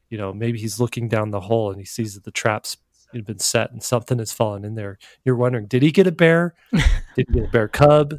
you 0.08 0.18
know, 0.18 0.32
maybe 0.32 0.58
he's 0.58 0.78
looking 0.78 1.08
down 1.08 1.30
the 1.30 1.40
hole 1.40 1.70
and 1.70 1.80
he 1.80 1.84
sees 1.84 2.14
that 2.14 2.24
the 2.24 2.30
trap's 2.30 2.76
been 3.24 3.38
set 3.38 3.70
and 3.72 3.82
something 3.82 4.18
has 4.18 4.32
fallen 4.32 4.64
in 4.64 4.74
there. 4.74 4.98
You're 5.24 5.36
wondering, 5.36 5.66
did 5.66 5.82
he 5.82 5.90
get 5.90 6.06
a 6.06 6.12
bear? 6.12 6.54
did 6.72 7.26
he 7.28 7.34
get 7.34 7.44
a 7.44 7.50
bear 7.50 7.68
cub? 7.68 8.14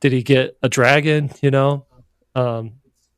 Did 0.00 0.12
he 0.12 0.22
get 0.22 0.56
a 0.62 0.68
dragon? 0.68 1.30
You 1.42 1.50
know, 1.50 1.86
um, 2.34 2.72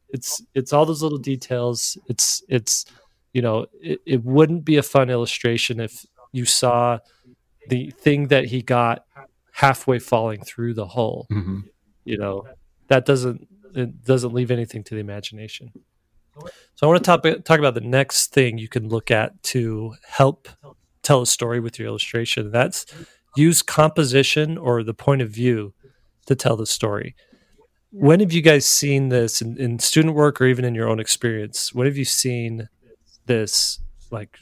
it's 0.08 0.42
it's 0.54 0.72
all 0.72 0.84
those 0.84 1.02
little 1.02 1.18
details. 1.18 1.96
It's 2.08 2.42
it's 2.48 2.84
you 3.32 3.42
know, 3.42 3.66
it, 3.80 4.00
it 4.06 4.24
wouldn't 4.24 4.64
be 4.64 4.76
a 4.76 4.82
fun 4.82 5.10
illustration 5.10 5.80
if 5.80 6.04
you 6.32 6.44
saw 6.44 6.98
the 7.68 7.90
thing 7.90 8.28
that 8.28 8.46
he 8.46 8.62
got 8.62 9.04
halfway 9.52 9.98
falling 9.98 10.42
through 10.42 10.74
the 10.74 10.86
hole. 10.86 11.26
Mm-hmm. 11.30 11.60
You 12.04 12.18
know, 12.18 12.46
that 12.88 13.04
doesn't 13.04 13.48
it 13.74 14.04
doesn't 14.04 14.34
leave 14.34 14.50
anything 14.50 14.84
to 14.84 14.94
the 14.94 15.00
imagination. 15.00 15.72
So 16.74 16.86
I 16.86 16.86
want 16.86 17.04
to 17.04 17.06
talk 17.06 17.22
talk 17.44 17.58
about 17.58 17.74
the 17.74 17.80
next 17.80 18.32
thing 18.32 18.58
you 18.58 18.68
can 18.68 18.88
look 18.88 19.10
at 19.10 19.42
to 19.44 19.94
help 20.06 20.48
tell 21.02 21.22
a 21.22 21.26
story 21.26 21.60
with 21.60 21.78
your 21.78 21.88
illustration. 21.88 22.50
That's 22.50 22.86
use 23.36 23.62
composition 23.62 24.58
or 24.58 24.82
the 24.82 24.94
point 24.94 25.22
of 25.22 25.30
view 25.30 25.74
to 26.26 26.34
tell 26.34 26.56
the 26.56 26.66
story. 26.66 27.14
When 27.90 28.20
have 28.20 28.32
you 28.32 28.40
guys 28.40 28.64
seen 28.64 29.10
this 29.10 29.42
in, 29.42 29.58
in 29.58 29.78
student 29.78 30.14
work 30.14 30.40
or 30.40 30.46
even 30.46 30.64
in 30.64 30.74
your 30.74 30.88
own 30.88 30.98
experience? 30.98 31.74
When 31.74 31.86
have 31.86 31.96
you 31.96 32.06
seen 32.06 32.68
this 33.26 33.80
like 34.10 34.38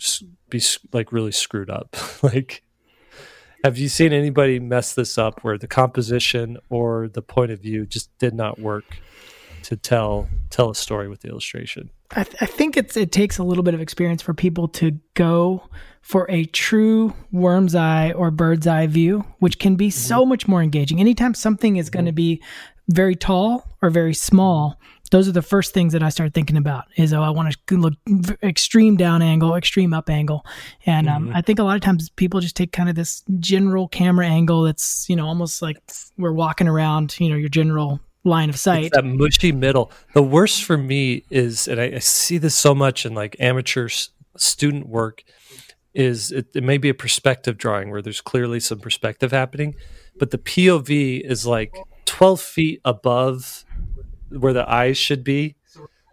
be 0.48 0.60
like 0.92 1.12
really 1.12 1.32
screwed 1.32 1.70
up 1.70 1.96
like 2.22 2.62
have 3.64 3.76
you 3.76 3.88
seen 3.88 4.12
anybody 4.12 4.58
mess 4.58 4.94
this 4.94 5.18
up 5.18 5.44
where 5.44 5.58
the 5.58 5.68
composition 5.68 6.56
or 6.70 7.08
the 7.08 7.22
point 7.22 7.50
of 7.50 7.60
view 7.60 7.84
just 7.86 8.16
did 8.18 8.34
not 8.34 8.58
work 8.58 8.84
to 9.62 9.76
tell 9.76 10.28
tell 10.50 10.70
a 10.70 10.74
story 10.74 11.08
with 11.08 11.20
the 11.20 11.28
illustration. 11.28 11.90
I, 12.12 12.24
th- 12.24 12.36
I 12.40 12.46
think 12.46 12.76
it's 12.76 12.96
it 12.96 13.12
takes 13.12 13.38
a 13.38 13.44
little 13.44 13.62
bit 13.62 13.74
of 13.74 13.80
experience 13.80 14.22
for 14.22 14.34
people 14.34 14.68
to 14.68 14.98
go 15.14 15.68
for 16.02 16.26
a 16.30 16.44
true 16.46 17.14
worm's 17.30 17.74
eye 17.74 18.12
or 18.12 18.30
bird's 18.30 18.66
eye 18.66 18.86
view, 18.86 19.24
which 19.38 19.58
can 19.58 19.76
be 19.76 19.88
mm-hmm. 19.88 19.98
so 19.98 20.26
much 20.26 20.48
more 20.48 20.62
engaging. 20.62 21.00
Anytime 21.00 21.34
something 21.34 21.76
is 21.76 21.86
mm-hmm. 21.86 21.94
going 21.94 22.06
to 22.06 22.12
be 22.12 22.42
very 22.88 23.14
tall 23.14 23.68
or 23.82 23.90
very 23.90 24.14
small, 24.14 24.80
those 25.10 25.28
are 25.28 25.32
the 25.32 25.42
first 25.42 25.74
things 25.74 25.92
that 25.92 26.02
I 26.02 26.08
start 26.08 26.34
thinking 26.34 26.56
about. 26.56 26.84
Is 26.96 27.12
oh, 27.12 27.22
I 27.22 27.30
want 27.30 27.54
to 27.66 27.76
look 27.76 27.94
extreme 28.42 28.96
down 28.96 29.22
angle, 29.22 29.54
extreme 29.54 29.92
up 29.92 30.08
angle, 30.08 30.44
and 30.86 31.08
um, 31.08 31.32
I 31.34 31.42
think 31.42 31.58
a 31.58 31.62
lot 31.62 31.76
of 31.76 31.82
times 31.82 32.08
people 32.10 32.40
just 32.40 32.56
take 32.56 32.72
kind 32.72 32.88
of 32.88 32.94
this 32.94 33.22
general 33.38 33.88
camera 33.88 34.26
angle 34.26 34.62
that's 34.62 35.08
you 35.08 35.16
know 35.16 35.26
almost 35.26 35.62
like 35.62 35.78
we're 36.16 36.32
walking 36.32 36.68
around, 36.68 37.18
you 37.18 37.28
know, 37.28 37.36
your 37.36 37.48
general 37.48 38.00
line 38.24 38.48
of 38.48 38.58
sight. 38.58 38.86
It's 38.86 38.96
that 38.96 39.04
mushy 39.04 39.52
middle. 39.52 39.90
The 40.14 40.22
worst 40.22 40.64
for 40.64 40.76
me 40.76 41.24
is, 41.30 41.66
and 41.68 41.80
I, 41.80 41.84
I 41.84 41.98
see 41.98 42.38
this 42.38 42.54
so 42.54 42.74
much 42.74 43.06
in 43.06 43.14
like 43.14 43.36
amateur 43.40 43.86
s- 43.86 44.10
student 44.36 44.88
work, 44.88 45.22
is 45.94 46.30
it, 46.30 46.46
it 46.54 46.62
may 46.62 46.78
be 46.78 46.88
a 46.88 46.94
perspective 46.94 47.56
drawing 47.58 47.90
where 47.90 48.02
there's 48.02 48.20
clearly 48.20 48.60
some 48.60 48.78
perspective 48.78 49.32
happening, 49.32 49.74
but 50.18 50.30
the 50.30 50.38
POV 50.38 51.20
is 51.20 51.46
like 51.46 51.74
12 52.04 52.40
feet 52.40 52.80
above 52.84 53.64
where 54.30 54.52
the 54.52 54.68
eyes 54.70 54.96
should 54.98 55.24
be. 55.24 55.56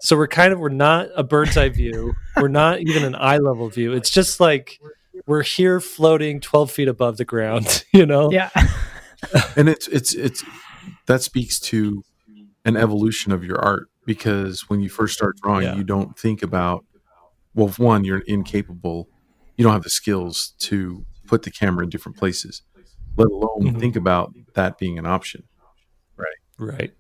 So 0.02 0.16
we're 0.16 0.28
kind 0.28 0.54
of 0.54 0.60
we're 0.60 0.70
not 0.70 1.08
a 1.16 1.24
bird's 1.24 1.58
eye 1.58 1.70
view. 1.70 2.14
We're 2.36 2.48
not 2.50 2.82
even 2.82 3.04
an 3.04 3.16
eye 3.16 3.38
level 3.38 3.68
view. 3.70 3.94
It's 3.94 4.10
just 4.12 4.40
like 4.40 4.80
we're 5.26 5.42
here 5.44 5.80
floating 5.80 6.40
12 6.40 6.72
feet 6.72 6.88
above 6.88 7.18
the 7.18 7.26
ground, 7.26 7.84
you 7.94 8.06
know? 8.06 8.32
Yeah. 8.32 8.50
and 9.56 9.68
it's 9.68 9.88
it's 9.88 10.14
it's 10.14 10.44
that 11.08 11.22
speaks 11.24 11.60
to 11.60 12.04
an 12.66 12.78
evolution 12.78 13.32
of 13.32 13.44
your 13.44 13.60
art 13.60 13.90
because 14.06 14.70
when 14.70 14.80
you 14.82 14.90
first 14.90 15.16
start 15.16 15.36
drawing 15.42 15.64
Yeah. 15.64 15.76
you 15.76 15.84
don't 15.84 16.18
think 16.18 16.44
about 16.44 16.86
well 17.56 17.70
one 17.78 18.04
you're 18.04 18.20
incapable 18.28 19.10
you 19.56 19.64
don't 19.64 19.74
have 19.74 19.82
the 19.84 19.90
skills 19.90 20.54
to 20.60 21.04
put 21.26 21.42
the 21.42 21.50
camera 21.52 21.84
in 21.84 21.90
different 21.90 22.16
places 22.18 22.62
let 23.16 23.28
alone 23.30 23.74
Mhm. 23.74 23.80
think 23.80 23.96
about 23.96 24.34
that 24.54 24.78
being 24.78 25.00
an 25.00 25.08
option 25.08 25.44
Right. 26.16 26.38
Right. 26.60 26.92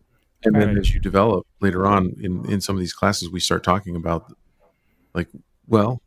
And 0.43 0.55
then 0.55 0.69
Right. 0.69 0.77
as 0.77 0.93
you 0.93 0.99
develop 0.99 1.47
later 1.61 1.85
on 1.85 2.15
in 2.21 2.49
in 2.51 2.61
some 2.61 2.75
of 2.75 2.79
these 2.79 2.93
classes 2.93 3.29
we 3.29 3.39
start 3.39 3.63
talking 3.63 3.95
about 3.95 4.31
like 5.13 5.27
well 5.67 6.01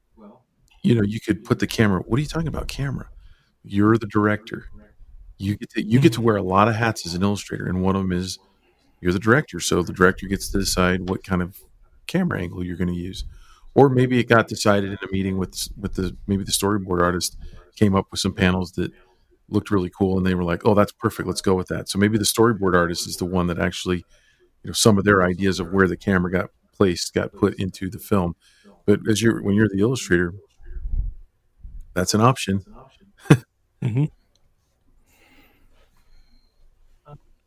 you 0.82 0.94
know 0.94 1.02
you 1.02 1.20
could 1.20 1.44
put 1.44 1.58
the 1.58 1.66
camera 1.66 2.00
what 2.00 2.18
are 2.18 2.22
you 2.22 2.28
talking 2.28 2.48
about 2.48 2.68
camera? 2.68 3.08
You're 3.62 3.98
the 3.98 4.06
director. 4.06 4.66
You 5.36 5.56
get 5.56 5.70
to, 5.70 5.82
you 5.82 6.00
get 6.00 6.12
to 6.14 6.20
mm. 6.20 6.24
wear 6.24 6.36
a 6.36 6.42
lot 6.42 6.68
of 6.68 6.74
hats 6.74 7.06
as 7.06 7.14
an 7.14 7.22
illustrator 7.22 7.66
and 7.66 7.82
one 7.82 7.96
of 7.96 8.02
them 8.02 8.12
is 8.12 8.38
you're 9.00 9.12
the 9.12 9.18
director. 9.18 9.60
So 9.60 9.82
the 9.82 9.92
director 9.92 10.26
gets 10.26 10.50
to 10.50 10.58
decide 10.58 11.08
what 11.08 11.24
kind 11.24 11.42
of 11.42 11.58
camera 12.06 12.40
angle 12.40 12.64
you're 12.64 12.76
going 12.76 12.88
to 12.88 12.94
use. 12.94 13.24
Or 13.74 13.88
maybe 13.88 14.18
it 14.18 14.28
got 14.28 14.48
decided 14.48 14.90
in 14.90 14.98
a 15.02 15.12
meeting 15.12 15.38
with 15.38 15.68
with 15.78 15.94
the 15.94 16.16
maybe 16.26 16.44
the 16.44 16.52
storyboard 16.52 17.02
artist 17.02 17.36
came 17.76 17.94
up 17.94 18.06
with 18.10 18.20
some 18.20 18.32
panels 18.32 18.72
that 18.72 18.92
looked 19.50 19.70
really 19.70 19.90
cool 19.90 20.16
and 20.16 20.26
they 20.26 20.34
were 20.34 20.44
like 20.44 20.66
oh 20.66 20.74
that's 20.74 20.92
perfect. 20.92 21.26
Let's 21.26 21.40
go 21.40 21.54
with 21.54 21.68
that. 21.68 21.88
So 21.88 21.98
maybe 21.98 22.18
the 22.18 22.24
storyboard 22.24 22.74
artist 22.74 23.08
is 23.08 23.16
the 23.16 23.26
one 23.26 23.46
that 23.48 23.58
actually 23.58 23.98
you 24.62 24.68
know 24.68 24.72
some 24.72 24.98
of 24.98 25.04
their 25.04 25.22
ideas 25.22 25.60
of 25.60 25.72
where 25.72 25.88
the 25.88 25.96
camera 25.96 26.30
got 26.30 26.50
placed 26.74 27.14
got 27.14 27.32
put 27.32 27.54
into 27.54 27.90
the 27.90 27.98
film. 27.98 28.36
But 28.86 29.00
as 29.08 29.22
you're 29.22 29.42
when 29.42 29.54
you're 29.54 29.68
the 29.68 29.80
illustrator 29.80 30.34
that's 31.94 32.14
an 32.14 32.20
option. 32.20 32.64
Hmm 33.82 34.04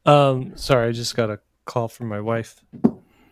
Um, 0.06 0.58
sorry, 0.58 0.90
I 0.90 0.92
just 0.92 1.16
got 1.16 1.30
a 1.30 1.40
call 1.66 1.88
from 1.88 2.08
my 2.08 2.20
wife. 2.20 2.60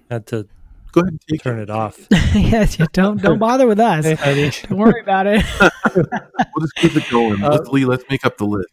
Had 0.09 0.27
to 0.27 0.47
go 0.91 1.01
ahead 1.01 1.13
and 1.13 1.21
take 1.29 1.41
turn 1.43 1.59
it 1.59 1.69
off. 1.69 1.99
yes. 2.11 2.77
Yeah, 2.79 2.85
don't 2.93 3.21
don't 3.21 3.39
bother 3.39 3.67
with 3.67 3.79
us. 3.79 4.05
Hey, 4.05 4.15
honey. 4.15 4.51
Don't 4.69 4.77
worry 4.77 5.01
about 5.01 5.27
it. 5.27 5.43
we'll 5.95 6.61
just 6.61 6.75
keep 6.75 6.95
it 6.95 7.09
going 7.09 7.39
let's 7.41 7.67
lee 7.69 7.85
let's 7.85 8.03
make 8.09 8.25
up 8.25 8.37
the 8.37 8.45
list 8.45 8.69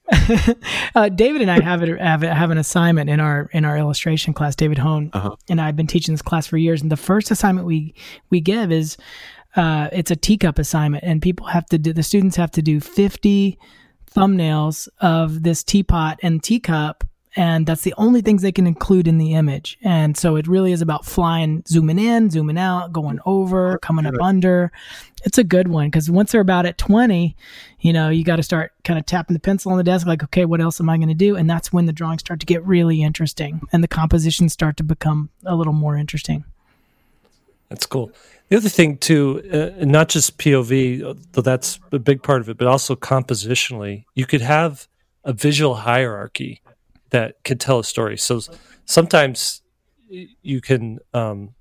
uh, 0.94 1.08
David 1.08 1.42
and 1.42 1.50
I 1.50 1.60
have, 1.62 1.82
it, 1.82 2.00
have 2.00 2.22
have 2.22 2.50
an 2.50 2.58
assignment 2.58 3.08
in 3.10 3.20
our 3.20 3.48
in 3.52 3.64
our 3.64 3.76
illustration 3.76 4.34
class. 4.34 4.54
David 4.56 4.78
Hohn 4.78 5.10
Uh-huh. 5.12 5.36
and 5.48 5.60
I 5.60 5.66
have 5.66 5.76
been 5.76 5.86
teaching 5.86 6.12
this 6.14 6.22
class 6.22 6.46
for 6.46 6.56
years. 6.56 6.82
And 6.82 6.92
the 6.92 6.96
first 6.96 7.30
assignment 7.30 7.66
we 7.66 7.94
we 8.30 8.40
give 8.40 8.70
is 8.72 8.96
uh, 9.56 9.88
it's 9.92 10.10
a 10.10 10.16
teacup 10.16 10.58
assignment, 10.58 11.04
and 11.04 11.22
people 11.22 11.46
have 11.46 11.66
to 11.66 11.78
do 11.78 11.92
the 11.92 12.02
students 12.02 12.36
have 12.36 12.50
to 12.52 12.62
do 12.62 12.80
fifty 12.80 13.58
thumbnails 14.14 14.88
of 15.00 15.42
this 15.42 15.62
teapot 15.64 16.18
and 16.22 16.42
teacup. 16.42 17.04
And 17.36 17.66
that's 17.66 17.82
the 17.82 17.94
only 17.98 18.20
things 18.20 18.42
they 18.42 18.52
can 18.52 18.66
include 18.66 19.06
in 19.06 19.18
the 19.18 19.34
image. 19.34 19.78
And 19.82 20.16
so 20.16 20.36
it 20.36 20.48
really 20.48 20.72
is 20.72 20.80
about 20.80 21.04
flying, 21.04 21.62
zooming 21.68 21.98
in, 21.98 22.30
zooming 22.30 22.58
out, 22.58 22.92
going 22.92 23.20
over, 23.26 23.78
coming 23.78 24.06
up 24.06 24.14
under. 24.20 24.72
It's 25.24 25.38
a 25.38 25.44
good 25.44 25.68
one 25.68 25.88
because 25.88 26.10
once 26.10 26.32
they're 26.32 26.40
about 26.40 26.66
at 26.66 26.78
20, 26.78 27.36
you 27.80 27.92
know, 27.92 28.08
you 28.08 28.24
got 28.24 28.36
to 28.36 28.42
start 28.42 28.72
kind 28.84 28.98
of 28.98 29.06
tapping 29.06 29.34
the 29.34 29.40
pencil 29.40 29.72
on 29.72 29.78
the 29.78 29.84
desk, 29.84 30.06
like, 30.06 30.22
okay, 30.24 30.44
what 30.44 30.60
else 30.60 30.80
am 30.80 30.88
I 30.88 30.96
going 30.96 31.08
to 31.08 31.14
do? 31.14 31.36
And 31.36 31.48
that's 31.48 31.72
when 31.72 31.86
the 31.86 31.92
drawings 31.92 32.20
start 32.20 32.40
to 32.40 32.46
get 32.46 32.64
really 32.64 33.02
interesting 33.02 33.60
and 33.72 33.82
the 33.82 33.88
compositions 33.88 34.52
start 34.52 34.76
to 34.78 34.84
become 34.84 35.30
a 35.44 35.54
little 35.54 35.72
more 35.72 35.96
interesting. 35.96 36.44
That's 37.68 37.84
cool. 37.84 38.10
The 38.48 38.56
other 38.56 38.70
thing 38.70 38.96
too, 38.96 39.42
uh, 39.52 39.84
not 39.84 40.08
just 40.08 40.38
POV, 40.38 41.32
though 41.32 41.42
that's 41.42 41.78
a 41.92 41.98
big 41.98 42.22
part 42.22 42.40
of 42.40 42.48
it, 42.48 42.56
but 42.56 42.66
also 42.66 42.96
compositionally, 42.96 44.04
you 44.14 44.24
could 44.24 44.40
have 44.40 44.88
a 45.24 45.34
visual 45.34 45.74
hierarchy 45.74 46.62
that 47.10 47.42
can 47.44 47.58
tell 47.58 47.78
a 47.78 47.84
story. 47.84 48.16
So 48.18 48.40
sometimes 48.84 49.62
you 50.08 50.60
can, 50.60 50.98
um, 51.14 51.54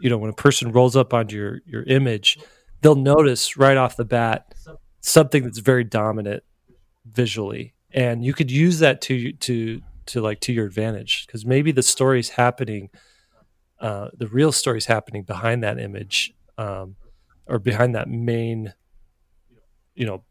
you 0.00 0.10
know, 0.10 0.18
when 0.18 0.30
a 0.30 0.34
person 0.34 0.72
rolls 0.72 0.96
up 0.96 1.14
onto 1.14 1.36
your 1.36 1.60
your 1.66 1.82
image, 1.84 2.38
they'll 2.80 2.94
notice 2.94 3.56
right 3.56 3.76
off 3.76 3.96
the 3.96 4.04
bat 4.04 4.54
something 5.00 5.44
that's 5.44 5.58
very 5.58 5.84
dominant 5.84 6.42
visually, 7.06 7.74
and 7.92 8.24
you 8.24 8.32
could 8.32 8.50
use 8.50 8.80
that 8.80 9.00
to 9.02 9.32
to 9.32 9.80
to 10.06 10.20
like 10.20 10.40
to 10.40 10.52
your 10.52 10.66
advantage 10.66 11.26
because 11.26 11.46
maybe 11.46 11.72
the 11.72 11.82
story's 11.82 12.30
happening 12.30 12.90
uh, 13.80 14.08
the 14.16 14.26
real 14.28 14.52
story's 14.52 14.86
happening 14.86 15.22
behind 15.22 15.62
that 15.62 15.78
image 15.78 16.32
um, 16.58 16.96
or 17.46 17.58
behind 17.58 17.94
that 17.94 18.08
main 18.08 18.72
you 19.94 20.06
know 20.06 20.24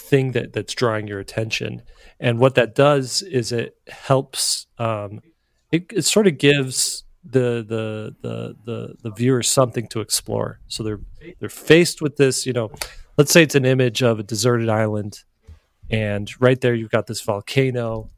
thing 0.00 0.32
that 0.32 0.52
that's 0.52 0.74
drawing 0.74 1.06
your 1.06 1.20
attention 1.20 1.82
and 2.18 2.38
what 2.38 2.54
that 2.54 2.74
does 2.74 3.22
is 3.22 3.52
it 3.52 3.76
helps 3.88 4.66
um, 4.78 5.20
it, 5.70 5.86
it 5.92 6.04
sort 6.04 6.26
of 6.26 6.38
gives 6.38 7.04
the, 7.22 7.64
the 7.68 8.16
the 8.22 8.56
the 8.64 8.94
the 9.02 9.10
viewer 9.10 9.42
something 9.42 9.86
to 9.88 10.00
explore 10.00 10.58
so 10.68 10.82
they're 10.82 11.00
they're 11.38 11.48
faced 11.48 12.00
with 12.00 12.16
this 12.16 12.46
you 12.46 12.52
know 12.52 12.70
let's 13.18 13.30
say 13.30 13.42
it's 13.42 13.54
an 13.54 13.66
image 13.66 14.02
of 14.02 14.18
a 14.18 14.22
deserted 14.22 14.68
island 14.68 15.22
and 15.90 16.30
right 16.40 16.60
there 16.60 16.74
you've 16.74 16.90
got 16.90 17.06
this 17.06 17.20
volcano 17.20 18.10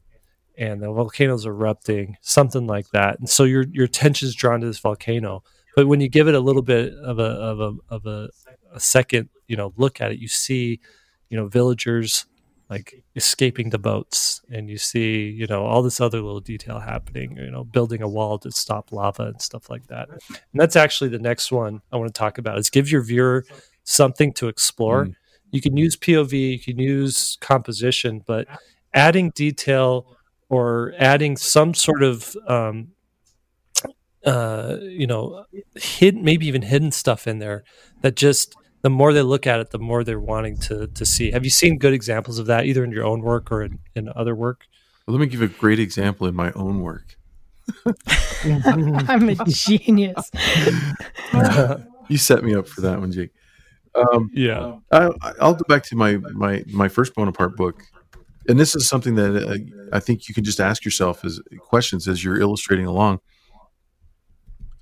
and 0.57 0.81
the 0.81 0.91
volcano's 0.91 1.45
erupting, 1.45 2.17
something 2.21 2.67
like 2.67 2.89
that. 2.89 3.19
And 3.19 3.29
so 3.29 3.43
your 3.43 3.65
your 3.71 3.85
attention's 3.85 4.35
drawn 4.35 4.61
to 4.61 4.67
this 4.67 4.79
volcano. 4.79 5.43
But 5.75 5.87
when 5.87 6.01
you 6.01 6.09
give 6.09 6.27
it 6.27 6.35
a 6.35 6.39
little 6.39 6.61
bit 6.61 6.93
of 6.93 7.19
a 7.19 7.23
of 7.23 7.59
a 7.59 7.73
of 7.89 8.05
a, 8.05 8.29
a 8.73 8.79
second, 8.79 9.29
you 9.47 9.55
know, 9.55 9.73
look 9.77 10.01
at 10.01 10.11
it, 10.11 10.19
you 10.19 10.27
see, 10.27 10.79
you 11.33 11.39
know, 11.39 11.47
villagers 11.47 12.27
like 12.69 13.03
escaping 13.15 13.71
the 13.71 13.79
boats, 13.79 14.43
and 14.51 14.69
you 14.69 14.77
see, 14.77 15.29
you 15.29 15.47
know, 15.47 15.65
all 15.65 15.81
this 15.81 15.99
other 15.99 16.21
little 16.21 16.39
detail 16.39 16.77
happening. 16.77 17.35
You 17.37 17.49
know, 17.49 17.63
building 17.63 18.03
a 18.03 18.07
wall 18.07 18.37
to 18.37 18.51
stop 18.51 18.91
lava 18.91 19.23
and 19.23 19.41
stuff 19.41 19.67
like 19.67 19.87
that. 19.87 20.09
And 20.09 20.37
that's 20.53 20.75
actually 20.75 21.09
the 21.09 21.17
next 21.17 21.51
one 21.51 21.81
I 21.91 21.97
want 21.97 22.13
to 22.13 22.17
talk 22.17 22.37
about. 22.37 22.59
Is 22.59 22.69
give 22.69 22.91
your 22.91 23.01
viewer 23.01 23.45
something 23.83 24.31
to 24.33 24.47
explore. 24.47 25.05
Mm. 25.05 25.15
You 25.49 25.59
can 25.59 25.75
use 25.75 25.97
POV, 25.97 26.51
you 26.51 26.59
can 26.59 26.77
use 26.77 27.35
composition, 27.41 28.21
but 28.27 28.47
adding 28.93 29.31
detail 29.31 30.15
or 30.49 30.93
adding 30.99 31.35
some 31.35 31.73
sort 31.73 32.03
of 32.03 32.37
um, 32.47 32.89
uh, 34.23 34.77
you 34.81 35.07
know 35.07 35.45
hidden 35.77 36.23
maybe 36.23 36.45
even 36.45 36.61
hidden 36.61 36.91
stuff 36.91 37.25
in 37.25 37.39
there 37.39 37.63
that 38.01 38.15
just 38.15 38.55
the 38.83 38.89
more 38.89 39.11
they 39.13 39.23
look 39.23 39.47
at 39.47 39.59
it 39.59 39.71
the 39.71 39.79
more 39.79 40.03
they're 40.03 40.19
wanting 40.19 40.55
to 40.57 40.87
to 40.87 41.05
see 41.05 41.31
have 41.31 41.43
you 41.43 41.49
seen 41.49 41.77
good 41.79 41.93
examples 41.93 42.37
of 42.37 42.45
that 42.45 42.65
either 42.65 42.83
in 42.83 42.91
your 42.91 43.05
own 43.05 43.21
work 43.21 43.51
or 43.51 43.63
in, 43.63 43.79
in 43.95 44.09
other 44.15 44.35
work 44.35 44.67
Well, 45.07 45.17
let 45.17 45.21
me 45.21 45.27
give 45.27 45.41
a 45.41 45.47
great 45.47 45.79
example 45.79 46.27
in 46.27 46.35
my 46.35 46.51
own 46.53 46.81
work. 46.81 47.17
I'm 48.45 49.29
a 49.29 49.35
genius. 49.47 50.29
You 52.09 52.17
set 52.17 52.43
me 52.43 52.53
up 52.53 52.67
for 52.67 52.81
that 52.81 52.99
one, 52.99 53.13
Jake. 53.13 53.31
Um, 53.95 54.29
yeah 54.33 54.75
I, 54.91 55.09
I'll 55.39 55.53
go 55.55 55.63
back 55.69 55.83
to 55.83 55.95
my 55.95 56.17
my 56.17 56.63
my 56.67 56.89
first 56.89 57.15
Bonaparte 57.15 57.55
book, 57.55 57.81
and 58.49 58.59
this 58.59 58.75
is 58.75 58.87
something 58.87 59.15
that 59.15 59.31
uh, 59.35 59.95
I 59.95 59.99
think 60.01 60.27
you 60.27 60.35
can 60.35 60.43
just 60.43 60.59
ask 60.59 60.83
yourself 60.83 61.23
as 61.23 61.39
questions 61.59 62.07
as 62.07 62.21
you're 62.21 62.39
illustrating 62.41 62.85
along. 62.85 63.19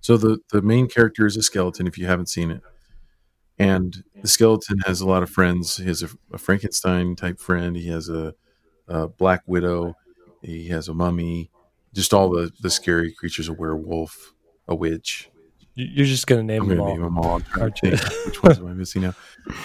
So 0.01 0.17
the 0.17 0.39
the 0.51 0.63
main 0.63 0.87
character 0.87 1.27
is 1.27 1.37
a 1.37 1.43
skeleton. 1.43 1.85
If 1.85 1.97
you 1.97 2.07
haven't 2.07 2.27
seen 2.29 2.49
it, 2.49 2.61
and 3.59 4.03
the 4.21 4.27
skeleton 4.27 4.79
has 4.85 5.01
a 5.01 5.07
lot 5.07 5.23
of 5.23 5.29
friends. 5.29 5.77
He 5.77 5.85
has 5.85 6.03
a, 6.03 6.09
a 6.33 6.37
Frankenstein 6.37 7.15
type 7.15 7.39
friend. 7.39 7.75
He 7.75 7.87
has 7.89 8.09
a, 8.09 8.33
a 8.87 9.07
Black 9.07 9.41
Widow. 9.45 9.95
He 10.41 10.67
has 10.69 10.87
a 10.87 10.93
mummy. 10.93 11.49
Just 11.93 12.13
all 12.13 12.29
the 12.29 12.51
the 12.61 12.69
scary 12.69 13.11
creatures. 13.11 13.49
A 13.49 13.53
werewolf, 13.53 14.33
a 14.67 14.75
witch. 14.75 15.29
You- 15.75 15.87
You're 15.91 16.05
just 16.05 16.27
gonna 16.27 16.43
name 16.43 16.63
I'm 16.63 16.67
them 16.69 16.77
going 16.77 16.87
to 16.87 16.91
all. 16.91 16.95
name 16.95 17.03
them 17.03 17.17
all. 17.17 17.41
Aren't 17.59 17.81
you? 17.83 17.91
which 18.25 18.43
ones 18.43 18.57
am 18.59 18.67
I 18.67 18.73
missing 18.73 19.01
now? 19.03 19.13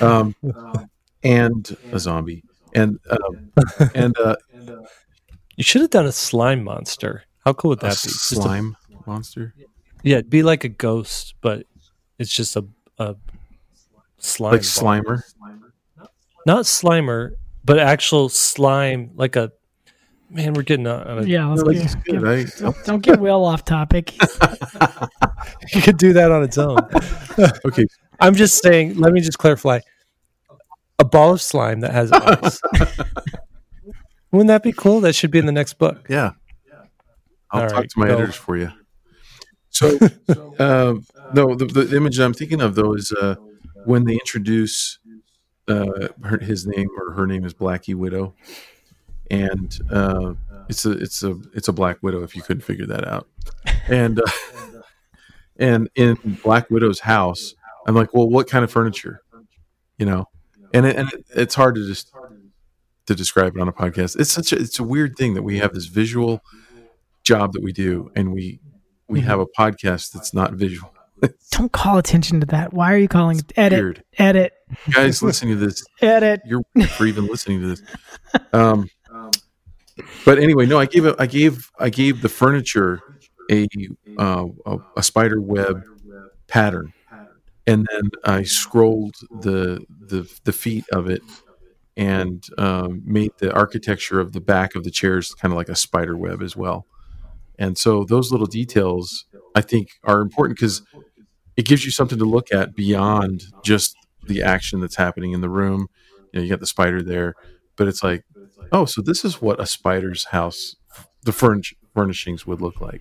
Um, 0.01 0.35
and 1.23 1.77
a 1.93 1.99
zombie, 1.99 2.45
and 2.75 2.99
um, 3.11 3.51
and 3.95 4.17
uh, 4.19 4.37
You 5.57 5.65
should 5.65 5.81
have 5.83 5.91
done 5.91 6.07
a 6.07 6.13
slime 6.13 6.63
monster. 6.65 7.23
How 7.45 7.53
cool 7.55 7.71
would 7.71 7.79
a 7.79 7.83
that 7.83 7.91
be? 8.03 8.09
Just 8.11 8.33
a- 8.33 8.35
slime 8.37 8.77
monster. 9.07 9.55
yeah, 10.03 10.17
it'd 10.19 10.31
be 10.31 10.43
like 10.43 10.65
a 10.65 10.69
ghost, 10.69 11.35
but 11.41 11.67
it's 12.19 12.35
just 12.35 12.57
a, 12.57 12.65
a 12.99 13.15
slime. 14.27 14.53
like 14.53 14.61
ball. 14.63 15.23
Slimer. 15.23 15.23
Not 16.47 16.65
Slimer, 16.65 17.33
but 17.65 17.79
actual 17.79 18.29
slime, 18.29 19.11
like 19.15 19.35
a 19.37 19.51
man. 20.31 20.55
We're 20.55 20.63
getting 20.63 20.87
on. 20.87 21.03
on 21.07 21.19
a, 21.21 21.23
Yeah, 21.27 21.47
let's 21.47 21.63
Like, 21.63 21.77
get- 21.77 21.85
it's 21.85 21.95
good, 21.97 22.13
get- 22.13 22.23
right? 22.23 22.75
don't 22.85 23.03
get 23.03 23.19
well 23.21 23.45
off 23.45 23.65
topic. 23.65 24.15
You 25.75 25.81
could 25.81 25.97
do 25.97 26.13
that 26.15 26.31
on 26.33 26.43
its 26.43 26.59
own. 26.59 26.79
Okay, 27.65 27.85
I'm 28.21 28.35
just 28.35 28.63
saying. 28.63 28.97
Let 28.99 29.13
me 29.13 29.21
just 29.21 29.39
clarify. 29.39 29.81
A 30.99 31.05
ball 31.05 31.33
of 31.35 31.43
slime 31.43 31.81
that 31.81 31.93
has 31.93 32.11
eyes. 32.11 32.61
Wouldn't 34.33 34.49
that 34.49 34.63
be 34.63 34.73
cool? 34.73 35.01
That 35.01 35.15
should 35.15 35.31
be 35.31 35.39
in 35.39 35.47
the 35.47 35.53
next 35.53 35.75
book. 35.75 36.07
yeah. 36.09 36.33
I'll 37.53 37.63
All 37.63 37.69
talk 37.69 37.79
right, 37.81 37.91
to 37.91 37.99
my 37.99 38.07
go. 38.09 38.15
editors 38.15 38.35
for 38.35 38.57
you. 38.57 38.73
So, 39.71 39.99
um, 40.59 41.05
no, 41.33 41.55
the, 41.55 41.67
the 41.67 41.97
image 41.97 42.19
I'm 42.19 42.33
thinking 42.35 42.61
of 42.61 42.75
though 42.75 42.95
is 42.95 43.13
uh, 43.13 43.37
when 43.87 44.05
they 44.05 44.15
introduce 44.15 44.99
uh, 45.69 46.09
her, 46.23 46.39
his 46.39 46.67
name 46.67 46.89
or 46.99 47.13
her 47.13 47.27
name 47.27 47.45
is 47.45 47.55
Blackie 47.55 47.95
Widow, 47.95 48.35
and 49.31 49.79
uh, 49.91 50.35
it's 50.69 50.85
a 50.85 50.93
it's 50.93 51.23
a 51.23 51.37
it's 51.55 51.69
a 51.69 51.73
Black 51.73 51.99
Widow 52.03 52.23
if 52.23 52.37
you 52.37 52.43
couldn't 52.43 52.63
figure 52.63 52.87
that 52.87 53.07
out, 53.07 53.29
and 53.89 54.21
uh, 54.21 54.83
and 55.57 55.89
in 55.95 56.17
Black 56.43 56.71
Widow's 56.71 57.01
house, 57.01 57.55
I'm 57.87 57.95
like, 57.95 58.15
well, 58.15 58.29
what 58.29 58.49
kind 58.49 58.65
of 58.65 58.71
furniture, 58.71 59.23
you 59.99 60.07
know, 60.07 60.29
and 60.73 60.87
it, 60.87 60.97
and 60.97 61.13
it, 61.13 61.27
it's 61.35 61.55
hard 61.55 61.77
to 61.77 61.87
just 61.87 62.13
to 63.07 63.15
describe 63.15 63.57
it 63.57 63.61
on 63.61 63.69
a 63.69 63.73
podcast. 63.73 64.19
It's 64.19 64.33
such 64.33 64.53
a 64.53 64.57
it's 64.57 64.79
a 64.79 64.85
weird 64.85 65.17
thing 65.17 65.35
that 65.35 65.43
we 65.43 65.59
have 65.59 65.75
this 65.75 65.87
visual 65.87 66.43
job 67.25 67.53
that 67.53 67.63
we 67.63 67.73
do, 67.73 68.11
and 68.15 68.33
we 68.33 68.61
we 69.09 69.21
have 69.21 69.41
a 69.41 69.47
podcast 69.47 70.13
that's 70.13 70.35
not 70.35 70.53
visual. 70.53 70.93
Don't 71.53 71.73
call 71.73 71.99
attention 71.99 72.41
to 72.41 72.47
that. 72.47 72.73
Why 72.73 72.93
are 72.93 72.99
you 72.99 73.09
calling 73.09 73.39
it? 73.39 73.53
Edit, 73.57 73.79
Weird, 73.79 74.05
edit, 74.19 74.53
guys 74.91 75.23
listening 75.23 75.59
to 75.59 75.67
this 75.67 75.85
edit. 76.03 76.41
you're 76.45 76.63
for 76.97 77.07
even 77.07 77.27
listening 77.27 77.61
to 77.63 77.69
this. 77.69 77.83
Um, 78.53 78.91
but 80.25 80.39
anyway, 80.39 80.67
no, 80.67 80.79
I 80.79 80.87
gave 80.87 81.07
it. 81.07 81.17
I 81.19 81.27
gave 81.27 81.71
I 81.79 81.89
gave 81.91 82.23
the 82.23 82.29
furniture 82.29 83.01
a 83.51 83.67
uh, 84.19 84.47
a, 84.67 84.77
a 84.97 85.03
spider 85.03 85.41
web 85.41 85.83
pattern, 86.49 86.93
and 87.67 87.87
then 87.91 88.11
I 88.25 88.43
scrolled 88.43 89.17
the 89.41 89.85
the 89.89 90.31
the 90.45 90.53
feet 90.53 90.85
of 90.93 91.09
it 91.09 91.23
and 91.97 92.45
um, 92.59 93.03
made 93.07 93.31
the 93.39 93.53
architecture 93.55 94.21
of 94.21 94.33
the 94.33 94.41
back 94.41 94.75
of 94.75 94.85
the 94.85 94.91
chairs 94.91 95.35
kind 95.35 95.53
of 95.53 95.57
like 95.57 95.71
a 95.71 95.77
spider 95.77 96.17
web 96.17 96.43
as 96.43 96.55
well. 96.55 96.87
And 97.59 97.79
so 97.79 98.05
those 98.05 98.31
little 98.31 98.47
details 98.47 99.25
I 99.55 99.63
think 99.63 99.89
are 100.05 100.21
important 100.21 100.59
because 100.59 100.83
it 101.57 101.65
gives 101.65 101.85
you 101.85 101.91
something 101.91 102.19
to 102.19 102.25
look 102.27 102.53
at 102.53 102.75
beyond 102.75 103.45
just 103.65 103.97
the 104.27 104.43
action 104.43 104.81
that's 104.81 104.97
happening 104.97 105.33
in 105.33 105.41
the 105.41 105.49
room. 105.49 105.89
You 106.33 106.41
know, 106.41 106.43
you 106.43 106.51
got 106.51 106.61
the 106.61 106.67
spider 106.67 107.03
there, 107.03 107.35
but 107.77 107.89
it's 107.89 108.03
like, 108.03 108.25
oh, 108.73 108.85
so 108.85 109.01
this 109.01 109.25
is 109.25 109.41
what 109.41 109.61
a 109.61 109.67
spider's 109.67 110.25
house, 110.27 110.77
the 111.23 111.33
furnish- 111.33 111.75
furnishings 111.95 112.47
would 112.47 112.61
look 112.61 112.81
like. 112.81 113.01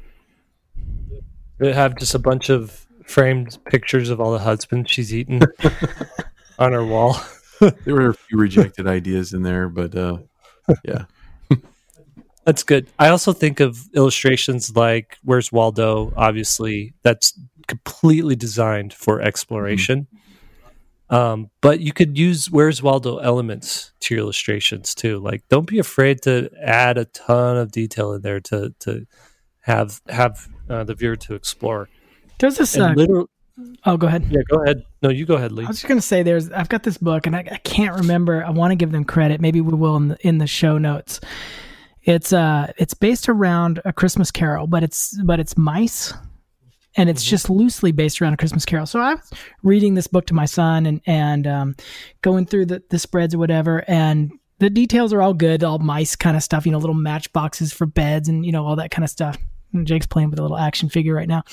They 1.57 1.73
have 1.73 1.97
just 1.97 2.15
a 2.15 2.19
bunch 2.19 2.49
of 2.49 2.85
framed 3.05 3.57
pictures 3.65 4.09
of 4.09 4.19
all 4.19 4.31
the 4.31 4.39
husbands 4.39 4.91
she's 4.91 5.13
eaten 5.13 5.41
on 6.59 6.71
her 6.71 6.85
wall. 6.85 7.19
There 7.59 7.95
were 7.95 8.09
a 8.09 8.13
few 8.13 8.37
rejected 8.37 8.87
ideas 8.87 9.33
in 9.33 9.43
there, 9.43 9.69
but 9.69 9.95
uh, 9.95 10.17
yeah, 10.83 11.05
That's 12.45 12.63
good. 12.63 12.87
I 12.99 13.09
also 13.09 13.33
think 13.33 13.59
of 13.59 13.89
illustrations 13.95 14.75
like 14.75 15.17
Where's 15.23 15.51
Waldo? 15.51 16.13
Obviously, 16.15 16.93
that's 17.01 17.37
completely 17.67 18.35
designed 18.35 18.93
for 18.93 19.19
exploration. 19.19 20.07
Um, 21.09 21.49
but 21.61 21.79
you 21.79 21.91
could 21.91 22.17
use 22.17 22.49
Where's 22.49 22.81
Waldo 22.81 23.17
elements 23.17 23.91
to 24.01 24.15
your 24.15 24.23
illustrations 24.23 24.95
too. 24.95 25.19
Like, 25.19 25.43
don't 25.49 25.67
be 25.67 25.79
afraid 25.79 26.21
to 26.23 26.49
add 26.61 26.97
a 26.97 27.05
ton 27.05 27.57
of 27.57 27.71
detail 27.71 28.13
in 28.13 28.21
there 28.21 28.39
to 28.41 28.73
to 28.79 29.05
have 29.61 30.01
have 30.07 30.47
uh, 30.69 30.83
the 30.83 30.93
viewer 30.95 31.15
to 31.15 31.33
explore. 31.33 31.89
There's 32.39 32.57
this. 32.57 32.77
Uh, 32.77 32.93
literal, 32.95 33.29
oh, 33.85 33.97
go 33.97 34.07
ahead. 34.07 34.27
yeah, 34.29 34.41
go 34.49 34.61
ahead. 34.63 34.83
No, 35.01 35.09
you 35.09 35.25
go 35.25 35.35
ahead, 35.35 35.51
Lee. 35.51 35.65
I 35.65 35.67
was 35.67 35.77
just 35.77 35.87
gonna 35.87 36.01
say, 36.01 36.21
there's. 36.23 36.51
I've 36.51 36.69
got 36.69 36.83
this 36.83 36.97
book, 36.97 37.25
and 37.25 37.35
I, 37.35 37.39
I 37.39 37.57
can't 37.57 37.95
remember. 37.95 38.43
I 38.43 38.51
want 38.51 38.71
to 38.71 38.75
give 38.75 38.91
them 38.91 39.03
credit. 39.03 39.41
Maybe 39.41 39.61
we 39.61 39.73
will 39.73 39.95
in 39.95 40.07
the 40.09 40.27
in 40.27 40.37
the 40.37 40.47
show 40.47 40.77
notes. 40.77 41.19
It's 42.05 42.31
uh, 42.31 42.71
it's 42.77 42.93
based 42.93 43.27
around 43.27 43.81
a 43.83 43.91
Christmas 43.91 44.31
Carol, 44.31 44.67
but 44.67 44.83
it's 44.83 45.19
but 45.23 45.39
it's 45.39 45.57
mice, 45.57 46.13
and 46.95 47.09
it's 47.09 47.23
just 47.23 47.49
loosely 47.49 47.91
based 47.91 48.21
around 48.21 48.33
a 48.33 48.37
Christmas 48.37 48.63
Carol. 48.63 48.85
So 48.85 48.99
I 48.99 49.15
was 49.15 49.31
reading 49.63 49.95
this 49.95 50.05
book 50.05 50.27
to 50.27 50.35
my 50.35 50.45
son 50.45 50.85
and 50.85 51.01
and 51.07 51.47
um, 51.47 51.75
going 52.21 52.45
through 52.45 52.67
the 52.67 52.83
the 52.91 52.99
spreads 52.99 53.33
or 53.33 53.39
whatever, 53.39 53.83
and 53.87 54.31
the 54.59 54.69
details 54.69 55.13
are 55.13 55.21
all 55.21 55.33
good, 55.33 55.63
all 55.63 55.79
mice 55.79 56.15
kind 56.15 56.37
of 56.37 56.43
stuff. 56.43 56.67
You 56.67 56.71
know, 56.71 56.77
little 56.77 56.93
matchboxes 56.93 57.73
for 57.73 57.87
beds, 57.87 58.29
and 58.29 58.45
you 58.45 58.51
know 58.51 58.65
all 58.65 58.75
that 58.75 58.91
kind 58.91 59.03
of 59.03 59.09
stuff. 59.09 59.37
And 59.73 59.87
Jake's 59.87 60.05
playing 60.05 60.29
with 60.29 60.37
a 60.39 60.43
little 60.43 60.59
action 60.59 60.89
figure 60.89 61.15
right 61.15 61.27
now. 61.27 61.43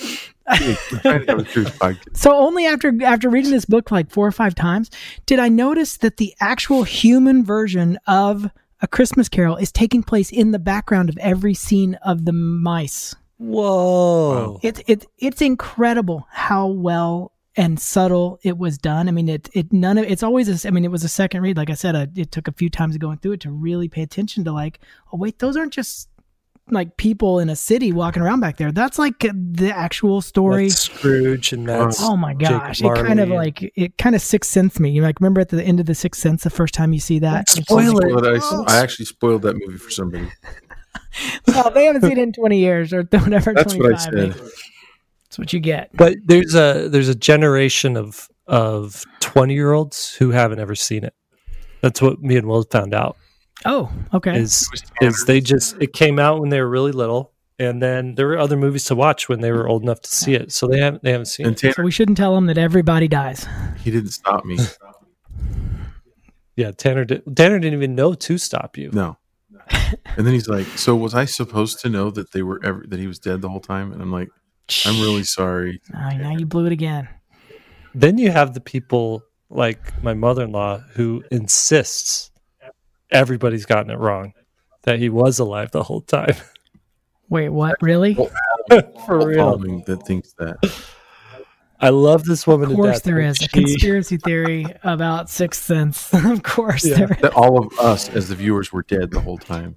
I'm 0.47 0.77
trying 1.01 1.27
to 1.27 1.33
have 1.33 1.39
a 1.39 1.49
serious 1.49 1.71
podcast. 1.79 2.17
So 2.17 2.37
only 2.37 2.67
after 2.67 2.93
after 3.03 3.31
reading 3.31 3.53
this 3.53 3.65
book 3.65 3.91
like 3.91 4.11
four 4.11 4.27
or 4.27 4.33
five 4.33 4.55
times 4.55 4.91
did 5.25 5.39
I 5.39 5.49
notice 5.49 5.97
that 5.97 6.19
the 6.19 6.35
actual 6.41 6.83
human 6.83 7.43
version 7.43 7.99
of 8.07 8.51
a 8.83 8.89
Christmas 8.89 9.29
Carol 9.29 9.57
is 9.57 9.73
taking 9.73 10.03
place 10.03 10.31
in 10.31 10.51
the 10.51 10.59
background 10.59 11.09
of 11.09 11.17
every 11.19 11.55
scene 11.55 11.95
of 12.05 12.25
the 12.25 12.33
mice. 12.33 13.15
Whoa! 13.39 14.59
It's 14.63 14.83
it, 14.87 15.07
it's 15.19 15.41
incredible 15.41 16.27
how 16.31 16.67
well 16.67 17.33
and 17.57 17.79
subtle 17.79 18.39
it 18.43 18.57
was 18.57 18.79
done. 18.79 19.09
I 19.09 19.13
mean, 19.13 19.29
it 19.29 19.49
it 19.53 19.73
none 19.73 19.99
of 19.99 20.05
it's 20.05 20.23
always. 20.23 20.65
A, 20.65 20.69
I 20.69 20.71
mean, 20.71 20.85
it 20.85 20.91
was 20.91 21.05
a 21.05 21.09
second 21.09 21.43
read. 21.43 21.57
Like 21.57 21.71
I 21.71 21.75
said, 21.75 21.95
uh, 21.95 22.07
it 22.15 22.33
took 22.33 22.49
a 22.49 22.53
few 22.53 22.69
times 22.69 22.97
going 22.99 23.19
through 23.19 23.33
it 23.33 23.41
to 23.41 23.51
really 23.51 23.89
pay 23.89 24.03
attention 24.03 24.45
to 24.45 24.53
like, 24.53 24.81
oh 25.13 25.17
wait, 25.17 25.39
those 25.39 25.57
aren't 25.57 25.73
just 25.73 26.09
like 26.71 26.97
people 26.97 27.39
in 27.39 27.49
a 27.49 27.57
city 27.57 27.93
walking 27.93 28.23
around 28.23 28.41
back 28.41 28.57
there. 28.57 28.73
That's 28.73 28.99
like 28.99 29.19
the 29.19 29.73
actual 29.75 30.21
story. 30.21 30.69
That's 30.69 30.83
Scrooge, 30.83 31.53
and 31.53 31.69
oh, 31.69 31.85
that's 31.85 32.03
Oh 32.03 32.17
my 32.17 32.35
Jacob 32.35 32.61
gosh! 32.61 32.83
It 32.83 32.95
kind 32.95 33.21
of 33.21 33.29
like 33.29 33.73
it 33.77 33.99
kind 33.99 34.15
of 34.15 34.23
sixth 34.23 34.51
sense 34.51 34.79
me. 34.79 34.91
You 34.91 35.03
like 35.03 35.21
remember 35.21 35.41
at 35.41 35.49
the 35.49 35.63
end 35.63 35.81
of 35.81 35.87
the 35.87 35.95
sixth 35.95 36.21
sense 36.21 36.45
the 36.45 36.51
first 36.51 36.75
time 36.75 36.93
you 36.93 37.01
see 37.01 37.19
that. 37.21 37.49
Spoil 37.49 37.99
it. 37.99 38.43
I, 38.43 38.65
I 38.69 38.79
actually 38.79 39.07
spoiled 39.07 39.43
that 39.43 39.57
movie 39.57 39.79
for 39.79 39.91
somebody. 39.91 40.31
well, 41.49 41.71
they 41.71 41.87
haven't 41.87 42.03
seen 42.03 42.13
it 42.13 42.19
in 42.19 42.33
twenty 42.33 42.59
years 42.59 42.93
or 42.93 43.03
whatever. 43.03 43.55
That's 43.55 43.75
what 43.75 43.87
I 43.87 43.97
25, 43.97 44.01
said. 44.01 44.51
That's 45.25 45.39
what 45.39 45.53
you 45.53 45.61
get. 45.61 45.91
But 45.95 46.17
there's 46.25 46.55
a 46.55 46.89
there's 46.89 47.09
a 47.09 47.15
generation 47.15 47.97
of 47.97 48.29
of 48.47 49.05
twenty 49.21 49.55
year 49.55 49.73
olds 49.73 50.15
who 50.15 50.31
haven't 50.31 50.61
ever 50.61 50.75
seen 50.75 51.05
it. 51.05 51.15
That's 51.81 52.01
what 52.01 52.23
me 52.23 52.37
and 52.37 52.47
Will 52.47 52.63
found 52.63 52.95
out. 52.95 53.17
Oh, 53.65 53.91
okay. 54.15 54.39
Is 54.39 54.69
is 55.01 55.25
they 55.27 55.41
just 55.41 55.77
it 55.81 55.93
came 55.93 56.19
out 56.19 56.41
when 56.41 56.51
they 56.51 56.61
were 56.61 56.69
really 56.69 56.93
little, 56.93 57.33
and 57.59 57.81
then 57.83 58.15
there 58.15 58.27
were 58.27 58.39
other 58.39 58.57
movies 58.57 58.85
to 58.87 58.95
watch 58.95 59.29
when 59.29 59.41
they 59.41 59.53
were 59.53 59.69
old 59.69 59.83
enough 59.83 60.01
to 60.03 60.11
see 60.15 60.35
it. 60.35 60.53
So 60.53 60.67
they 60.67 60.79
haven't 60.81 61.03
they 61.03 61.13
haven't 61.13 61.27
seen 61.27 61.47
And 61.47 61.55
it. 61.57 61.59
Tanner, 61.61 61.75
so 61.75 61.83
we 61.83 61.91
shouldn't 61.91 62.19
tell 62.19 62.35
them 62.35 62.47
that 62.47 62.59
everybody 62.59 63.09
dies. 63.09 63.47
he 63.83 63.91
didn't 63.91 64.11
stop 64.11 64.45
me. 64.45 64.59
Yeah, 66.55 66.71
Tanner 66.73 67.07
did, 67.07 67.23
Tanner 67.35 67.59
didn't 67.59 67.79
even 67.79 67.95
know 67.95 68.13
to 68.13 68.37
stop 68.37 68.77
you. 68.77 68.91
No. 68.93 69.17
And 70.17 70.27
then 70.27 70.35
he's 70.35 70.49
like, 70.49 70.67
"So 70.77 70.95
was 70.95 71.15
I 71.15 71.25
supposed 71.25 71.81
to 71.81 71.89
know 71.89 72.11
that 72.11 72.33
they 72.33 72.43
were 72.43 72.61
ever 72.63 72.85
that 72.89 73.01
he 73.01 73.07
was 73.07 73.19
dead 73.19 73.41
the 73.41 73.49
whole 73.49 73.61
time?" 73.61 73.91
And 73.93 74.03
I'm 74.03 74.13
like, 74.13 74.29
"I'm 74.85 75.01
really 75.01 75.25
sorry." 75.25 75.81
Oh, 75.95 76.11
now 76.11 76.37
you 76.37 76.45
blew 76.45 76.67
it 76.67 76.73
again. 76.73 77.09
Then 77.95 78.19
you 78.19 78.31
have 78.33 78.53
the 78.53 78.61
people 78.61 79.23
like 79.49 80.03
my 80.03 80.13
mother 80.13 80.45
in 80.45 80.53
law 80.53 80.79
who 80.95 81.25
insists 81.31 82.31
everybody's 83.13 83.67
gotten 83.67 83.91
it 83.91 83.99
wrong 83.99 84.33
that 84.83 84.99
he 84.99 85.09
was 85.09 85.39
alive 85.39 85.71
the 85.71 85.83
whole 85.83 86.01
time. 86.01 86.35
Wait, 87.29 87.49
what? 87.51 87.77
Really? 87.81 88.15
For 89.07 89.27
real. 89.27 89.57
That 89.87 90.03
thinks 90.07 90.35
that. 90.39 90.57
I 91.81 91.89
love 91.89 92.25
this 92.25 92.47
woman. 92.47 92.71
Of 92.71 92.77
course 92.77 93.01
there 93.01 93.19
is 93.21 93.39
there 93.39 93.49
but 93.53 93.59
is 93.65 93.73
a 93.73 93.73
conspiracy 93.73 94.17
theory 94.17 94.67
about 94.85 95.31
Sixth 95.31 95.63
Sense. 95.63 96.13
of 96.15 96.43
course 96.43 96.85
Yeah. 96.85 96.97
there 96.99 97.13
is. 97.13 97.23
That 97.23 97.35
all 97.35 97.59
of 97.59 97.73
us 97.79 98.09
as 98.11 98.29
the 98.29 98.35
viewers 98.35 98.73
were 98.73 98.83
dead 98.83 99.11
the 99.11 99.21
whole 99.21 99.39
time. 99.39 99.77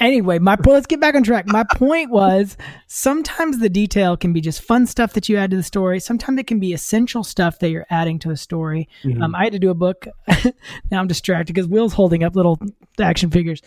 Anyway, 0.00 0.38
my 0.40 0.56
point. 0.56 0.74
Let's 0.74 0.86
get 0.86 1.00
back 1.00 1.14
on 1.14 1.22
track. 1.22 1.46
My 1.46 1.64
point 1.76 2.10
was 2.10 2.56
sometimes 2.88 3.58
the 3.60 3.68
detail 3.68 4.16
can 4.16 4.32
be 4.32 4.40
just 4.40 4.60
fun 4.60 4.86
stuff 4.86 5.12
that 5.12 5.28
you 5.28 5.36
add 5.36 5.50
to 5.52 5.56
the 5.56 5.62
story. 5.62 6.00
Sometimes 6.00 6.38
it 6.40 6.46
can 6.48 6.58
be 6.58 6.72
essential 6.72 7.22
stuff 7.22 7.60
that 7.60 7.70
you're 7.70 7.86
adding 7.90 8.18
to 8.20 8.28
the 8.28 8.36
story. 8.36 8.88
Mhm. 9.04 9.22
Um, 9.22 9.34
I 9.34 9.44
had 9.44 9.52
to 9.52 9.58
do 9.60 9.70
a 9.70 9.74
book. 9.74 10.06
now 10.90 10.98
I'm 11.00 11.06
distracted 11.06 11.52
because 11.54 11.68
Will's 11.68 11.92
holding 11.94 12.24
up 12.24 12.34
little 12.34 12.58
action 13.00 13.30
figures. 13.30 13.62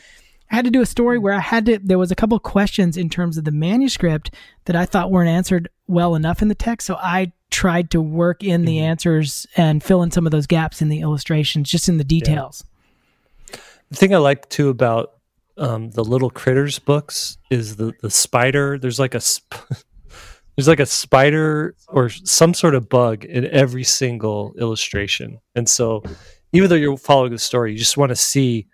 I 0.51 0.55
had 0.57 0.65
to 0.65 0.71
do 0.71 0.81
a 0.81 0.85
story 0.85 1.17
where 1.17 1.33
I 1.33 1.39
had 1.39 1.65
to. 1.67 1.79
There 1.81 1.97
was 1.97 2.11
a 2.11 2.15
couple 2.15 2.37
questions 2.39 2.97
in 2.97 3.09
terms 3.09 3.37
of 3.37 3.45
the 3.45 3.51
manuscript 3.51 4.31
that 4.65 4.75
I 4.75 4.85
thought 4.85 5.11
weren't 5.11 5.29
answered 5.29 5.69
well 5.87 6.15
enough 6.15 6.41
in 6.41 6.47
the 6.49 6.55
text. 6.55 6.87
So 6.87 6.95
I 6.95 7.31
tried 7.49 7.91
to 7.91 8.01
work 8.01 8.43
in 8.43 8.65
the 8.65 8.77
Mhm. 8.77 8.81
answers 8.81 9.47
and 9.55 9.81
fill 9.81 10.03
in 10.03 10.11
some 10.11 10.25
of 10.25 10.31
those 10.31 10.47
gaps 10.47 10.81
in 10.81 10.89
the 10.89 10.99
illustrations, 10.99 11.69
just 11.69 11.87
in 11.87 11.97
the 11.97 12.03
details. 12.03 12.65
The 13.89 13.95
thing 13.95 14.13
I 14.13 14.17
like 14.17 14.49
too 14.49 14.67
about 14.69 15.13
um, 15.57 15.91
the 15.91 16.03
little 16.03 16.29
critters 16.29 16.79
books 16.79 17.37
is 17.49 17.75
the 17.75 17.93
the 18.01 18.11
spider. 18.11 18.77
There's 18.77 18.99
like 18.99 19.15
a 19.15 19.21
sp- 19.21 19.67
there's 20.55 20.67
like 20.67 20.79
a 20.79 20.85
spider 20.85 21.75
or 21.87 22.09
some 22.09 22.53
sort 22.53 22.75
of 22.75 22.89
bug 22.89 23.25
in 23.25 23.45
every 23.47 23.83
single 23.83 24.53
illustration, 24.59 25.39
and 25.55 25.67
so 25.67 26.03
even 26.53 26.69
though 26.69 26.75
you're 26.75 26.97
following 26.97 27.31
the 27.31 27.39
story, 27.39 27.71
you 27.71 27.77
just 27.77 27.97
want 27.97 28.09
to 28.09 28.15
see 28.15 28.67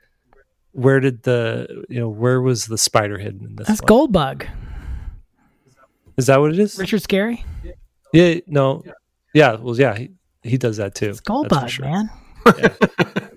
where 0.72 1.00
did 1.00 1.24
the 1.24 1.86
you 1.90 2.00
know 2.00 2.10
where 2.10 2.42
was 2.42 2.66
the 2.66 2.78
spider 2.78 3.18
hidden 3.18 3.46
in 3.46 3.56
this? 3.56 3.68
That's 3.68 3.82
one? 3.82 4.10
Goldbug. 4.10 4.48
Is 6.18 6.28
that 6.28 6.40
what 6.40 6.52
it 6.52 6.60
is? 6.60 6.78
Richard 6.78 7.02
Scarry. 7.02 7.44
Yeah. 8.12 8.40
No. 8.46 8.84
Yeah. 9.34 9.56
Well, 9.56 9.80
yeah. 9.80 9.96
He, 9.96 10.12
he 10.44 10.58
does 10.58 10.78
that 10.78 10.94
too. 10.94 11.10
It's 11.10 11.20
for 11.20 11.46
Goldbug, 11.46 11.70
sure. 11.70 11.86
man. 11.86 12.10
Yeah. 12.46 12.70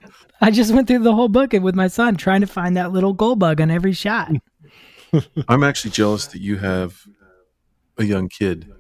I 0.47 0.53
just 0.53 0.73
went 0.73 0.87
through 0.87 1.01
the 1.01 1.13
whole 1.13 1.29
book 1.29 1.55
with 1.55 1.75
my 1.75 1.89
son 1.89 2.15
trying 2.15 2.41
to 2.41 2.47
find 2.47 2.77
that 2.77 2.93
little 2.93 3.13
Goldbug 3.13 3.61
on 3.61 3.69
every 3.69 3.93
shot. 3.93 4.31
I'm 5.49 5.65
actually 5.65 5.91
jealous 5.91 6.27
that 6.29 6.41
you 6.41 6.59
have 6.59 7.03
a 7.99 8.05
young 8.05 8.29
kid 8.29 8.73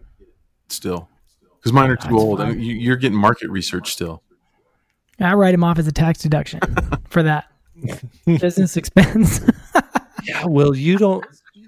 still, 0.68 1.08
because 1.56 1.72
mine 1.72 1.90
are 1.90 1.96
too 1.96 2.02
That's 2.04 2.14
old, 2.14 2.38
fine. 2.38 2.52
and 2.52 2.64
you, 2.64 2.72
you're 2.74 2.94
getting 2.94 3.18
market 3.18 3.50
research 3.50 3.92
still. 3.92 4.22
I 5.18 5.34
write 5.34 5.54
him 5.54 5.64
off 5.64 5.80
as 5.80 5.88
a 5.88 5.92
tax 5.92 6.20
deduction 6.20 6.60
for 7.08 7.24
that 7.24 7.46
business 8.26 8.76
expense. 8.76 9.40
Yeah, 10.24 10.44
well, 10.46 10.74
you 10.74 10.98
don't. 10.98 11.24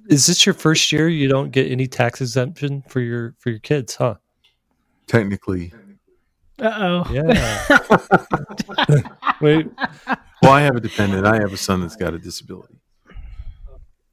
Is 0.08 0.26
this 0.26 0.44
your 0.44 0.54
first 0.54 0.90
year? 0.90 1.08
You 1.08 1.28
don't 1.28 1.52
get 1.52 1.70
any 1.70 1.86
tax 1.86 2.20
exemption 2.20 2.82
for 2.88 2.98
your 2.98 3.36
for 3.38 3.50
your 3.50 3.60
kids, 3.60 3.94
huh? 3.94 4.16
Technically, 5.06 5.72
Uh 6.60 7.04
oh. 7.06 7.12
Yeah. 7.12 7.68
Wait. 9.40 9.66
well, 10.42 10.52
I 10.52 10.62
have 10.62 10.76
a 10.76 10.80
dependent. 10.80 11.26
I 11.26 11.36
have 11.36 11.52
a 11.52 11.56
son 11.56 11.80
that's 11.82 11.96
got 11.96 12.14
a 12.14 12.18
disability. 12.18 12.80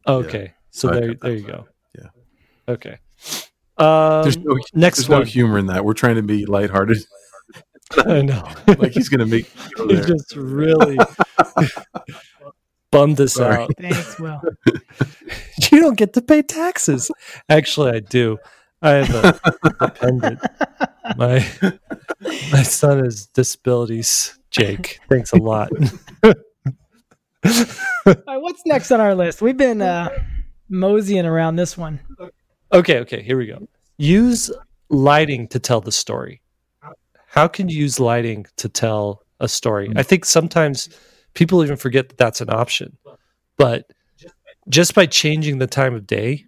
Okay. 0.07 0.53
So 0.69 0.89
So 0.89 0.93
I 0.93 0.99
there, 0.99 1.13
there 1.21 1.31
you 1.33 1.43
far. 1.43 1.51
go. 1.51 1.67
Yeah. 1.97 2.09
Okay. 2.73 2.97
Um, 3.77 4.23
There's 4.23 4.37
no 4.37 4.57
next 4.73 4.97
there's 4.99 5.09
no 5.09 5.23
humor 5.23 5.57
in 5.57 5.65
that. 5.67 5.83
We're 5.83 5.93
trying 5.93 6.15
to 6.15 6.21
be 6.23 6.45
lighthearted. 6.45 6.97
I 7.97 8.21
know. 8.21 8.47
like 8.77 8.91
he's 8.93 9.09
gonna 9.09 9.25
make 9.25 9.49
you 9.55 9.75
go 9.75 9.87
He 9.87 9.95
just 10.01 10.35
really 10.35 10.97
bummed 12.91 13.19
us 13.19 13.33
Sorry. 13.33 13.63
out. 13.63 13.71
Thanks, 13.79 14.19
Will. 14.19 14.39
You 15.71 15.81
don't 15.81 15.97
get 15.97 16.13
to 16.13 16.21
pay 16.21 16.41
taxes. 16.41 17.11
Actually, 17.49 17.91
I 17.91 17.99
do. 17.99 18.37
I 18.81 18.91
have 18.91 19.41
a 19.63 19.69
dependent. 19.79 20.39
My 21.17 21.45
my 22.51 22.63
son 22.63 23.03
has 23.03 23.27
disabilities. 23.27 24.37
Jake, 24.51 24.99
thanks 25.09 25.31
a 25.33 25.37
lot. 25.37 25.69
All 26.23 26.33
right, 28.05 28.41
what's 28.41 28.61
next 28.65 28.91
on 28.91 29.01
our 29.01 29.15
list? 29.15 29.41
We've 29.41 29.57
been 29.57 29.81
uh, 29.81 30.09
moseying 30.69 31.25
around 31.25 31.57
this 31.57 31.77
one. 31.77 31.99
Okay, 32.71 32.99
okay, 32.99 33.21
here 33.21 33.37
we 33.37 33.47
go. 33.47 33.67
Use 33.97 34.51
lighting 34.89 35.47
to 35.49 35.59
tell 35.59 35.81
the 35.81 35.91
story. 35.91 36.41
How 37.27 37.47
can 37.47 37.69
you 37.69 37.77
use 37.77 37.99
lighting 37.99 38.45
to 38.57 38.69
tell 38.69 39.23
a 39.39 39.47
story? 39.47 39.91
I 39.95 40.03
think 40.03 40.25
sometimes 40.25 40.89
people 41.33 41.63
even 41.63 41.75
forget 41.75 42.09
that 42.09 42.17
that's 42.17 42.41
an 42.41 42.49
option. 42.49 42.97
But 43.57 43.91
just 44.69 44.95
by 44.95 45.05
changing 45.05 45.59
the 45.59 45.67
time 45.67 45.93
of 45.93 46.07
day 46.07 46.44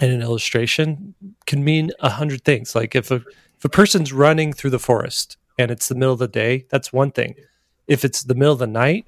in 0.00 0.10
an 0.10 0.22
illustration 0.22 1.14
can 1.46 1.62
mean 1.62 1.90
a 2.00 2.10
hundred 2.10 2.44
things. 2.44 2.74
Like 2.74 2.94
if 2.94 3.10
a 3.10 3.16
if 3.56 3.64
a 3.64 3.68
person's 3.68 4.12
running 4.12 4.52
through 4.52 4.70
the 4.70 4.78
forest 4.78 5.36
and 5.58 5.70
it's 5.70 5.88
the 5.88 5.94
middle 5.94 6.14
of 6.14 6.18
the 6.18 6.28
day, 6.28 6.66
that's 6.70 6.92
one 6.92 7.12
thing. 7.12 7.34
If 7.86 8.04
it's 8.04 8.22
the 8.22 8.34
middle 8.34 8.52
of 8.52 8.58
the 8.58 8.66
night, 8.66 9.06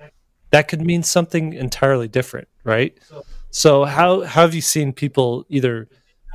that 0.51 0.68
could 0.68 0.80
mean 0.80 1.03
something 1.03 1.53
entirely 1.55 2.09
different, 2.09 2.49
right? 2.64 2.97
So 3.51 3.85
how 3.85 4.22
how 4.22 4.43
have 4.43 4.55
you 4.55 4.61
seen 4.61 4.93
people 4.93 5.45
either 5.49 5.89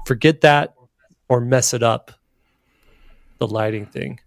forget 0.06 0.41
that 0.41 0.74
or 1.28 1.41
mess 1.41 1.74
it 1.74 1.84
up? 1.84 2.12
The 3.38 3.47
lighting 3.47 3.86
thing. 3.86 4.20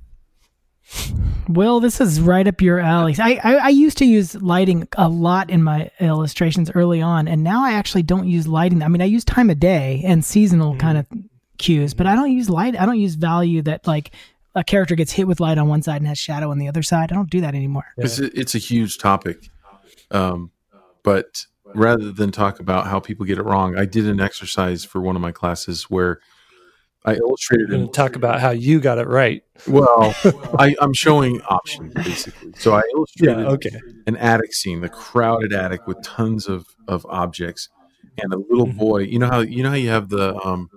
Will, 1.49 1.81
this 1.81 2.01
is 2.01 2.21
right 2.21 2.47
up 2.47 2.61
your 2.61 2.79
alley. 2.79 3.15
I, 3.19 3.41
I 3.43 3.55
I 3.55 3.69
used 3.69 3.99
to 3.99 4.05
use 4.05 4.35
lighting 4.41 4.89
a 4.97 5.09
lot 5.09 5.51
in 5.51 5.63
my 5.63 5.91
illustrations 6.01 6.71
early 6.75 7.03
on, 7.03 7.27
and 7.29 7.43
now 7.43 7.65
I 7.65 7.73
actually 7.73 8.05
don't 8.05 8.29
use 8.29 8.47
lighting. 8.47 8.83
I 8.83 8.89
mean, 8.89 9.03
I 9.03 9.07
use 9.07 9.25
time 9.25 9.51
of 9.51 9.59
day 9.59 10.03
and 10.05 10.25
seasonal 10.25 10.77
kind 10.77 10.99
of 10.99 11.07
cues, 11.59 11.95
but 11.95 12.07
I 12.07 12.15
don't 12.15 12.33
use 12.33 12.49
light. 12.49 12.79
I 12.79 12.87
don't 12.87 13.01
use 13.01 13.17
value 13.17 13.63
that 13.63 13.87
like 13.87 14.13
a 14.55 14.63
character 14.63 14.95
gets 14.95 15.13
hit 15.13 15.27
with 15.27 15.41
light 15.41 15.59
on 15.59 15.69
one 15.69 15.83
side 15.83 15.97
and 15.97 16.07
has 16.07 16.19
shadow 16.19 16.51
on 16.51 16.59
the 16.59 16.69
other 16.69 16.83
side. 16.83 17.11
I 17.11 17.15
don't 17.15 17.31
do 17.31 17.41
that 17.41 17.55
anymore. 17.55 17.87
It's, 17.97 18.19
a, 18.19 18.39
it's 18.39 18.55
a 18.55 18.59
huge 18.59 18.99
topic. 18.99 19.49
Um, 20.11 20.51
but 21.03 21.47
rather 21.75 22.13
than 22.13 22.31
talk 22.31 22.61
about 22.61 22.87
how 22.87 23.01
people 23.01 23.25
get 23.25 23.39
it 23.39 23.45
wrong, 23.45 23.77
I 23.77 23.87
did 23.87 24.07
an 24.07 24.21
exercise 24.21 24.85
for 24.85 25.01
one 25.01 25.17
of 25.17 25.23
my 25.23 25.33
classes 25.33 25.85
where 25.85 26.21
I 27.05 27.15
illustrated 27.17 27.69
We're 27.71 27.75
in 27.75 27.81
going 27.83 27.93
to 27.93 27.97
talk 27.97 28.17
about 28.17 28.41
how 28.41 28.51
you 28.51 28.79
got 28.81 28.99
it 28.99 29.09
right. 29.09 29.43
Well, 29.67 30.15
I, 30.59 30.75
I'm 30.81 30.93
showing 30.95 31.41
options 31.43 31.93
basically. 31.95 32.53
So 32.59 32.75
I 32.75 32.83
illustrated 32.95 33.41
yeah, 33.41 33.47
okay. 33.49 33.81
an 34.07 34.17
attic 34.17 34.55
scene, 34.55 34.81
the 34.83 34.89
crowded 34.89 35.53
attic 35.53 35.87
with 35.87 36.01
tons 36.03 36.47
of, 36.49 36.65
of 36.87 37.05
objects, 37.11 37.69
and 38.19 38.33
a 38.33 38.37
little 38.39 38.67
Mhm. 38.69 38.79
boy. 38.79 38.99
You 39.01 39.19
know 39.19 39.27
how 39.29 39.41
you 39.41 39.63
know 39.65 39.71
how 39.71 39.75
you 39.77 39.89
have 39.89 40.09
the 40.11 40.35
um, 40.45 40.69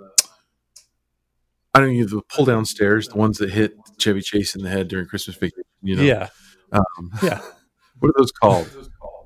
I 1.73 1.79
don't 1.79 1.89
know, 1.89 1.93
you 1.93 2.01
have 2.01 2.09
the 2.11 2.21
pull 2.29 2.45
down 2.45 2.65
stairs, 2.65 3.07
the 3.09 3.17
ones 3.17 3.37
that 3.39 3.49
hit 3.51 3.73
Chevy 3.99 4.21
Chase 4.21 4.55
in 4.55 4.63
the 4.63 4.69
head 4.69 4.87
during 4.87 5.05
Christmas 5.07 5.35
vacation. 5.35 5.63
You 5.83 5.97
know, 5.97 6.03
Yeah. 6.03 6.29
Um, 6.71 7.11
Yeah. 7.21 7.41
What 7.99 8.09
are 8.09 8.13
those 8.17 8.31
called? 8.33 8.67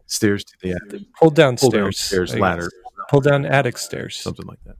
Stairs 0.06 0.43
to 0.43 0.54
the 0.62 0.72
attic, 0.74 1.02
Pull 1.20 1.30
down 1.32 1.56
pull 1.58 1.70
stairs. 1.72 1.84
down 1.86 1.93
stairs, 1.93 2.36
ladder, 2.36 2.70
Pull 3.10 3.22
down 3.22 3.45
attic 3.45 3.78
stairs. 3.78 4.16
something 4.18 4.45
like 4.45 4.60
that. 4.66 4.76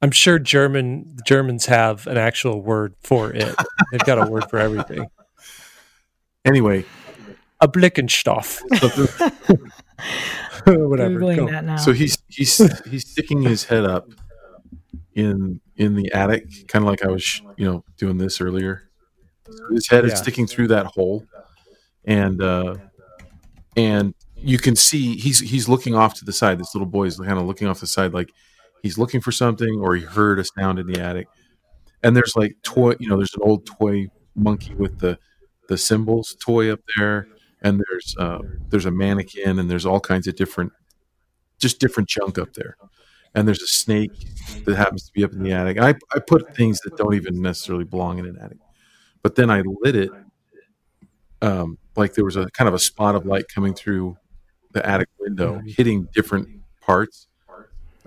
I'm 0.00 0.10
sure 0.12 0.38
German 0.38 1.16
Germans 1.26 1.66
have 1.66 2.06
an 2.06 2.16
actual 2.16 2.62
word 2.62 2.94
for 3.02 3.32
it. 3.32 3.54
They've 3.90 4.00
got 4.04 4.18
a 4.26 4.30
word 4.30 4.48
for 4.48 4.58
everything. 4.58 5.06
Anyway, 6.44 6.84
A 7.60 7.66
Blickenstoff. 7.68 8.60
Whatever. 10.64 11.18
Googling 11.20 11.36
Go. 11.36 11.46
that 11.50 11.64
now. 11.64 11.76
so 11.76 11.92
he's 11.92 12.18
he's 12.28 12.58
he's 12.86 13.08
sticking 13.08 13.42
his 13.42 13.64
head 13.64 13.84
up 13.84 14.08
in 15.14 15.60
in 15.76 15.94
the 15.94 16.12
attic, 16.12 16.68
kind 16.68 16.84
of 16.84 16.88
like 16.90 17.02
I 17.04 17.08
was, 17.08 17.40
you 17.56 17.64
know, 17.70 17.84
doing 17.96 18.18
this 18.18 18.40
earlier. 18.40 18.88
So 19.50 19.74
his 19.74 19.88
head 19.88 20.04
Yeah. 20.06 20.12
is 20.12 20.18
sticking 20.18 20.46
through 20.46 20.68
that 20.68 20.86
hole, 20.86 21.24
and 22.04 22.40
uh, 22.42 22.76
and 23.76 24.14
you 24.36 24.58
can 24.58 24.76
see 24.76 25.16
he's 25.16 25.40
he's 25.40 25.68
looking 25.68 25.94
off 25.94 26.14
to 26.14 26.24
the 26.24 26.32
side. 26.32 26.58
This 26.60 26.74
little 26.74 26.86
boy 26.86 27.06
is 27.06 27.16
kind 27.18 27.38
of 27.38 27.46
looking 27.46 27.66
off 27.66 27.80
the 27.80 27.86
side, 27.86 28.12
like 28.12 28.30
he's 28.82 28.98
looking 28.98 29.20
for 29.20 29.32
something, 29.32 29.78
or 29.80 29.94
he 29.94 30.02
heard 30.02 30.38
a 30.38 30.44
sound 30.44 30.78
in 30.78 30.86
the 30.86 31.00
attic. 31.00 31.28
And 32.02 32.16
there's 32.16 32.34
like 32.36 32.56
toy, 32.62 32.94
you 33.00 33.08
know, 33.08 33.16
there's 33.16 33.34
an 33.34 33.42
old 33.42 33.66
toy 33.66 34.08
monkey 34.34 34.74
with 34.74 34.98
the 35.00 35.18
the 35.68 35.76
cymbals 35.76 36.36
toy 36.40 36.72
up 36.72 36.80
there, 36.96 37.28
and 37.62 37.82
there's 37.88 38.16
uh, 38.18 38.38
there's 38.70 38.86
a 38.86 38.90
mannequin, 38.90 39.58
and 39.58 39.70
there's 39.70 39.86
all 39.86 40.00
kinds 40.00 40.26
of 40.26 40.36
different, 40.36 40.72
just 41.58 41.80
different 41.80 42.08
junk 42.08 42.38
up 42.38 42.54
there. 42.54 42.76
And 43.34 43.46
there's 43.46 43.62
a 43.62 43.66
snake 43.66 44.12
that 44.64 44.76
happens 44.76 45.04
to 45.04 45.12
be 45.12 45.22
up 45.22 45.32
in 45.32 45.42
the 45.42 45.52
attic. 45.52 45.78
I, 45.78 45.94
I 46.14 46.18
put 46.18 46.56
things 46.56 46.80
that 46.80 46.96
don't 46.96 47.14
even 47.14 47.42
necessarily 47.42 47.84
belong 47.84 48.18
in 48.18 48.26
an 48.26 48.38
attic. 48.42 48.56
But 49.22 49.34
then 49.34 49.50
I 49.50 49.62
lit 49.82 49.94
it 49.94 50.10
um, 51.42 51.78
like 51.96 52.14
there 52.14 52.24
was 52.24 52.36
a 52.36 52.50
kind 52.50 52.68
of 52.68 52.74
a 52.74 52.78
spot 52.78 53.14
of 53.14 53.26
light 53.26 53.44
coming 53.52 53.74
through 53.74 54.16
the 54.72 54.84
attic 54.86 55.08
window, 55.18 55.60
hitting 55.66 56.08
different 56.14 56.48
parts 56.80 57.28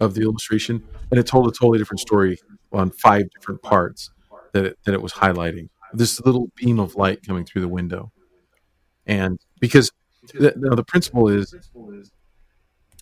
of 0.01 0.15
the 0.15 0.21
illustration. 0.21 0.83
And 1.09 1.19
it 1.19 1.27
told 1.27 1.47
a 1.47 1.51
totally 1.51 1.77
different 1.77 2.01
story 2.01 2.37
on 2.73 2.91
five 2.91 3.29
different 3.29 3.61
parts 3.61 4.09
that 4.53 4.65
it, 4.65 4.77
that 4.83 4.93
it 4.93 5.01
was 5.01 5.13
highlighting. 5.13 5.69
This 5.93 6.19
little 6.21 6.49
beam 6.55 6.79
of 6.79 6.95
light 6.95 7.25
coming 7.25 7.45
through 7.45 7.61
the 7.61 7.69
window. 7.69 8.11
And 9.05 9.39
because 9.59 9.91
the, 10.33 10.53
now 10.57 10.75
the 10.75 10.83
principle 10.83 11.29
is 11.29 11.55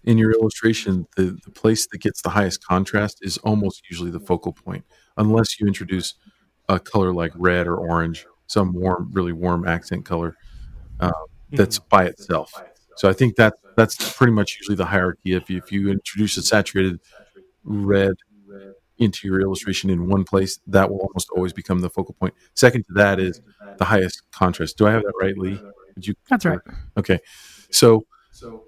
in 0.03 0.17
your 0.17 0.31
illustration, 0.31 1.07
the, 1.15 1.37
the 1.43 1.51
place 1.51 1.87
that 1.91 1.99
gets 1.99 2.21
the 2.21 2.29
highest 2.29 2.63
contrast 2.63 3.19
is 3.21 3.37
almost 3.39 3.83
usually 3.89 4.11
the 4.11 4.19
focal 4.19 4.53
point, 4.53 4.85
unless 5.17 5.59
you 5.59 5.67
introduce 5.67 6.15
a 6.67 6.79
color 6.79 7.13
like 7.13 7.31
red 7.35 7.67
or 7.67 7.77
orange, 7.77 8.25
some 8.47 8.73
warm, 8.73 9.09
really 9.13 9.33
warm 9.33 9.67
accent 9.67 10.05
color 10.05 10.35
uh, 10.99 11.11
that's 11.51 11.79
by 11.79 12.05
itself. 12.05 12.51
So 12.95 13.07
I 13.09 13.13
think 13.13 13.35
that 13.35 13.53
that's 13.79 14.15
pretty 14.17 14.33
much 14.33 14.57
usually 14.59 14.75
the 14.75 14.85
hierarchy. 14.85 15.33
If 15.33 15.49
you, 15.49 15.57
if 15.57 15.71
you 15.71 15.89
introduce 15.89 16.37
a 16.37 16.41
saturated 16.43 16.99
red 17.63 18.13
into 18.97 19.27
your 19.27 19.39
illustration 19.41 19.89
in 19.89 20.07
one 20.09 20.23
place, 20.25 20.59
that 20.67 20.89
will 20.89 20.99
almost 20.99 21.29
always 21.35 21.53
become 21.53 21.79
the 21.79 21.89
focal 21.89 22.13
point. 22.19 22.33
Second 22.53 22.83
to 22.87 22.93
that 22.95 23.19
is 23.19 23.41
the 23.77 23.85
highest 23.85 24.23
contrast. 24.31 24.77
Do 24.77 24.87
I 24.87 24.91
have 24.91 25.03
that 25.03 25.13
right, 25.21 25.37
Lee? 25.37 25.59
Did 25.95 26.07
you? 26.07 26.13
That's 26.29 26.45
right. 26.45 26.59
Okay. 26.97 27.19
So 27.71 28.05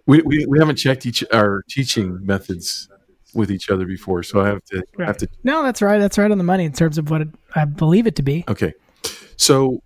we, 0.05 0.21
we, 0.21 0.45
we 0.47 0.59
haven't 0.59 0.77
checked 0.77 1.05
each 1.05 1.23
our 1.33 1.63
teaching 1.69 2.25
methods 2.25 2.89
with 3.33 3.49
each 3.51 3.69
other 3.69 3.85
before, 3.85 4.23
so 4.23 4.41
I 4.41 4.47
have 4.47 4.63
to 4.65 4.83
Right. 4.97 5.07
have 5.07 5.17
to. 5.17 5.27
No, 5.43 5.63
that's 5.63 5.81
right. 5.81 5.99
That's 5.99 6.17
right 6.17 6.29
on 6.31 6.37
the 6.37 6.43
money 6.43 6.65
in 6.65 6.73
terms 6.73 6.97
of 6.97 7.09
what 7.09 7.21
it, 7.21 7.29
I 7.55 7.65
believe 7.65 8.05
it 8.07 8.15
to 8.17 8.21
be. 8.23 8.43
Okay, 8.49 8.73
so 9.37 9.81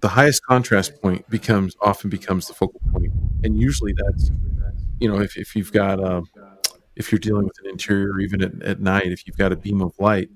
the 0.00 0.08
highest 0.08 0.44
contrast 0.44 1.00
point 1.00 1.28
becomes 1.30 1.74
often 1.80 2.10
becomes 2.10 2.48
the 2.48 2.54
focal 2.54 2.80
point, 2.92 3.12
and 3.44 3.58
usually 3.58 3.94
that's 4.04 4.30
you 5.02 5.08
know 5.08 5.20
if 5.20 5.36
if 5.36 5.56
you've 5.56 5.72
got 5.72 6.02
um, 6.02 6.24
if 6.96 7.10
you're 7.10 7.18
dealing 7.18 7.44
with 7.44 7.58
an 7.64 7.70
interior, 7.70 8.20
even 8.20 8.42
at, 8.42 8.62
at 8.62 8.80
night, 8.80 9.06
if 9.06 9.26
you've 9.26 9.36
got 9.36 9.52
a 9.52 9.56
beam 9.56 9.82
of 9.82 9.92
light, 9.98 10.30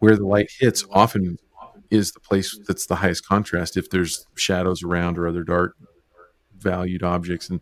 where 0.00 0.16
the 0.16 0.26
light 0.26 0.50
hits 0.58 0.84
often 0.90 1.38
is 1.90 2.12
the 2.12 2.20
place 2.20 2.58
that's 2.66 2.86
the 2.86 2.96
highest 2.96 3.26
contrast. 3.26 3.76
If 3.76 3.90
there's 3.90 4.26
shadows 4.34 4.82
around 4.82 5.18
or 5.18 5.28
other 5.28 5.44
dark 5.44 5.76
valued 6.58 7.02
objects, 7.02 7.48
and 7.48 7.60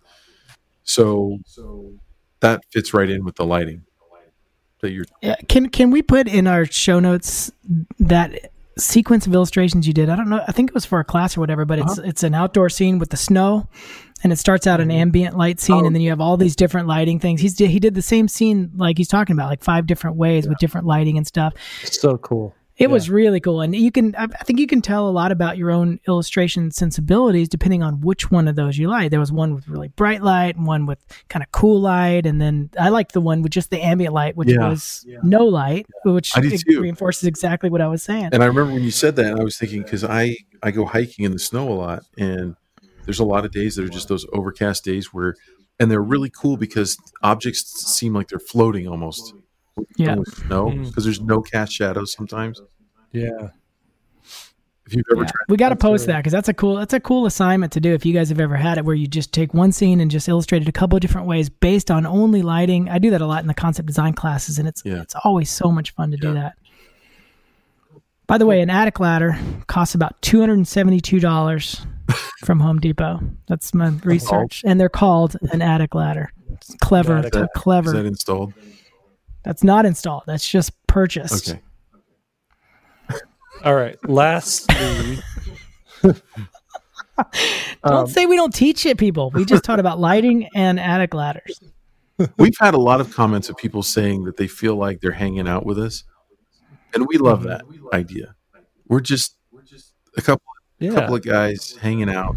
so 0.85 1.39
that 2.41 2.63
fits 2.73 2.95
right 2.95 3.11
in 3.11 3.25
with 3.25 3.37
the 3.37 3.45
lighting 3.45 3.85
that 4.81 4.93
you're 4.93 5.05
Yeah, 5.21 5.37
Can 5.49 5.69
can 5.69 5.91
we 5.91 6.03
put 6.03 6.29
in 6.29 6.47
our 6.47 6.65
show 6.65 7.01
notes 7.01 7.53
that 7.99 8.51
sequence 8.79 9.27
of 9.27 9.35
illustrations 9.35 9.87
you 9.87 9.93
did? 9.93 10.09
I 10.09 10.17
don't 10.17 10.29
know. 10.29 10.43
I 10.47 10.53
think 10.53 10.71
it 10.71 10.75
was 10.75 10.85
for 10.85 11.01
a 11.01 11.05
class 11.05 11.37
or 11.37 11.41
whatever, 11.41 11.65
but 11.65 11.79
it's 11.79 11.99
it's 11.99 12.23
an 12.23 12.35
outdoor 12.35 12.71
scene 12.71 12.99
with 12.99 13.11
the 13.11 13.17
snow, 13.17 13.69
and 14.25 14.33
it 14.33 14.39
starts 14.39 14.67
out 14.67 14.81
an 14.81 14.89
mm-hmm. 14.89 14.99
ambient 14.99 15.37
light 15.37 15.61
scene, 15.61 15.77
oh. 15.77 15.87
and 15.87 15.95
then 15.95 16.03
you 16.03 16.11
have 16.11 16.21
all 16.21 16.37
these 16.37 16.57
different 16.57 16.89
lighting 16.89 17.21
things. 17.21 17.41
He's 17.41 17.57
he 17.59 17.79
did 17.79 17.95
the 17.95 18.03
same 18.03 18.27
scene 18.27 18.73
like 18.75 18.99
he's 18.99 19.09
talking 19.09 19.35
about, 19.35 19.51
like 19.51 19.63
five 19.63 19.87
different 19.87 20.17
ways 20.17 20.49
with 20.49 20.59
different 20.59 20.87
lighting 20.87 21.19
and 21.19 21.27
stuff. 21.27 21.53
So 21.85 22.17
cool. 22.19 22.55
It 22.77 22.91
was 22.91 23.09
really 23.09 23.39
cool, 23.39 23.61
and 23.61 23.73
you 23.73 23.93
can 23.93 24.17
I 24.17 24.25
I 24.25 24.45
think 24.45 24.59
you 24.59 24.67
can 24.67 24.83
tell 24.83 25.09
a 25.09 25.13
lot 25.13 25.31
about 25.31 25.57
your 25.57 25.71
own 25.71 26.01
illustration 26.09 26.73
sensibilities 26.73 27.49
depending 27.49 27.85
on 27.85 28.01
which 28.01 28.33
one 28.33 28.49
of 28.49 28.57
those 28.57 28.77
you 28.77 28.89
like. 28.89 29.13
There 29.13 29.21
was 29.21 29.31
one 29.31 29.55
with 29.55 29.69
really 29.69 29.89
bright 29.89 30.23
light, 30.23 30.57
and 30.57 30.67
one 30.67 30.85
with 30.85 30.99
kind 31.29 31.45
of 31.45 31.53
cool 31.53 31.81
light, 31.81 32.27
and 32.27 32.41
then 32.41 32.71
I 32.81 32.89
liked 32.89 33.13
the 33.13 33.21
one 33.21 33.43
with 33.43 33.53
just 33.53 33.71
the 33.71 33.81
ambient 33.81 34.13
light, 34.13 34.37
which 34.37 34.49
Yeah. 34.49 34.69
was 34.71 35.07
no 35.23 35.45
light, 35.45 35.87
which 36.05 36.37
I 36.37 36.41
did 36.41 36.65
reinforces 36.67 37.29
exactly 37.29 37.71
what 37.71 37.81
I 37.81 37.87
was 37.87 38.03
saying. 38.03 38.31
And 38.33 38.43
I 38.43 38.47
remember 38.47 38.73
when 38.73 38.83
you 38.83 38.91
said 38.91 39.15
that, 39.17 39.39
I 39.39 39.45
was 39.45 39.57
thinking 39.57 39.83
because 39.83 40.03
I 40.03 40.37
I 40.61 40.73
go 40.73 40.85
hiking 40.85 41.27
in 41.27 41.31
the 41.31 41.39
snow 41.39 41.69
a 41.69 41.75
lot, 41.75 42.03
and 42.19 42.57
there's 43.05 43.21
a 43.21 43.25
lot 43.25 43.45
of 43.45 43.53
days 43.53 43.77
that 43.77 43.85
are 43.85 43.89
just 43.89 44.09
those 44.09 44.27
overcast 44.33 44.85
days 44.85 45.13
where, 45.13 45.35
and 45.79 45.91
they're 45.91 46.03
really 46.03 46.31
cool 46.31 46.57
because 46.57 46.97
objects 47.23 47.87
seem 47.87 48.15
like 48.15 48.29
they're 48.29 48.39
floating 48.39 48.89
almost. 48.89 49.35
Yeah. 49.97 50.17
No, 50.49 50.71
because 50.71 50.91
mm-hmm. 50.91 51.01
there's 51.03 51.21
no 51.21 51.41
cast 51.41 51.73
shadows 51.73 52.13
sometimes. 52.13 52.61
Yeah. 53.13 53.51
If 54.87 54.95
you've 54.95 55.07
ever 55.13 55.23
yeah. 55.23 55.29
tried 55.29 55.45
we 55.49 55.57
got 55.57 55.71
to 55.71 55.77
post 55.77 56.07
that 56.07 56.19
because 56.19 56.33
that's 56.33 56.49
a 56.49 56.55
cool 56.55 56.77
that's 56.77 56.93
a 56.93 57.01
cool 57.01 57.25
assignment 57.25 57.73
to 57.73 57.81
do 57.81 57.95
if 57.95 58.05
you 58.05 58.13
guys 58.13 58.29
have 58.29 58.41
ever 58.41 58.57
had 58.57 58.77
it 58.77 58.85
where 58.85 58.95
you 58.95 59.07
just 59.07 59.33
take 59.33 59.55
one 59.55 59.73
scene 59.73 59.99
and 59.99 60.11
just 60.11 60.29
illustrate 60.29 60.61
it 60.61 60.69
a 60.69 60.73
couple 60.73 60.95
of 60.95 61.01
different 61.01 61.27
ways 61.27 61.49
based 61.49 61.91
on 61.91 62.05
only 62.05 62.43
lighting 62.43 62.91
i 62.91 62.99
do 62.99 63.09
that 63.09 63.23
a 63.23 63.27
lot 63.27 63.41
in 63.41 63.47
the 63.47 63.55
concept 63.55 63.87
design 63.87 64.13
classes 64.13 64.59
and 64.59 64.69
it's 64.69 64.83
yeah. 64.85 65.01
it's 65.01 65.15
always 65.25 65.49
so 65.49 65.71
much 65.71 65.93
fun 65.93 66.11
to 66.11 66.19
yeah. 66.19 66.29
do 66.29 66.35
that 66.35 66.59
by 68.27 68.37
the 68.37 68.45
way 68.45 68.61
an 68.61 68.69
attic 68.69 69.01
ladder 69.01 69.39
costs 69.69 69.95
about 69.95 70.21
$272 70.21 71.87
from 72.45 72.61
Home 72.61 72.79
Depot. 72.81 73.21
That's 73.49 73.73
my 73.75 73.89
research, 74.05 74.63
and 74.67 74.79
they're 74.81 74.89
called 74.89 75.37
an 75.53 75.63
attic 75.63 75.95
ladder. 75.95 76.31
It's 76.53 76.75
clever, 76.83 77.17
Attic 77.19 77.35
ladder. 77.35 77.49
clever. 77.55 77.89
is 77.91 77.95
that 77.95 78.07
installed? 78.07 78.53
That's 79.45 79.63
not 79.65 79.85
installed. 79.87 80.23
That's 80.27 80.49
just 80.49 80.73
purchased. 80.87 81.51
Okay, 81.51 81.61
All 83.65 83.75
right. 83.75 83.97
Lastly, 84.09 85.19
Don't 86.03 86.23
Um, 87.85 88.07
say 88.09 88.27
we 88.27 88.35
don't 88.37 88.53
teach 88.55 88.87
it, 88.87 88.99
people. 88.99 89.31
We 89.31 89.45
just 89.45 89.63
taught 89.65 89.79
about 89.79 90.01
lighting 90.01 90.49
and 90.55 90.81
attic 90.81 91.15
ladders. 91.15 91.61
we've 92.39 92.57
had 92.61 92.75
a 92.75 92.79
lot 92.79 93.01
of 93.01 93.13
comments 93.15 93.49
of 93.49 93.57
people 93.57 93.83
saying 93.83 94.25
that 94.25 94.37
they 94.37 94.47
feel 94.49 94.77
like 94.77 95.01
they're 95.01 95.13
hanging 95.13 95.47
out 95.49 95.65
with 95.65 95.79
us, 95.79 96.03
and 96.93 97.07
we 97.07 97.17
love 97.19 97.45
that 97.45 97.63
idea. 97.93 98.35
We're 98.89 99.01
just 99.01 99.37
a 100.17 100.23
couple 100.23 100.45
yeah. 100.79 100.93
couple 100.95 101.15
of 101.17 101.23
guys 101.23 101.77
hanging 101.81 102.11
out. 102.11 102.37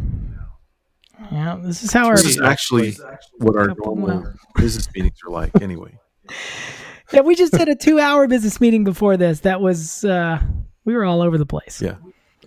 Yeah, 1.31 1.57
this 1.61 1.83
is 1.83 1.91
how 1.91 2.07
our 2.07 2.15
This 2.15 2.25
is 2.25 2.41
actually 2.41 2.95
what 3.39 3.55
our 3.55 3.67
normal 3.67 3.95
more. 3.95 4.35
business 4.55 4.87
meetings 4.93 5.17
are 5.25 5.31
like. 5.31 5.51
Anyway, 5.61 5.97
Yeah, 7.11 7.21
we 7.21 7.35
just 7.35 7.53
did 7.53 7.67
a 7.67 7.75
two-hour 7.75 8.27
business 8.27 8.61
meeting 8.61 8.83
before 8.83 9.17
this. 9.17 9.41
That 9.41 9.59
was 9.61 10.03
uh 10.05 10.39
we 10.85 10.93
were 10.93 11.03
all 11.03 11.21
over 11.21 11.37
the 11.37 11.45
place. 11.45 11.81
yeah. 11.81 11.95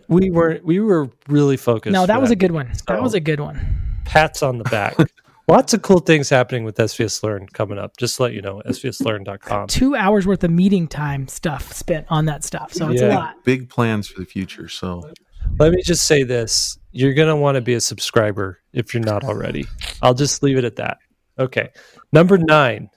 we 0.09 0.31
were 0.31 0.61
we 0.63 0.81
were 0.81 1.11
really 1.29 1.57
focused. 1.57 1.93
No, 1.93 2.07
that 2.07 2.21
was 2.21 2.31
a 2.31 2.37
good 2.37 2.53
one. 2.53 2.71
That 2.87 3.03
was 3.03 3.15
a 3.15 3.21
good 3.21 3.41
one. 3.41 3.61
pats 4.05 4.43
on 4.43 4.59
the 4.59 4.65
back. 4.65 4.97
Lots 5.49 5.75
of 5.75 5.83
cool 5.83 5.99
things 5.99 6.31
happening 6.31 6.63
with 6.63 6.77
SVS 6.77 7.25
Learn 7.25 7.49
coming 7.49 7.77
up. 7.77 7.97
Just 7.97 8.19
to 8.19 8.23
let 8.23 8.35
you 8.35 8.41
know, 8.41 8.63
svslearn.com. 8.67 9.67
Two 9.67 9.97
hours 9.97 10.25
worth 10.25 10.45
of 10.45 10.53
meeting 10.53 10.87
time 10.87 11.27
stuff 11.27 11.73
spent 11.73 12.07
on 12.09 12.27
that 12.27 12.45
stuff. 12.45 12.73
So 12.73 12.89
it's 12.91 13.03
a 13.03 13.09
lot. 13.09 13.43
Big 13.43 13.69
plans 13.69 14.07
for 14.07 14.21
the 14.21 14.27
future. 14.27 14.69
So 14.69 15.13
Let 15.59 15.73
me 15.73 15.83
just 15.83 16.07
say 16.07 16.23
this. 16.23 16.79
You're 16.93 17.15
going 17.15 17.29
to 17.29 17.37
want 17.37 17.57
to 17.57 17.61
be 17.61 17.75
a 17.75 17.81
subscriber 17.81 18.61
if 18.73 18.95
you're 18.95 19.03
not 19.03 19.25
already. 19.25 19.67
I'll 20.03 20.15
just 20.15 20.43
leave 20.43 20.57
it 20.57 20.65
at 20.65 20.77
that. 20.77 20.99
Okay. 21.39 21.71
Number 22.13 22.39
nine, 22.39 22.91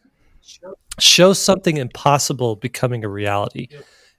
show 0.99 1.34
something 1.34 1.78
impossible 1.78 2.56
becoming 2.56 3.04
a 3.04 3.10
reality. 3.10 3.68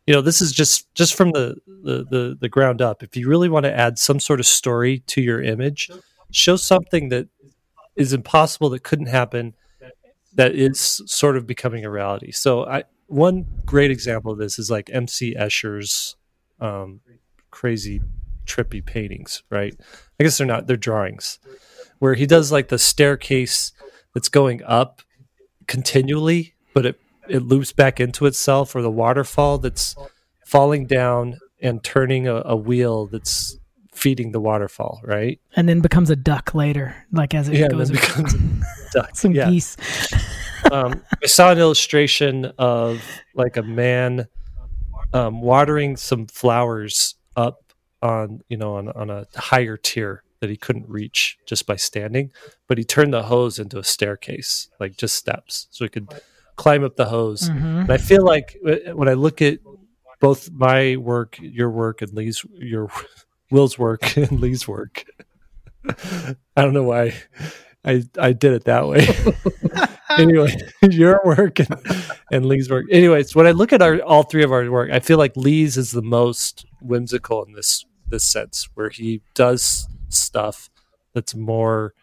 You 0.06 0.14
know, 0.14 0.20
this 0.20 0.42
is 0.42 0.52
just 0.52 0.92
just 0.94 1.14
from 1.14 1.30
the, 1.30 1.56
the 1.66 2.04
the 2.10 2.36
the 2.40 2.48
ground 2.48 2.82
up. 2.82 3.02
If 3.02 3.16
you 3.16 3.28
really 3.28 3.48
want 3.48 3.64
to 3.64 3.74
add 3.74 3.98
some 3.98 4.20
sort 4.20 4.40
of 4.40 4.46
story 4.46 5.00
to 5.06 5.22
your 5.22 5.42
image, 5.42 5.90
show 6.30 6.56
something 6.56 7.08
that 7.08 7.28
is 7.96 8.12
impossible 8.12 8.70
that 8.70 8.82
couldn't 8.82 9.06
happen 9.06 9.54
that 10.34 10.54
is 10.54 11.00
sort 11.06 11.36
of 11.36 11.46
becoming 11.46 11.84
a 11.84 11.90
reality. 11.90 12.32
So 12.32 12.66
I 12.66 12.84
one 13.06 13.46
great 13.64 13.90
example 13.90 14.32
of 14.32 14.38
this 14.38 14.58
is 14.58 14.70
like 14.70 14.90
MC 14.92 15.34
Escher's 15.34 16.16
um, 16.60 17.00
crazy 17.50 18.02
trippy 18.46 18.84
paintings, 18.84 19.42
right? 19.50 19.74
I 20.18 20.24
guess 20.24 20.38
they're 20.38 20.46
not, 20.46 20.66
they're 20.66 20.76
drawings 20.76 21.38
where 21.98 22.14
he 22.14 22.26
does 22.26 22.52
like 22.52 22.68
the 22.68 22.78
staircase 22.78 23.72
that's 24.12 24.28
going 24.28 24.62
up 24.64 25.02
continually, 25.66 26.54
but 26.74 26.86
it, 26.86 27.00
it 27.28 27.40
loops 27.40 27.72
back 27.72 28.00
into 28.00 28.26
itself, 28.26 28.76
or 28.76 28.82
the 28.82 28.90
waterfall 28.90 29.58
that's 29.58 29.96
falling 30.44 30.86
down 30.86 31.38
and 31.62 31.82
turning 31.82 32.28
a, 32.28 32.42
a 32.44 32.56
wheel 32.56 33.06
that's 33.06 33.58
feeding 33.94 34.32
the 34.32 34.40
waterfall, 34.40 35.00
right? 35.04 35.40
And 35.56 35.68
then 35.68 35.80
becomes 35.80 36.10
a 36.10 36.16
duck 36.16 36.54
later, 36.54 36.94
like 37.12 37.34
as 37.34 37.48
it 37.48 37.56
Yeah, 37.56 37.68
goes 37.68 37.90
becomes 37.90 38.34
a 38.34 38.38
duck. 38.92 39.10
some 39.16 39.32
yeah. 39.32 39.48
geese. 39.48 39.76
um, 40.72 41.02
I 41.22 41.26
saw 41.26 41.52
an 41.52 41.58
illustration 41.58 42.52
of 42.58 43.02
like 43.34 43.56
a 43.56 43.62
man 43.62 44.26
um, 45.14 45.40
watering 45.40 45.96
some 45.96 46.26
flowers 46.26 47.14
up 47.36 47.63
on 48.04 48.42
you 48.48 48.56
know 48.56 48.76
on, 48.76 48.88
on 48.90 49.10
a 49.10 49.26
higher 49.34 49.76
tier 49.76 50.22
that 50.40 50.50
he 50.50 50.56
couldn't 50.56 50.88
reach 50.88 51.38
just 51.46 51.66
by 51.66 51.74
standing, 51.74 52.30
but 52.68 52.76
he 52.76 52.84
turned 52.84 53.14
the 53.14 53.22
hose 53.24 53.58
into 53.58 53.78
a 53.78 53.84
staircase, 53.84 54.68
like 54.78 54.96
just 54.96 55.16
steps, 55.16 55.68
so 55.70 55.84
he 55.84 55.88
could 55.88 56.12
climb 56.56 56.84
up 56.84 56.96
the 56.96 57.06
hose. 57.06 57.48
Mhm. 57.48 57.82
And 57.82 57.90
I 57.90 57.96
feel 57.96 58.22
like 58.22 58.56
uh, 58.66 58.94
when 58.94 59.08
I 59.08 59.14
look 59.14 59.40
at 59.40 59.58
both 60.20 60.50
my 60.52 60.96
work, 60.96 61.38
your 61.40 61.70
work, 61.70 62.02
and 62.02 62.12
Lee's 62.12 62.44
your 62.54 62.90
Will's 63.50 63.78
work 63.78 64.16
and 64.18 64.40
Lee's 64.40 64.68
work, 64.68 65.04
I 65.88 66.36
don't 66.56 66.74
know 66.74 66.84
why 66.84 67.14
I 67.84 68.02
I 68.18 68.32
did 68.32 68.52
it 68.52 68.64
that 68.64 68.86
way. 68.86 69.08
anyway, 70.18 70.54
your 70.82 71.20
work 71.24 71.58
and, 71.58 71.74
and 72.30 72.46
Lee's 72.46 72.68
work. 72.68 72.84
Anyways, 72.90 73.34
when 73.34 73.46
I 73.46 73.52
look 73.52 73.72
at 73.72 73.80
our 73.80 74.00
all 74.02 74.24
three 74.24 74.44
of 74.44 74.52
our 74.52 74.70
work, 74.70 74.90
I 74.90 75.00
feel 75.00 75.16
like 75.16 75.36
Lee's 75.36 75.78
is 75.78 75.90
the 75.90 76.02
most 76.02 76.66
whimsical 76.82 77.42
in 77.44 77.54
this 77.54 77.84
this 78.08 78.26
sense, 78.26 78.68
where 78.74 78.90
he 78.90 79.22
does 79.34 79.88
stuff 80.08 80.70
that's 81.14 81.34
more 81.34 81.94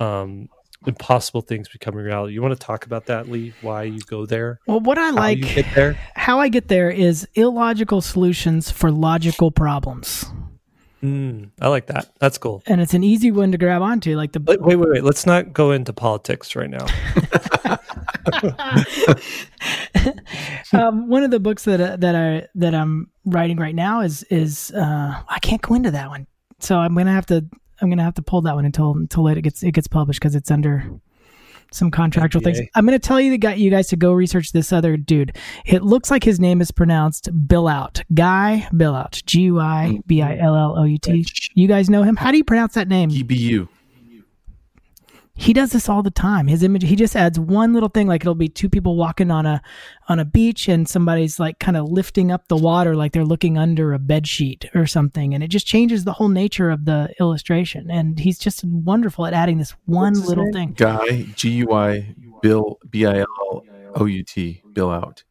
um, 0.00 0.48
impossible 0.86 1.40
things 1.40 1.68
becoming 1.68 2.04
reality. 2.04 2.34
You 2.34 2.42
want 2.42 2.58
to 2.58 2.66
talk 2.66 2.86
about 2.86 3.06
that, 3.06 3.28
Lee? 3.28 3.52
Why 3.62 3.84
you 3.84 4.00
go 4.00 4.26
there? 4.26 4.60
Well, 4.66 4.80
what 4.80 4.98
I 4.98 5.08
How 5.08 5.14
like 5.14 5.38
you 5.38 5.44
get 5.44 5.66
there? 5.74 5.98
how 6.14 6.40
I 6.40 6.48
get 6.48 6.68
there 6.68 6.90
is 6.90 7.26
illogical 7.34 8.00
solutions 8.00 8.70
for 8.70 8.90
logical 8.90 9.50
problems. 9.50 10.24
Mm, 11.02 11.50
I 11.60 11.68
like 11.68 11.86
that. 11.86 12.10
That's 12.18 12.38
cool. 12.38 12.62
And 12.66 12.80
it's 12.80 12.92
an 12.92 13.04
easy 13.04 13.30
one 13.30 13.52
to 13.52 13.58
grab 13.58 13.82
onto. 13.82 14.16
Like 14.16 14.32
the 14.32 14.40
Wait, 14.40 14.60
wait, 14.60 14.76
wait, 14.76 14.90
wait. 14.90 15.04
Let's 15.04 15.26
not 15.26 15.52
go 15.52 15.70
into 15.70 15.92
politics 15.92 16.56
right 16.56 16.68
now. 16.70 16.86
um, 20.72 21.08
one 21.08 21.22
of 21.22 21.30
the 21.30 21.40
books 21.40 21.64
that 21.64 21.80
uh, 21.80 21.96
that 21.96 22.14
I 22.14 22.46
that 22.54 22.74
I'm 22.74 23.10
writing 23.24 23.58
right 23.58 23.74
now 23.74 24.00
is 24.00 24.22
is 24.24 24.70
uh, 24.72 25.22
I 25.28 25.38
can't 25.40 25.62
go 25.62 25.74
into 25.74 25.90
that 25.90 26.08
one, 26.08 26.26
so 26.58 26.78
I'm 26.78 26.94
gonna 26.94 27.12
have 27.12 27.26
to 27.26 27.44
I'm 27.80 27.90
gonna 27.90 28.04
have 28.04 28.14
to 28.14 28.22
pull 28.22 28.42
that 28.42 28.54
one 28.54 28.64
until 28.64 28.92
until 28.92 29.26
it 29.28 29.40
gets 29.42 29.62
it 29.62 29.72
gets 29.72 29.86
published 29.86 30.20
because 30.20 30.34
it's 30.34 30.50
under 30.50 30.90
some 31.72 31.90
contractual 31.90 32.42
things. 32.42 32.60
I'm 32.74 32.84
gonna 32.84 32.98
tell 32.98 33.20
you 33.20 33.30
the 33.30 33.38
guy 33.38 33.54
you 33.54 33.70
guys 33.70 33.88
to 33.88 33.96
go 33.96 34.12
research 34.12 34.52
this 34.52 34.72
other 34.72 34.96
dude. 34.96 35.36
It 35.66 35.82
looks 35.82 36.10
like 36.10 36.24
his 36.24 36.40
name 36.40 36.60
is 36.60 36.70
pronounced 36.70 37.28
Bill 37.46 37.68
Out, 37.68 38.02
Guy 38.14 38.68
Billout, 38.72 39.24
G 39.26 39.42
U 39.42 39.60
I 39.60 40.00
B 40.06 40.22
I 40.22 40.38
L 40.38 40.56
L 40.56 40.78
O 40.78 40.84
U 40.84 40.98
T. 40.98 41.26
You 41.54 41.68
guys 41.68 41.90
know 41.90 42.02
him? 42.02 42.16
How 42.16 42.30
do 42.30 42.36
you 42.36 42.44
pronounce 42.44 42.74
that 42.74 42.88
name? 42.88 43.10
EBU. 43.10 43.68
He 45.40 45.52
does 45.52 45.70
this 45.70 45.88
all 45.88 46.02
the 46.02 46.10
time. 46.10 46.48
His 46.48 46.64
image, 46.64 46.82
he 46.82 46.96
just 46.96 47.14
adds 47.14 47.38
one 47.38 47.72
little 47.72 47.88
thing, 47.88 48.08
like 48.08 48.22
it'll 48.22 48.34
be 48.34 48.48
two 48.48 48.68
people 48.68 48.96
walking 48.96 49.30
on 49.30 49.46
a 49.46 49.62
on 50.08 50.18
a 50.18 50.24
beach, 50.24 50.68
and 50.68 50.88
somebody's 50.88 51.38
like 51.38 51.60
kind 51.60 51.76
of 51.76 51.88
lifting 51.88 52.32
up 52.32 52.48
the 52.48 52.56
water, 52.56 52.96
like 52.96 53.12
they're 53.12 53.24
looking 53.24 53.56
under 53.56 53.94
a 53.94 54.00
bed 54.00 54.26
sheet 54.26 54.68
or 54.74 54.84
something, 54.84 55.34
and 55.34 55.44
it 55.44 55.48
just 55.48 55.64
changes 55.64 56.02
the 56.02 56.12
whole 56.12 56.28
nature 56.28 56.70
of 56.70 56.86
the 56.86 57.14
illustration. 57.20 57.88
And 57.88 58.18
he's 58.18 58.36
just 58.36 58.64
wonderful 58.64 59.26
at 59.26 59.32
adding 59.32 59.58
this 59.58 59.76
one 59.86 60.14
little 60.14 60.50
thing. 60.52 60.72
Guy 60.72 61.22
G 61.36 61.50
U 61.50 61.72
I 61.72 62.16
Bill 62.42 62.80
B 62.90 63.06
I 63.06 63.20
L 63.20 63.62
O 63.94 64.06
U 64.06 64.24
T 64.24 64.60
Bill 64.72 64.90
out, 64.90 65.22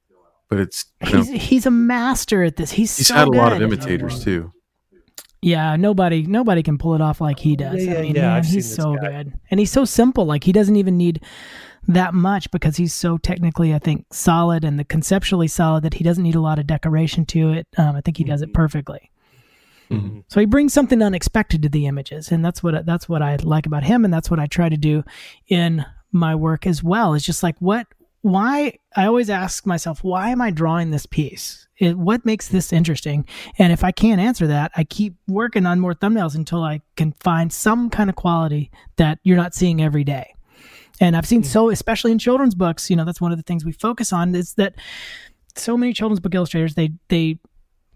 but 0.49 0.62
it's 0.62 0.86
he's 1.03 1.30
know, 1.30 1.38
he's 1.38 1.66
a 1.66 1.72
master 1.72 2.43
at 2.45 2.55
this. 2.55 2.72
He's 2.72 2.95
he's 2.95 3.08
so 3.08 3.16
had 3.16 3.28
a 3.28 3.32
good. 3.32 3.38
lot 3.38 3.51
of 3.51 3.62
imitators 3.62 4.24
too. 4.24 4.53
Yeah, 5.41 5.75
nobody 5.75 6.23
nobody 6.23 6.63
can 6.63 6.77
pull 6.77 6.95
it 6.95 7.01
off 7.01 7.21
like 7.21 7.39
he 7.39 7.55
does. 7.55 7.85
Yeah, 7.85 7.93
yeah, 7.93 7.99
I 7.99 8.01
mean, 8.01 8.15
yeah, 8.15 8.21
man, 8.21 8.31
I've 8.31 8.45
he's 8.45 8.53
this 8.67 8.75
so 8.75 8.95
guy. 8.95 9.07
good. 9.23 9.33
And 9.51 9.59
he's 9.59 9.71
so 9.71 9.85
simple. 9.85 10.25
Like 10.25 10.43
he 10.43 10.51
doesn't 10.51 10.75
even 10.75 10.97
need 10.97 11.21
that 11.88 12.13
much 12.13 12.49
because 12.51 12.75
he's 12.75 12.93
so 12.93 13.17
technically, 13.17 13.73
I 13.73 13.79
think, 13.79 14.05
solid 14.11 14.63
and 14.65 14.77
the 14.79 14.83
conceptually 14.83 15.47
solid 15.47 15.83
that 15.83 15.93
he 15.93 16.03
doesn't 16.03 16.23
need 16.23 16.35
a 16.35 16.41
lot 16.41 16.59
of 16.59 16.67
decoration 16.67 17.25
to 17.27 17.51
it. 17.51 17.67
Um, 17.77 17.95
I 17.95 18.01
think 18.01 18.17
he 18.17 18.23
does 18.23 18.41
it 18.41 18.53
perfectly. 18.53 19.11
Mhm. 19.91 20.23
So 20.27 20.39
he 20.41 20.45
brings 20.45 20.73
something 20.73 21.01
unexpected 21.01 21.61
to 21.61 21.69
the 21.69 21.85
images, 21.85 22.31
and 22.31 22.43
that's 22.43 22.61
what 22.61 22.85
that's 22.85 23.07
what 23.07 23.21
I 23.21 23.38
like 23.38 23.65
about 23.65 23.83
him, 23.83 24.03
and 24.03 24.13
that's 24.13 24.29
what 24.29 24.39
I 24.39 24.47
try 24.47 24.67
to 24.69 24.75
do 24.77 25.03
in 25.47 25.85
my 26.11 26.35
work 26.35 26.65
as 26.67 26.83
well. 26.83 27.13
It's 27.13 27.23
just 27.25 27.43
like 27.43 27.55
what, 27.59 27.88
why? 28.28 28.78
I 28.95 29.05
always 29.05 29.30
ask 29.30 29.65
myself, 29.65 30.03
why 30.03 30.30
am 30.30 30.41
I 30.41 30.51
drawing 30.51 30.91
this 30.91 31.05
piece? 31.05 31.67
It, 31.78 31.97
what 31.97 32.25
makes 32.25 32.47
this 32.47 32.73
interesting? 32.73 33.25
And 33.57 33.71
if 33.71 33.84
I 33.84 33.91
can't 33.91 34.19
answer 34.19 34.47
that, 34.47 34.71
I 34.75 34.84
keep 34.84 35.15
working 35.28 35.65
on 35.65 35.80
more 35.80 35.93
thumbnails 35.93 36.36
until 36.36 36.63
I 36.63 36.82
can 36.95 37.13
find 37.19 37.53
some 37.53 37.89
kind 37.89 38.09
of 38.09 38.15
quality 38.15 38.71
that 38.97 39.19
you're 39.23 39.38
not 39.38 39.53
seeing 39.55 39.82
every 39.82 40.03
day. 40.03 40.34
And 40.99 41.15
I've 41.15 41.28
seen 41.28 41.41
hmm. 41.41 41.47
so, 41.47 41.69
especially 41.69 42.11
in 42.11 42.19
children's 42.19 42.55
books, 42.55 42.89
you 42.89 42.95
know, 42.95 43.05
that's 43.05 43.21
one 43.21 43.32
of 43.32 43.38
the 43.38 43.43
things 43.43 43.63
we 43.63 43.71
focus 43.71 44.11
on 44.11 44.36
is 44.36 44.55
that 44.55 44.75
so 45.55 45.78
many 45.78 45.93
children's 45.93 46.19
book 46.19 46.36
illustrators, 46.36 46.75
they, 46.75 46.91
they, 47.07 47.39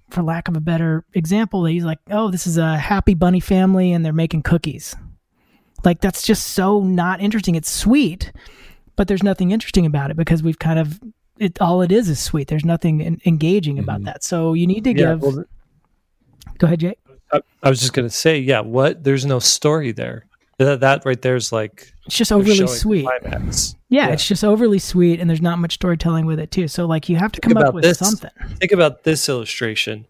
for 0.10 0.24
lack 0.24 0.48
of 0.48 0.56
a 0.56 0.62
better 0.62 1.04
example, 1.14 1.66
he's 1.66 1.84
like, 1.84 2.00
oh, 2.10 2.32
this 2.32 2.48
is 2.48 2.58
a 2.58 2.78
happy 2.78 3.16
bunny 3.16 3.40
family 3.40 3.92
and 3.92 4.06
they're 4.06 4.14
making 4.14 4.44
cookies. 4.44 4.96
Like, 5.84 6.00
that's 6.00 6.26
just 6.26 6.48
so 6.48 6.82
not 6.82 7.22
interesting. 7.22 7.56
It's 7.56 7.72
sweet, 7.72 8.32
but 9.02 9.08
there's 9.08 9.24
nothing 9.24 9.50
interesting 9.50 9.88
about 9.88 10.12
it 10.12 10.16
because 10.16 10.44
we've 10.44 10.60
kind 10.60 10.78
of, 10.78 11.00
it 11.40 11.60
all 11.60 11.82
it 11.82 11.92
is 11.92 12.08
is 12.08 12.20
sweet. 12.20 12.48
There's 12.50 12.64
nothing 12.64 13.02
en- 13.02 13.20
engaging 13.26 13.80
about 13.80 14.02
Mhm. 14.02 14.06
that. 14.06 14.24
So 14.24 14.54
you 14.54 14.68
need 14.68 14.84
to 14.84 14.92
Yeah, 14.92 15.14
give. 15.14 15.22
well, 15.24 15.44
go 16.60 16.68
ahead, 16.68 16.82
Jake. 16.82 17.00
I, 17.34 17.42
I 17.64 17.70
was 17.72 17.80
just 17.80 17.94
gonna 17.94 18.12
say, 18.12 18.38
yeah. 18.38 18.60
What? 18.60 19.04
There's 19.04 19.26
no 19.26 19.40
story 19.40 19.92
there. 19.92 20.28
That, 20.60 20.82
that 20.82 21.04
right 21.04 21.20
there 21.20 21.36
is 21.36 21.52
like 21.52 21.92
It's 22.06 22.16
just 22.16 22.32
overly 22.32 22.68
sweet. 22.68 23.08
Yeah, 23.24 23.40
Yeah. 23.90 24.08
it's 24.10 24.28
just 24.28 24.44
overly 24.44 24.78
sweet, 24.78 25.20
and 25.20 25.28
there's 25.28 25.42
not 25.42 25.58
much 25.58 25.74
storytelling 25.74 26.28
with 26.28 26.40
it 26.40 26.52
too. 26.52 26.68
So 26.68 26.86
like 26.86 27.10
you 27.10 27.16
have 27.16 27.32
to 27.32 27.40
Think 27.42 27.56
come 27.56 27.64
up 27.66 27.74
with 27.74 27.84
this. 27.84 27.98
something. 27.98 28.30
Think 28.60 28.72
about 28.72 29.04
this 29.04 29.28
illustration. 29.28 30.06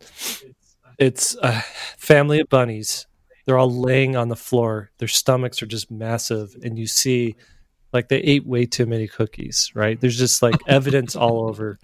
It's 0.98 1.38
a 1.42 1.62
family 1.98 2.42
of 2.42 2.50
bunnies. 2.50 3.08
They're 3.46 3.58
all 3.58 3.72
laying 3.74 4.18
on 4.18 4.28
the 4.28 4.36
floor. 4.36 4.92
Their 4.98 5.08
stomachs 5.08 5.64
are 5.64 5.66
just 5.66 5.89
massive, 5.89 6.58
and 6.62 6.78
you 6.78 6.88
see 6.88 7.38
like 7.94 8.08
they 8.10 8.18
ate 8.20 8.46
way 8.46 8.66
too 8.66 8.86
many 8.86 9.08
cookies. 9.08 9.72
Right? 9.76 10.00
There's 10.00 10.18
just 10.18 10.42
like 10.42 10.56
evidence 10.68 11.16
all 11.16 11.48
over 11.48 11.80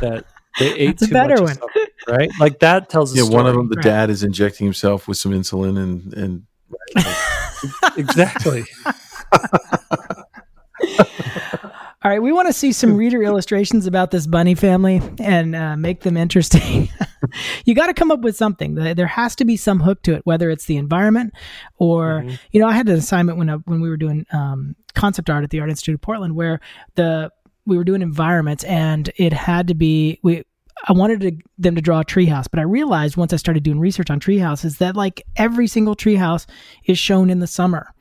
that 0.00 0.24
they 0.58 0.74
ate 0.78 0.86
That's 0.98 1.02
a 1.02 1.06
too 1.08 1.12
better 1.12 1.34
much. 1.34 1.40
of 1.40 1.44
one. 1.46 1.54
something, 1.56 1.86
right? 2.08 2.30
Like 2.40 2.58
that 2.60 2.88
tells. 2.88 3.14
A 3.14 3.22
Yeah, 3.24 3.30
one 3.30 3.46
of 3.46 3.54
them, 3.54 3.68
the 3.68 3.76
Right. 3.76 3.84
dad 3.84 4.10
is 4.10 4.22
injecting 4.22 4.66
himself 4.66 5.08
with 5.08 5.16
some 5.18 5.32
insulin, 5.32 5.78
and 5.82 6.12
and 6.14 6.42
exactly. 7.96 8.64
All 12.04 12.10
right, 12.10 12.20
we 12.20 12.32
want 12.32 12.48
to 12.48 12.52
see 12.52 12.72
some 12.72 12.96
reader 12.96 13.22
illustrations 13.22 13.86
about 13.86 14.10
this 14.10 14.26
bunny 14.26 14.56
family 14.56 15.00
and 15.20 15.54
uh, 15.54 15.76
make 15.76 16.00
them 16.00 16.16
interesting. 16.16 16.88
You 17.64 17.74
got 17.74 17.86
to 17.86 17.94
come 17.94 18.10
up 18.10 18.20
with 18.20 18.36
something. 18.36 18.74
There 18.74 19.06
has 19.06 19.34
to 19.36 19.44
be 19.44 19.56
some 19.56 19.80
hook 19.80 20.02
to 20.02 20.14
it, 20.14 20.22
whether 20.24 20.50
it's 20.50 20.66
the 20.66 20.76
environment 20.76 21.32
or 21.78 22.22
Mhm. 22.22 22.38
you 22.52 22.60
know. 22.60 22.66
I 22.68 22.72
had 22.72 22.88
an 22.88 22.96
assignment 22.96 23.38
when 23.38 23.50
I, 23.50 23.54
when 23.56 23.80
we 23.80 23.88
were 23.88 23.96
doing 23.96 24.26
um, 24.32 24.76
concept 24.94 25.30
art 25.30 25.44
at 25.44 25.50
the 25.50 25.60
Art 25.60 25.70
Institute 25.70 25.94
of 25.94 26.00
Portland, 26.00 26.34
where 26.36 26.60
the 26.94 27.30
we 27.64 27.76
were 27.76 27.84
doing 27.84 28.02
environments, 28.02 28.64
and 28.64 29.10
it 29.16 29.32
had 29.32 29.68
to 29.68 29.74
be 29.74 30.18
we. 30.22 30.44
I 30.88 30.92
wanted 30.94 31.20
to, 31.20 31.32
them 31.58 31.76
to 31.76 31.80
draw 31.80 32.00
a 32.00 32.04
treehouse, 32.04 32.46
but 32.50 32.58
I 32.58 32.62
realized 32.64 33.16
once 33.16 33.32
I 33.32 33.36
started 33.36 33.62
doing 33.62 33.78
research 33.78 34.10
on 34.10 34.18
treehouses 34.18 34.78
that 34.78 34.96
like 34.96 35.22
every 35.36 35.68
single 35.68 35.94
treehouse 35.94 36.44
is 36.86 36.98
shown 36.98 37.30
in 37.30 37.38
the 37.38 37.46
summer. 37.46 37.94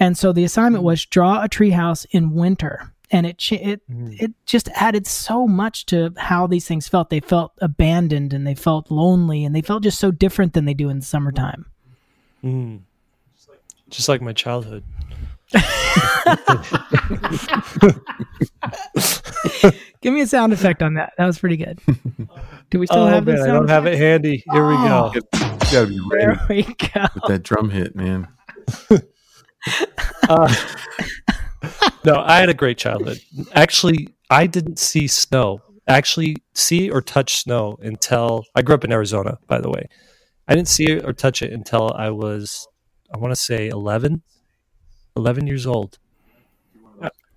And 0.00 0.18
so 0.18 0.32
the 0.32 0.42
assignment 0.42 0.82
was 0.82 1.04
draw 1.06 1.44
a 1.44 1.48
treehouse 1.48 2.06
in 2.10 2.32
winter. 2.34 2.92
And 3.10 3.24
it 3.26 3.38
cha- 3.38 3.56
it 3.56 3.80
it 3.88 4.32
just 4.44 4.68
added 4.74 5.06
so 5.06 5.46
much 5.46 5.86
to 5.86 6.12
how 6.18 6.46
these 6.46 6.66
things 6.66 6.88
felt. 6.88 7.08
They 7.08 7.20
felt 7.20 7.52
abandoned 7.62 8.34
and 8.34 8.46
they 8.46 8.54
felt 8.54 8.90
lonely 8.90 9.44
and 9.44 9.54
they 9.56 9.62
felt 9.62 9.82
just 9.82 9.98
so 9.98 10.10
different 10.10 10.52
than 10.52 10.66
they 10.66 10.74
do 10.74 10.90
in 10.90 10.98
the 11.00 11.04
summertime. 11.06 11.64
Mm. 12.44 12.80
Just 13.88 14.08
like 14.10 14.20
my 14.20 14.34
childhood. 14.34 14.84
Give 20.00 20.14
me 20.14 20.20
a 20.20 20.26
sound 20.26 20.52
effect 20.52 20.82
on 20.82 20.94
that. 20.94 21.12
That 21.18 21.26
was 21.26 21.38
pretty 21.38 21.56
good. 21.56 21.78
Do 22.70 22.78
we 22.78 22.86
still 22.86 22.98
oh 22.98 23.06
have 23.06 23.24
man, 23.26 23.36
this? 23.36 23.44
I 23.44 23.48
don't 23.52 23.68
have 23.68 23.86
it 23.86 23.98
handy. 23.98 24.44
Here 24.52 24.66
we 24.66 24.74
Oh. 24.76 25.10
go. 25.12 25.14
you 25.14 25.20
gotta 25.72 25.86
be 25.86 26.00
ready 26.10 26.24
There 26.36 26.46
we 26.48 26.62
go. 26.62 27.06
with 27.14 27.24
that 27.28 27.42
drum 27.42 27.70
hit, 27.70 27.96
man. 27.96 28.28
Uh, 30.28 30.54
no, 32.04 32.16
I 32.16 32.38
had 32.38 32.48
a 32.48 32.54
great 32.54 32.78
childhood. 32.78 33.20
Actually, 33.52 34.08
I 34.30 34.46
didn't 34.46 34.78
see 34.78 35.06
snow. 35.06 35.62
Actually, 35.86 36.36
see 36.54 36.90
or 36.90 37.00
touch 37.00 37.38
snow 37.38 37.78
until 37.80 38.44
I 38.54 38.62
grew 38.62 38.74
up 38.74 38.84
in 38.84 38.92
Arizona. 38.92 39.38
By 39.46 39.60
the 39.60 39.70
way, 39.70 39.88
I 40.46 40.54
didn't 40.54 40.68
see 40.68 40.84
it 40.84 41.04
or 41.04 41.12
touch 41.12 41.42
it 41.42 41.52
until 41.52 41.92
I 41.94 42.10
was, 42.10 42.68
I 43.14 43.18
want 43.18 43.32
to 43.32 43.36
say 43.36 43.68
11, 43.68 44.22
11 45.16 45.46
years 45.46 45.66
old. 45.66 45.98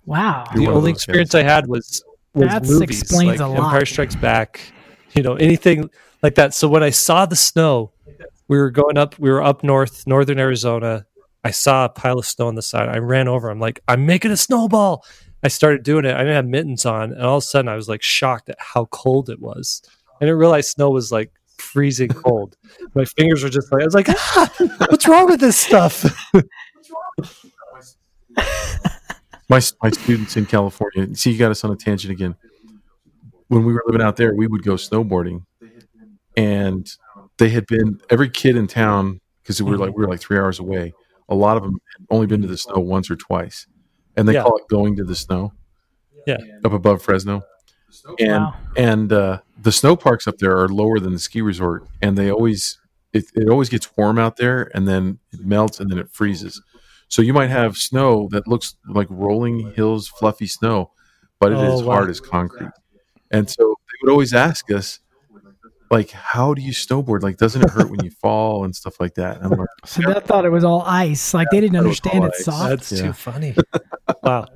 Wow. 0.04 0.44
The 0.54 0.66
only 0.66 0.92
those 0.92 1.02
experience 1.02 1.34
I 1.34 1.42
had 1.42 1.66
was 1.68 2.02
was 2.34 2.48
That 2.48 2.64
movies 2.64 3.02
explains 3.02 3.40
like 3.40 3.40
a 3.40 3.46
lot. 3.46 3.66
Empire 3.66 3.86
Strikes 3.86 4.16
Back, 4.16 4.60
you 5.14 5.22
know, 5.22 5.34
anything 5.34 5.90
like 6.22 6.34
that. 6.36 6.54
So 6.54 6.68
when 6.68 6.82
I 6.82 6.90
saw 6.90 7.26
the 7.26 7.36
snow, 7.36 7.92
we 8.48 8.58
were 8.58 8.70
going 8.70 8.96
up, 8.96 9.18
we 9.18 9.30
were 9.30 9.42
up 9.42 9.62
north, 9.62 10.06
northern 10.06 10.38
Arizona. 10.38 11.06
I 11.44 11.50
saw 11.50 11.86
a 11.86 11.88
pile 11.88 12.18
of 12.18 12.26
snow 12.26 12.46
on 12.46 12.54
the 12.54 12.62
side. 12.62 12.88
I 12.88 12.98
ran 12.98 13.28
over. 13.28 13.50
I'm 13.50 13.60
like, 13.60 13.80
I'm 13.88 14.06
making 14.06 14.30
a 14.30 14.36
snowball. 14.36 15.04
I 15.42 15.48
started 15.48 15.82
doing 15.82 16.04
it. 16.04 16.14
I 16.14 16.18
didn't 16.18 16.36
have 16.36 16.46
mittens 16.46 16.86
on, 16.86 17.12
and 17.12 17.22
all 17.22 17.38
of 17.38 17.42
a 17.42 17.46
sudden, 17.46 17.68
I 17.68 17.74
was 17.74 17.88
like 17.88 18.02
shocked 18.02 18.48
at 18.48 18.56
how 18.58 18.84
cold 18.86 19.28
it 19.28 19.40
was. 19.40 19.82
I 20.20 20.24
didn't 20.24 20.38
realize 20.38 20.68
snow 20.68 20.90
was 20.90 21.10
like 21.10 21.32
freezing 21.58 22.10
cold. 22.10 22.56
My 22.94 23.04
fingers 23.04 23.42
were 23.42 23.48
just 23.48 23.72
like, 23.72 23.82
I 23.82 23.84
was 23.84 23.94
like, 23.94 24.08
ah, 24.08 24.52
what's 24.88 25.08
wrong 25.08 25.26
with 25.26 25.40
this 25.40 25.56
stuff? 25.56 26.04
My 29.48 29.60
my 29.82 29.90
students 29.90 30.38
in 30.38 30.46
California. 30.46 31.14
See, 31.14 31.32
you 31.32 31.38
got 31.38 31.50
us 31.50 31.62
on 31.62 31.70
a 31.70 31.76
tangent 31.76 32.10
again. 32.10 32.36
When 33.48 33.66
we 33.66 33.74
were 33.74 33.82
living 33.84 34.00
out 34.00 34.16
there, 34.16 34.34
we 34.34 34.46
would 34.46 34.62
go 34.62 34.76
snowboarding, 34.76 35.44
and 36.38 36.90
they 37.36 37.50
had 37.50 37.66
been 37.66 38.00
every 38.08 38.30
kid 38.30 38.56
in 38.56 38.66
town 38.66 39.20
because 39.42 39.62
we 39.62 39.70
were 39.70 39.76
like 39.76 39.94
we 39.94 40.02
were 40.02 40.08
like 40.08 40.20
three 40.20 40.38
hours 40.38 40.58
away. 40.58 40.94
A 41.32 41.34
lot 41.34 41.56
of 41.56 41.62
them 41.62 41.78
had 41.96 42.06
only 42.10 42.26
been 42.26 42.42
to 42.42 42.46
the 42.48 42.58
snow 42.58 42.78
once 42.80 43.10
or 43.10 43.16
twice, 43.16 43.66
and 44.16 44.28
they 44.28 44.34
Yeah. 44.34 44.42
call 44.42 44.58
it 44.58 44.68
going 44.68 44.96
to 44.96 45.04
the 45.04 45.14
snow. 45.16 45.52
Yeah. 46.26 46.36
up 46.64 46.72
above 46.72 47.02
Fresno, 47.02 47.42
and 48.20 48.44
Wow. 48.44 48.54
and 48.76 49.12
uh, 49.12 49.38
the 49.60 49.72
snow 49.72 49.96
parks 49.96 50.28
up 50.28 50.38
there 50.38 50.56
are 50.58 50.68
lower 50.68 51.00
than 51.00 51.12
the 51.14 51.18
ski 51.18 51.40
resort, 51.42 51.84
and 52.00 52.16
they 52.16 52.30
always 52.30 52.78
it, 53.12 53.24
it 53.34 53.48
always 53.48 53.68
gets 53.68 53.88
warm 53.96 54.18
out 54.18 54.36
there, 54.36 54.70
and 54.74 54.86
then 54.86 55.18
it 55.32 55.40
melts, 55.44 55.80
and 55.80 55.90
then 55.90 55.98
it 55.98 56.08
freezes. 56.10 56.62
So 57.08 57.20
you 57.22 57.32
might 57.34 57.50
have 57.50 57.76
snow 57.76 58.28
that 58.30 58.46
looks 58.46 58.76
like 58.88 59.06
rolling 59.10 59.72
hills, 59.74 60.06
fluffy 60.08 60.46
snow, 60.46 60.92
but 61.40 61.50
it 61.52 61.58
is 61.58 61.82
Oh, 61.82 61.86
wow. 61.86 61.94
hard 61.96 62.10
as 62.10 62.20
concrete. 62.20 62.70
And 63.32 63.50
so 63.50 63.62
they 63.86 63.96
would 64.02 64.12
always 64.12 64.32
ask 64.32 64.70
us, 64.70 65.00
like, 65.92 66.10
how 66.10 66.54
do 66.54 66.62
you 66.62 66.72
snowboard? 66.72 67.22
Like, 67.22 67.36
doesn't 67.36 67.62
it 67.62 67.70
hurt 67.70 67.88
when 67.90 68.02
you 68.02 68.10
fall 68.10 68.64
and 68.64 68.74
stuff 68.74 68.98
like 68.98 69.14
that? 69.14 69.36
And 69.36 69.44
I'm 69.52 69.58
like, 69.58 69.68
So 69.86 70.02
they 70.02 70.18
thought 70.20 70.44
it 70.44 70.50
was 70.50 70.64
all 70.64 70.82
ice. 70.82 71.32
Like 71.34 71.48
they 71.52 71.60
didn't 71.60 71.74
thought 71.76 71.84
it 71.84 71.88
was 71.88 72.00
understand 72.00 72.24
it's 72.24 72.38
ice. 72.40 72.44
soft. 72.56 72.68
That's 72.70 72.92
Yeah. 72.92 73.02
too 73.02 73.12
funny. 73.12 73.54
wow. 74.24 74.46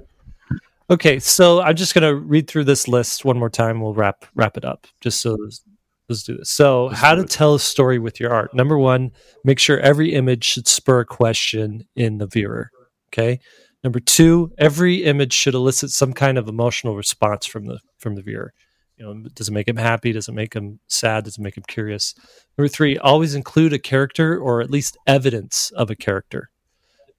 Okay, 0.89 1.18
so 1.18 1.61
I'm 1.61 1.74
just 1.76 1.95
gonna 1.95 2.14
read 2.14 2.49
through 2.49 2.64
this 2.64 2.87
list 2.89 3.24
one 3.24 3.39
more 3.39 3.51
time. 3.51 3.80
We'll 3.80 3.95
wrap 3.95 4.24
wrap 4.34 4.57
it 4.57 4.64
up. 4.64 4.87
Just 5.01 5.20
so 5.20 5.32
let's, 5.34 5.62
let's 6.09 6.22
do 6.22 6.37
this. 6.37 6.49
So, 6.49 6.87
Let's 6.87 7.01
how 7.01 7.14
to 7.16 7.22
it. 7.22 7.30
tell 7.30 7.55
a 7.57 7.61
story 7.61 7.99
with 7.99 8.20
your 8.20 8.32
art? 8.32 8.55
Number 8.55 8.78
one, 8.78 9.11
make 9.45 9.59
sure 9.59 9.80
every 9.80 10.14
image 10.14 10.45
should 10.45 10.68
spur 10.68 11.01
a 11.01 11.05
question 11.05 11.87
in 11.97 12.18
the 12.18 12.26
viewer. 12.28 12.70
Okay. 13.09 13.41
Number 13.82 13.99
two, 14.01 14.53
every 14.59 15.05
image 15.05 15.32
should 15.32 15.55
elicit 15.55 15.91
some 15.91 16.12
kind 16.12 16.39
of 16.39 16.49
emotional 16.49 16.97
response 16.97 17.47
from 17.47 17.66
the 17.66 17.80
from 17.99 18.14
the 18.14 18.22
viewer. 18.22 18.53
You 18.97 19.05
know, 19.05 19.28
does 19.34 19.49
it 19.49 19.53
make 19.53 19.68
him 19.68 19.76
happy? 19.76 20.12
Does 20.12 20.28
it 20.28 20.32
make 20.32 20.55
him 20.55 20.80
sad? 20.88 21.24
Does 21.24 21.36
it 21.36 21.42
make 21.42 21.57
him 21.57 21.64
curious? 21.66 22.14
Number 22.57 22.68
three, 22.68 22.97
always 22.97 23.34
include 23.34 23.74
a 23.74 23.78
character 23.78 24.38
or 24.38 24.62
at 24.62 24.70
least 24.70 24.97
evidence 25.07 25.70
of 25.72 25.90
a 25.90 25.97
character. 25.97 26.49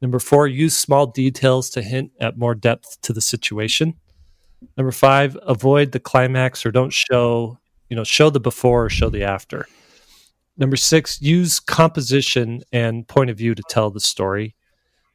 Number 0.01 0.19
four, 0.19 0.47
use 0.47 0.75
small 0.75 1.07
details 1.07 1.69
to 1.71 1.81
hint 1.81 2.11
at 2.19 2.37
more 2.37 2.55
depth 2.55 2.99
to 3.01 3.13
the 3.13 3.21
situation. 3.21 3.95
Number 4.75 4.91
five, 4.91 5.37
avoid 5.43 5.91
the 5.91 5.99
climax 5.99 6.65
or 6.65 6.71
don't 6.71 6.93
show, 6.93 7.59
you 7.89 7.95
know, 7.95 8.03
show 8.03 8.29
the 8.31 8.39
before 8.39 8.85
or 8.85 8.89
show 8.89 9.09
the 9.09 9.23
after. 9.23 9.67
Number 10.57 10.75
six, 10.75 11.21
use 11.21 11.59
composition 11.59 12.63
and 12.71 13.07
point 13.07 13.29
of 13.29 13.37
view 13.37 13.53
to 13.53 13.63
tell 13.69 13.91
the 13.91 13.99
story. 13.99 14.55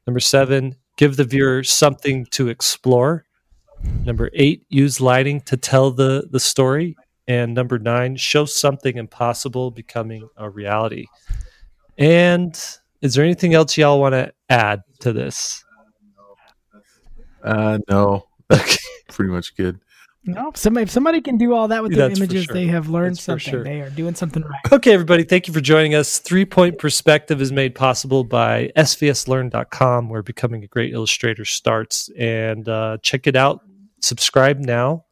Number 0.06 0.20
seven, 0.20 0.76
give 0.96 1.16
the 1.16 1.24
viewer 1.24 1.64
something 1.64 2.26
to 2.26 2.48
explore. 2.48 3.24
Number 4.04 4.30
eight, 4.34 4.64
use 4.68 5.00
lighting 5.00 5.40
to 5.42 5.56
tell 5.56 5.90
the, 5.90 6.28
the 6.30 6.40
story. 6.40 6.96
And 7.28 7.54
number 7.54 7.78
nine, 7.78 8.16
show 8.16 8.44
something 8.44 8.96
impossible 8.96 9.70
becoming 9.70 10.28
a 10.36 10.50
reality. 10.50 11.06
And 11.98 12.58
is 13.00 13.14
there 13.14 13.24
anything 13.24 13.54
else 13.54 13.76
y'all 13.76 14.00
want 14.00 14.14
to 14.14 14.32
add 14.48 14.82
to 15.00 15.12
this? 15.12 15.64
Uh, 17.44 17.78
no, 17.88 18.24
that's 18.48 18.78
pretty 19.08 19.30
much 19.30 19.56
good. 19.56 19.80
No, 20.24 20.52
somebody, 20.54 20.84
if 20.84 20.90
somebody 20.90 21.20
can 21.20 21.36
do 21.36 21.52
all 21.52 21.66
that 21.68 21.82
with 21.82 21.96
That's 21.96 22.16
the 22.16 22.24
images, 22.24 22.44
sure. 22.44 22.54
they 22.54 22.66
have 22.66 22.88
learned 22.88 23.16
That's 23.16 23.24
something. 23.24 23.50
sure. 23.50 23.64
They 23.64 23.80
are 23.80 23.90
doing 23.90 24.14
something 24.14 24.44
right. 24.44 24.72
Okay, 24.72 24.92
everybody, 24.92 25.24
thank 25.24 25.48
you 25.48 25.52
for 25.52 25.60
joining 25.60 25.96
us. 25.96 26.20
Three 26.20 26.44
Point 26.44 26.78
Perspective 26.78 27.42
is 27.42 27.50
made 27.50 27.74
possible 27.74 28.22
by 28.22 28.70
svslearn.com, 28.76 30.08
where 30.08 30.22
becoming 30.22 30.62
a 30.62 30.68
great 30.68 30.92
illustrator 30.92 31.44
starts. 31.44 32.08
And 32.16 32.68
uh, 32.68 32.98
check 33.02 33.26
it 33.26 33.34
out. 33.34 33.64
Subscribe 34.02 34.58
now. 34.58 35.04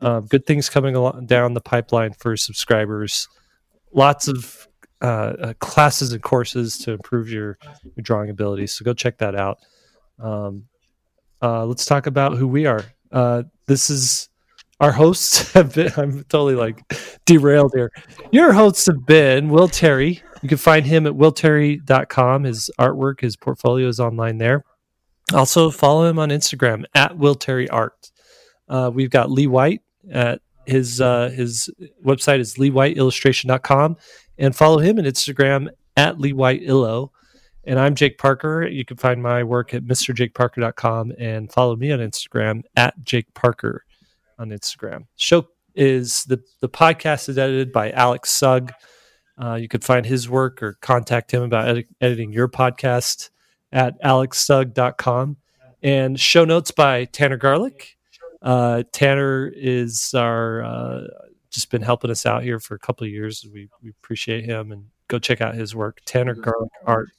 Uh, 0.00 0.20
good 0.20 0.44
things 0.46 0.68
coming 0.68 0.96
along 0.96 1.26
down 1.26 1.54
the 1.54 1.60
pipeline 1.60 2.12
for 2.12 2.36
subscribers. 2.36 3.28
Lots 3.92 4.28
of 4.28 4.66
uh, 5.00 5.34
uh, 5.40 5.52
classes 5.54 6.12
and 6.12 6.22
courses 6.22 6.78
to 6.78 6.92
improve 6.92 7.28
your, 7.28 7.58
your 7.84 8.02
drawing 8.02 8.30
abilities. 8.30 8.72
So 8.72 8.84
go 8.84 8.94
check 8.94 9.18
that 9.18 9.34
out. 9.34 9.58
Um, 10.20 10.64
uh, 11.42 11.66
let's 11.66 11.84
talk 11.84 12.06
about 12.06 12.36
who 12.36 12.46
we 12.46 12.66
are. 12.66 12.84
Uh, 13.10 13.42
this 13.66 13.90
is 13.90 14.28
our 14.78 14.92
hosts 14.92 15.52
have 15.54 15.74
been. 15.74 15.92
I'm 15.96 16.24
totally 16.24 16.54
like 16.54 16.80
derailed 17.26 17.72
here. 17.74 17.90
Your 18.30 18.52
hosts 18.52 18.86
have 18.86 19.04
been 19.06 19.48
Will 19.48 19.68
Terry. 19.68 20.22
You 20.42 20.48
can 20.48 20.58
find 20.58 20.86
him 20.86 21.06
at 21.06 21.14
willterry.com. 21.14 22.44
His 22.44 22.70
artwork, 22.78 23.20
his 23.20 23.36
portfolio 23.36 23.88
is 23.88 24.00
online 24.00 24.38
there. 24.38 24.64
Also, 25.34 25.70
follow 25.70 26.08
him 26.08 26.18
on 26.18 26.30
Instagram 26.30 26.84
at 26.94 27.16
Will 27.16 27.34
Terry 27.34 27.68
Art. 27.70 28.11
Uh, 28.72 28.88
we've 28.88 29.10
got 29.10 29.30
Lee 29.30 29.46
White 29.46 29.82
at 30.10 30.40
his 30.66 30.98
uh, 31.00 31.28
his 31.28 31.68
website 32.02 32.38
is 32.38 32.54
leewhiteillustration.com 32.54 33.96
and 34.38 34.56
follow 34.56 34.78
him 34.78 34.98
on 34.98 35.04
Instagram 35.04 35.68
at 35.96 36.18
Lee 36.18 36.32
White 36.32 36.62
Illo. 36.64 37.12
And 37.64 37.78
I'm 37.78 37.94
Jake 37.94 38.16
Parker. 38.16 38.66
You 38.66 38.86
can 38.86 38.96
find 38.96 39.22
my 39.22 39.44
work 39.44 39.74
at 39.74 39.84
mrjakeparker.com 39.84 41.12
and 41.18 41.52
follow 41.52 41.76
me 41.76 41.92
on 41.92 41.98
Instagram 41.98 42.62
at 42.74 42.94
Jake 43.04 43.32
Parker 43.34 43.84
on 44.38 44.48
Instagram. 44.48 45.04
Show 45.16 45.48
is 45.74 46.24
the 46.24 46.42
the 46.60 46.68
podcast 46.70 47.28
is 47.28 47.36
edited 47.36 47.72
by 47.72 47.90
Alex 47.90 48.30
Sugg. 48.30 48.72
Uh, 49.36 49.54
you 49.54 49.68
could 49.68 49.84
find 49.84 50.06
his 50.06 50.30
work 50.30 50.62
or 50.62 50.78
contact 50.80 51.30
him 51.32 51.42
about 51.42 51.68
edi- 51.68 51.88
editing 52.00 52.32
your 52.32 52.48
podcast 52.48 53.28
at 53.70 54.00
alexsugg.com. 54.02 55.36
And 55.82 56.18
show 56.18 56.46
notes 56.46 56.70
by 56.70 57.04
Tanner 57.04 57.36
Garlic. 57.36 57.98
Uh, 58.42 58.82
Tanner 58.92 59.52
is 59.54 60.12
our 60.14 60.62
uh, 60.62 61.00
just 61.50 61.70
been 61.70 61.82
helping 61.82 62.10
us 62.10 62.26
out 62.26 62.42
here 62.42 62.58
for 62.58 62.74
a 62.74 62.78
couple 62.78 63.06
of 63.06 63.10
years. 63.12 63.46
We 63.52 63.68
we 63.82 63.90
appreciate 63.90 64.44
him 64.44 64.72
and 64.72 64.86
go 65.08 65.18
check 65.18 65.40
out 65.40 65.54
his 65.54 65.74
work. 65.74 66.00
Tanner 66.06 66.34
Garlic 66.34 66.70
Art 66.86 67.10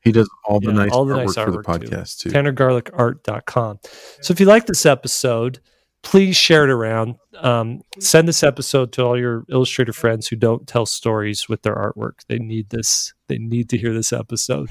He 0.00 0.10
does 0.12 0.28
all 0.44 0.58
the 0.60 0.68
Yeah, 0.70 0.72
nice 0.72 0.90
all 0.92 1.04
the 1.04 1.14
artwork 1.14 1.26
nice 1.26 1.34
for 1.34 1.50
the 1.50 1.58
artwork, 1.58 1.80
too. 1.82 1.88
podcast 1.88 2.18
too. 2.20 2.30
tannergarlicart.com. 2.30 3.78
So 4.20 4.32
if 4.32 4.40
you 4.40 4.46
like 4.46 4.66
this 4.66 4.84
episode, 4.86 5.60
please 6.02 6.36
share 6.36 6.64
it 6.64 6.70
around. 6.70 7.14
Um, 7.38 7.82
send 8.00 8.26
this 8.26 8.42
episode 8.42 8.92
to 8.94 9.04
all 9.04 9.18
your 9.18 9.44
illustrator 9.48 9.92
friends 9.92 10.26
who 10.26 10.36
don't 10.36 10.66
tell 10.66 10.86
stories 10.86 11.48
with 11.48 11.62
their 11.62 11.76
artwork. 11.76 12.24
They 12.28 12.38
need 12.38 12.70
this. 12.70 13.14
They 13.28 13.38
need 13.38 13.68
to 13.70 13.78
hear 13.78 13.94
this 13.94 14.12
episode. 14.12 14.68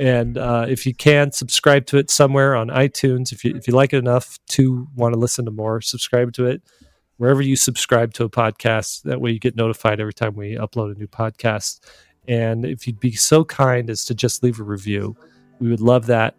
And 0.00 0.38
uh, 0.38 0.64
if 0.66 0.86
you 0.86 0.94
can, 0.94 1.30
subscribe 1.30 1.84
to 1.86 1.98
it 1.98 2.10
somewhere 2.10 2.56
on 2.56 2.68
iTunes. 2.68 3.32
If 3.32 3.44
you 3.44 3.54
if 3.54 3.68
you 3.68 3.74
like 3.74 3.92
it 3.92 3.98
enough 3.98 4.38
to 4.48 4.88
want 4.96 5.12
to 5.12 5.20
listen 5.20 5.44
to 5.44 5.50
more, 5.50 5.82
subscribe 5.82 6.32
to 6.32 6.46
it 6.46 6.62
wherever 7.18 7.42
you 7.42 7.54
subscribe 7.54 8.14
to 8.14 8.24
a 8.24 8.30
podcast. 8.30 9.02
That 9.02 9.20
way, 9.20 9.30
you 9.30 9.38
get 9.38 9.56
notified 9.56 10.00
every 10.00 10.14
time 10.14 10.36
we 10.36 10.54
upload 10.54 10.96
a 10.96 10.98
new 10.98 11.06
podcast. 11.06 11.80
And 12.26 12.64
if 12.64 12.86
you'd 12.86 12.98
be 12.98 13.12
so 13.12 13.44
kind 13.44 13.90
as 13.90 14.06
to 14.06 14.14
just 14.14 14.42
leave 14.42 14.58
a 14.58 14.62
review, 14.62 15.16
we 15.58 15.68
would 15.68 15.82
love 15.82 16.06
that 16.06 16.34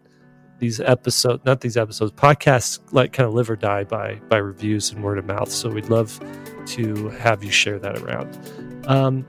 these 0.58 0.80
episodes 0.80 1.44
not 1.44 1.60
these 1.60 1.76
episodes 1.76 2.12
podcasts 2.12 2.78
like 2.92 3.12
kind 3.12 3.26
of 3.26 3.34
live 3.34 3.50
or 3.50 3.56
die 3.56 3.82
by 3.82 4.14
by 4.28 4.36
reviews 4.36 4.92
and 4.92 5.02
word 5.02 5.18
of 5.18 5.24
mouth 5.24 5.50
so 5.50 5.68
we'd 5.68 5.88
love 5.88 6.20
to 6.66 7.08
have 7.08 7.42
you 7.42 7.50
share 7.50 7.80
that 7.80 7.98
around 7.98 8.38
um, 8.86 9.26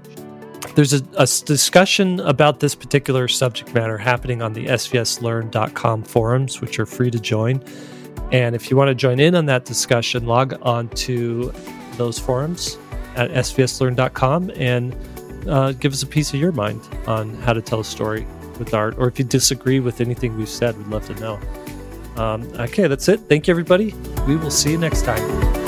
there's 0.75 0.93
a 0.93 1.45
discussion 1.45 2.19
about 2.21 2.59
this 2.59 2.75
particular 2.75 3.27
subject 3.27 3.73
matter 3.73 3.97
happening 3.97 4.41
on 4.41 4.53
the 4.53 4.65
svslearn.com 4.65 6.03
forums 6.03 6.61
which 6.61 6.79
are 6.79 6.85
free 6.85 7.11
to 7.11 7.19
join 7.19 7.63
and 8.31 8.55
if 8.55 8.71
you 8.71 8.77
want 8.77 8.87
to 8.87 8.95
join 8.95 9.19
in 9.19 9.35
on 9.35 9.45
that 9.45 9.65
discussion 9.65 10.25
log 10.25 10.57
on 10.61 10.89
to 10.89 11.53
those 11.97 12.17
forums 12.17 12.77
at 13.15 13.29
svslearn.com 13.31 14.51
and 14.55 14.95
uh, 15.47 15.71
give 15.73 15.93
us 15.93 16.03
a 16.03 16.07
piece 16.07 16.33
of 16.33 16.39
your 16.39 16.51
mind 16.51 16.81
on 17.07 17.33
how 17.41 17.53
to 17.53 17.61
tell 17.61 17.79
a 17.79 17.85
story 17.85 18.25
with 18.59 18.73
art, 18.73 18.95
or 18.97 19.07
if 19.07 19.19
you 19.19 19.25
disagree 19.25 19.79
with 19.79 20.01
anything 20.01 20.37
we've 20.37 20.49
said, 20.49 20.77
we'd 20.77 20.87
love 20.87 21.05
to 21.07 21.15
know. 21.15 21.39
Um, 22.15 22.43
okay, 22.59 22.87
that's 22.87 23.07
it. 23.09 23.21
Thank 23.21 23.47
you, 23.47 23.51
everybody. 23.51 23.93
We 24.27 24.35
will 24.35 24.51
see 24.51 24.71
you 24.71 24.77
next 24.77 25.03
time. 25.03 25.62